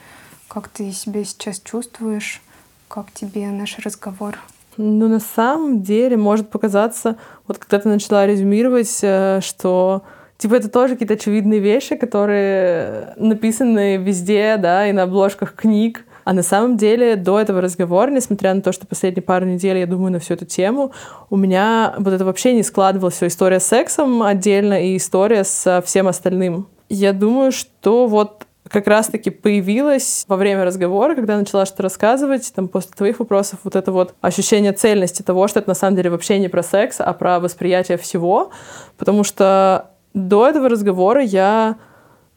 как 0.55 0.69
ты 0.69 0.93
себя 0.93 1.25
сейчас 1.25 1.59
чувствуешь? 1.59 2.41
Как 2.87 3.07
тебе 3.13 3.49
наш 3.49 3.77
разговор? 3.81 4.39
Ну, 4.77 5.09
на 5.09 5.19
самом 5.19 5.83
деле, 5.83 6.17
может 6.17 6.49
показаться, 6.49 7.17
вот 7.49 7.59
когда 7.59 7.81
ты 7.81 7.89
начала 7.89 8.25
резюмировать, 8.25 9.01
э, 9.03 9.41
что 9.43 10.03
типа 10.39 10.55
это 10.55 10.69
тоже 10.69 10.95
какие-то 10.95 11.15
очевидные 11.15 11.59
вещи, 11.59 11.97
которые 11.97 13.15
написаны 13.17 13.97
везде, 13.97 14.57
да, 14.57 14.89
и 14.89 14.93
на 14.93 15.03
обложках 15.03 15.55
книг. 15.55 16.05
А 16.23 16.33
на 16.33 16.45
самом 16.45 16.77
деле 16.77 17.17
до 17.17 17.41
этого 17.41 17.61
разговора, 17.61 18.11
несмотря 18.11 18.55
на 18.55 18.63
то, 18.63 18.71
что 18.71 18.87
последние 18.87 19.23
пару 19.23 19.47
недель 19.47 19.79
я 19.79 19.87
думаю 19.87 20.13
на 20.13 20.21
всю 20.21 20.35
эту 20.35 20.47
тему, 20.47 20.93
у 21.31 21.37
меня 21.37 21.97
вот 21.99 22.15
это 22.15 22.25
вообще 22.25 22.53
не 22.53 22.63
складывалось 22.63 23.15
все 23.15 23.27
история 23.27 23.59
с 23.59 23.67
сексом 23.67 24.23
отдельно 24.23 24.83
и 24.83 24.97
история 24.97 25.43
с 25.43 25.83
всем 25.85 26.07
остальным. 26.07 26.69
Я 26.89 27.13
думаю, 27.13 27.51
что 27.51 28.07
вот 28.07 28.44
как 28.69 28.87
раз-таки 28.87 29.31
появилось 29.31 30.25
во 30.27 30.37
время 30.37 30.65
разговора, 30.65 31.15
когда 31.15 31.37
начала 31.37 31.67
что-то 31.67 31.85
рассказывать, 31.85 32.53
там, 32.55 32.69
после 32.69 32.93
твоих 32.97 33.19
вопросов, 33.19 33.61
вот 33.65 33.77
это 33.77 33.93
вот 33.93 34.15
ощущение 34.21 34.73
цельности 34.73 35.23
того, 35.23 35.49
что 35.49 35.61
это 35.61 35.69
на 35.69 35.75
самом 35.75 35.97
деле 35.97 36.11
вообще 36.11 36.39
не 36.39 36.49
про 36.49 36.63
секс, 36.63 36.97
а 37.01 37.13
про 37.13 37.41
восприятие 37.41 37.99
всего, 37.99 38.51
потому 38.97 39.23
что 39.23 39.91
до 40.15 40.49
этого 40.49 40.69
разговора 40.69 41.23
я 41.23 41.77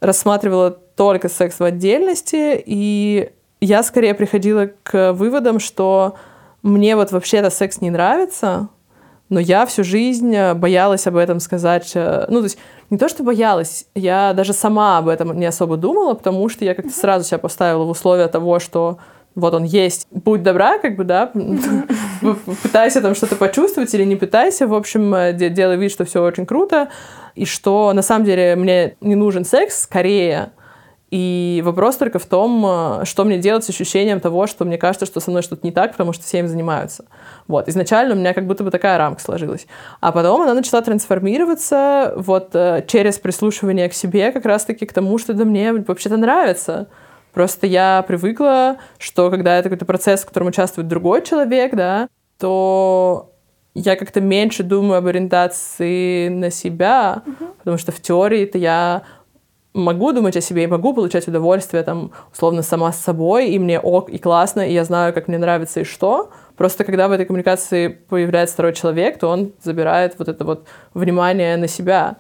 рассматривала 0.02 0.72
только 0.72 1.30
секс 1.30 1.60
в 1.60 1.64
отдельности, 1.64 2.62
и 2.66 3.32
я 3.62 3.84
скорее 3.84 4.14
приходила 4.14 4.70
к 4.84 5.14
выводам, 5.14 5.60
что 5.60 6.16
мне 6.62 6.96
вот 6.96 7.12
вообще-то 7.12 7.50
секс 7.50 7.82
не 7.82 7.90
нравится, 7.90 8.70
но 9.30 9.40
я 9.40 9.66
всю 9.66 9.84
жизнь 9.84 10.34
э, 10.36 10.54
боялась 10.54 11.08
об 11.08 11.18
этом 11.18 11.40
сказать. 11.40 11.92
Э, 11.96 12.26
ну, 12.30 12.40
то 12.40 12.46
есть 12.46 12.58
не 12.90 12.98
то, 12.98 13.10
что 13.10 13.24
боялась, 13.24 13.86
я 13.96 14.34
даже 14.34 14.54
сама 14.54 14.98
об 14.98 15.08
этом 15.08 15.38
не 15.38 15.46
особо 15.46 15.78
думала, 15.78 16.14
потому 16.14 16.48
что 16.50 16.64
я 16.66 16.74
как-то 16.74 16.92
сразу 16.92 17.26
себя 17.26 17.38
поставила 17.38 17.84
в 17.84 17.90
условия 17.90 18.28
того, 18.28 18.60
что 18.60 19.00
вот 19.36 19.54
он 19.54 19.66
есть, 19.66 20.08
будь 20.10 20.42
добра, 20.42 20.80
как 20.80 20.96
бы, 20.96 21.04
да, 21.04 21.32
пытайся 22.64 23.02
там 23.02 23.14
что-то 23.14 23.36
почувствовать 23.36 23.94
или 23.94 24.04
не 24.04 24.16
пытайся, 24.16 24.66
в 24.66 24.74
общем, 24.74 25.14
э, 25.14 25.34
делай 25.34 25.78
вид, 25.78 25.92
что 25.92 26.06
все 26.06 26.24
очень 26.24 26.46
круто, 26.46 26.90
и 27.36 27.46
что 27.46 27.94
на 27.94 28.02
самом 28.02 28.26
деле 28.26 28.56
мне 28.56 28.96
не 29.02 29.16
нужен 29.16 29.46
секс, 29.46 29.84
скорее 29.84 30.54
и 31.10 31.62
вопрос 31.64 31.96
только 31.96 32.20
в 32.20 32.26
том, 32.26 32.66
э, 32.66 33.06
что 33.06 33.24
мне 33.24 33.38
делать 33.38 33.64
с 33.64 33.70
ощущением 33.70 34.20
того, 34.20 34.46
что 34.46 34.66
мне 34.66 34.78
кажется, 34.78 35.06
что 35.06 35.22
со 35.22 35.32
мной 35.32 35.42
что-то 35.42 35.66
не 35.66 35.72
так, 35.72 35.92
потому 35.92 36.12
что 36.12 36.26
все 36.26 36.40
им 36.40 36.50
занимаются. 36.50 37.06
Вот. 37.48 37.70
Изначально 37.70 38.14
у 38.14 38.18
меня 38.18 38.34
как 38.34 38.46
будто 38.46 38.66
бы 38.66 38.72
такая 38.72 38.98
рамка 38.98 39.22
сложилась. 39.22 39.68
А 40.02 40.12
потом 40.12 40.42
она 40.42 40.54
начала 40.54 40.82
трансформироваться 40.82 42.14
вот 42.18 42.50
э, 42.54 42.84
через 42.88 43.20
прислушивание 43.20 43.88
к 43.88 43.94
себе 43.94 44.34
как 44.34 44.46
раз-таки 44.46 44.86
к 44.86 44.92
тому, 44.92 45.18
что 45.18 45.34
да 45.34 45.46
мне 45.46 45.72
вообще-то 45.72 46.18
нравится. 46.18 46.88
Просто 47.34 47.68
я 47.68 48.04
привыкла, 48.06 48.78
что 48.98 49.30
когда 49.30 49.58
это 49.58 49.70
какой-то 49.70 49.86
процесс, 49.86 50.24
в 50.24 50.26
котором 50.26 50.48
участвует 50.48 50.90
другой 50.90 51.24
человек, 51.24 51.74
да, 51.74 52.10
то 52.38 53.32
я 53.74 53.96
как-то 53.96 54.20
меньше 54.20 54.64
думаю 54.64 54.98
об 54.98 55.06
ориентации 55.06 56.30
на 56.30 56.50
себя, 56.50 57.22
uh-huh. 57.26 57.54
потому 57.60 57.78
что 57.78 57.92
в 57.92 58.02
теории-то 58.02 58.58
я 58.58 59.04
могу 59.78 60.12
думать 60.12 60.36
о 60.36 60.42
себе 60.42 60.64
и 60.64 60.68
могу 60.68 60.94
получать 60.94 61.28
удовольствие 61.28 61.84
там 61.84 62.12
условно 62.34 62.64
сама 62.64 62.92
с 62.92 63.00
собой, 63.00 63.50
и 63.50 63.60
мне 63.60 63.80
ок, 63.80 64.10
и 64.10 64.18
классно, 64.18 64.62
и 64.62 64.74
я 64.74 64.84
знаю, 64.84 65.14
как 65.14 65.28
мне 65.28 65.38
нравится 65.38 65.82
и 65.82 65.84
что. 65.84 66.32
Просто 66.56 66.84
когда 66.84 67.08
в 67.08 67.12
этой 67.12 67.26
коммуникации 67.26 67.88
появляется 67.88 68.54
второй 68.54 68.74
человек, 68.74 69.20
то 69.20 69.28
он 69.28 69.54
забирает 69.64 70.16
вот 70.18 70.28
это 70.28 70.44
вот 70.44 70.66
внимание 70.94 71.56
на 71.58 71.68
себя. 71.68 72.18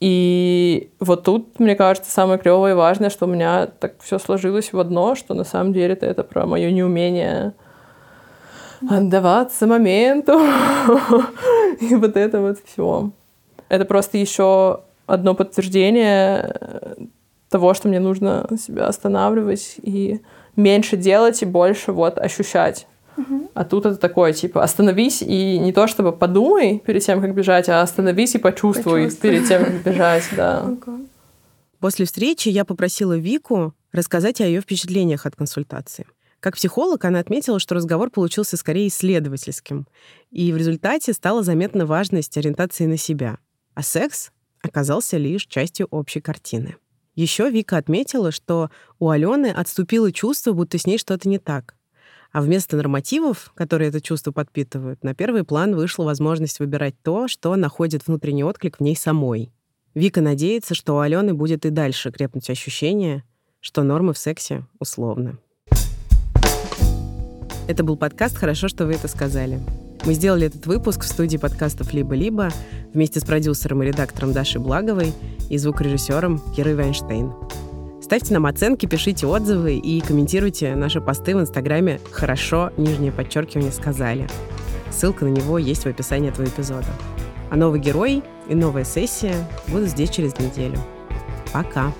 И 0.00 0.90
вот 1.00 1.24
тут, 1.24 1.58
мне 1.58 1.74
кажется, 1.74 2.10
самое 2.10 2.38
клевое 2.38 2.72
и 2.72 2.76
важное, 2.76 3.10
что 3.10 3.26
у 3.26 3.28
меня 3.28 3.66
так 3.66 3.94
все 4.00 4.18
сложилось 4.18 4.72
в 4.72 4.78
одно, 4.78 5.14
что 5.14 5.34
на 5.34 5.44
самом 5.44 5.72
деле 5.72 5.94
это, 5.94 6.06
это 6.06 6.24
про 6.24 6.46
мое 6.46 6.70
неумение 6.70 7.54
отдаваться 8.88 9.66
моменту 9.66 10.40
и 11.80 11.94
вот 11.94 12.16
это 12.16 12.40
вот 12.40 12.58
все. 12.64 13.10
Это 13.68 13.84
просто 13.84 14.18
еще 14.18 14.80
одно 15.12 15.34
подтверждение 15.34 16.56
того, 17.48 17.74
что 17.74 17.88
мне 17.88 18.00
нужно 18.00 18.48
себя 18.58 18.86
останавливать 18.86 19.76
и 19.82 20.20
меньше 20.56 20.96
делать 20.96 21.42
и 21.42 21.46
больше 21.46 21.92
вот 21.92 22.18
ощущать. 22.18 22.86
А 23.54 23.64
тут 23.64 23.86
это 23.86 23.96
такое, 23.96 24.32
типа, 24.32 24.62
остановись 24.62 25.20
и 25.20 25.58
не 25.58 25.72
то 25.72 25.86
чтобы 25.86 26.12
подумай 26.12 26.78
перед 26.78 27.04
тем, 27.04 27.20
как 27.20 27.34
бежать, 27.34 27.68
а 27.68 27.82
остановись 27.82 28.34
и 28.34 28.38
почувствуй, 28.38 29.04
почувствуй. 29.04 29.30
перед 29.30 29.48
тем, 29.48 29.64
как 29.64 29.82
бежать, 29.82 30.24
да. 30.36 30.74
После 31.80 32.06
встречи 32.06 32.48
я 32.48 32.64
попросила 32.64 33.16
Вику 33.18 33.74
рассказать 33.92 34.40
о 34.40 34.46
ее 34.46 34.60
впечатлениях 34.60 35.26
от 35.26 35.36
консультации. 35.36 36.06
Как 36.38 36.54
психолог 36.54 37.04
она 37.04 37.18
отметила, 37.18 37.58
что 37.58 37.74
разговор 37.74 38.10
получился 38.10 38.56
скорее 38.56 38.88
исследовательским, 38.88 39.86
и 40.30 40.52
в 40.52 40.56
результате 40.56 41.12
стала 41.12 41.42
заметна 41.42 41.84
важность 41.84 42.36
ориентации 42.38 42.86
на 42.86 42.96
себя, 42.96 43.38
а 43.74 43.82
секс 43.82 44.30
оказался 44.62 45.16
лишь 45.16 45.46
частью 45.46 45.86
общей 45.90 46.20
картины. 46.20 46.76
Еще 47.14 47.50
Вика 47.50 47.76
отметила, 47.76 48.30
что 48.30 48.70
у 48.98 49.10
Алены 49.10 49.48
отступило 49.48 50.12
чувство, 50.12 50.52
будто 50.52 50.78
с 50.78 50.86
ней 50.86 50.98
что-то 50.98 51.28
не 51.28 51.38
так. 51.38 51.74
А 52.32 52.40
вместо 52.40 52.76
нормативов, 52.76 53.52
которые 53.54 53.88
это 53.88 54.00
чувство 54.00 54.30
подпитывают, 54.30 55.02
на 55.02 55.14
первый 55.14 55.42
план 55.42 55.74
вышла 55.74 56.04
возможность 56.04 56.60
выбирать 56.60 56.94
то, 57.02 57.26
что 57.26 57.54
находит 57.56 58.06
внутренний 58.06 58.44
отклик 58.44 58.76
в 58.78 58.80
ней 58.80 58.94
самой. 58.94 59.52
Вика 59.94 60.20
надеется, 60.20 60.76
что 60.76 60.94
у 60.94 60.98
Алены 61.00 61.34
будет 61.34 61.66
и 61.66 61.70
дальше 61.70 62.12
крепнуть 62.12 62.48
ощущение, 62.48 63.24
что 63.58 63.82
нормы 63.82 64.12
в 64.12 64.18
сексе 64.18 64.64
условны. 64.78 65.38
Это 67.66 67.84
был 67.84 67.96
подкаст 67.96 68.36
«Хорошо, 68.36 68.68
что 68.68 68.86
вы 68.86 68.94
это 68.94 69.08
сказали». 69.08 69.60
Мы 70.06 70.14
сделали 70.14 70.46
этот 70.46 70.66
выпуск 70.66 71.02
в 71.04 71.06
студии 71.06 71.36
подкастов 71.36 71.92
«Либо-либо» 71.92 72.48
вместе 72.94 73.20
с 73.20 73.24
продюсером 73.24 73.82
и 73.82 73.86
редактором 73.86 74.32
Дашей 74.32 74.60
Благовой 74.60 75.12
и 75.50 75.58
звукорежиссером 75.58 76.40
Кирой 76.56 76.74
Вайнштейн. 76.74 77.32
Ставьте 78.02 78.32
нам 78.32 78.46
оценки, 78.46 78.86
пишите 78.86 79.26
отзывы 79.26 79.76
и 79.76 80.00
комментируйте 80.00 80.74
наши 80.74 81.00
посты 81.02 81.36
в 81.36 81.40
Инстаграме 81.40 82.00
«Хорошо», 82.10 82.72
нижнее 82.78 83.12
подчеркивание 83.12 83.70
«Сказали». 83.72 84.26
Ссылка 84.90 85.26
на 85.26 85.28
него 85.28 85.58
есть 85.58 85.84
в 85.84 85.86
описании 85.86 86.30
этого 86.30 86.46
эпизода. 86.46 86.88
А 87.50 87.56
новый 87.56 87.78
герой 87.78 88.22
и 88.48 88.54
новая 88.54 88.84
сессия 88.84 89.34
будут 89.68 89.90
здесь 89.90 90.10
через 90.10 90.36
неделю. 90.38 90.78
Пока! 91.52 91.92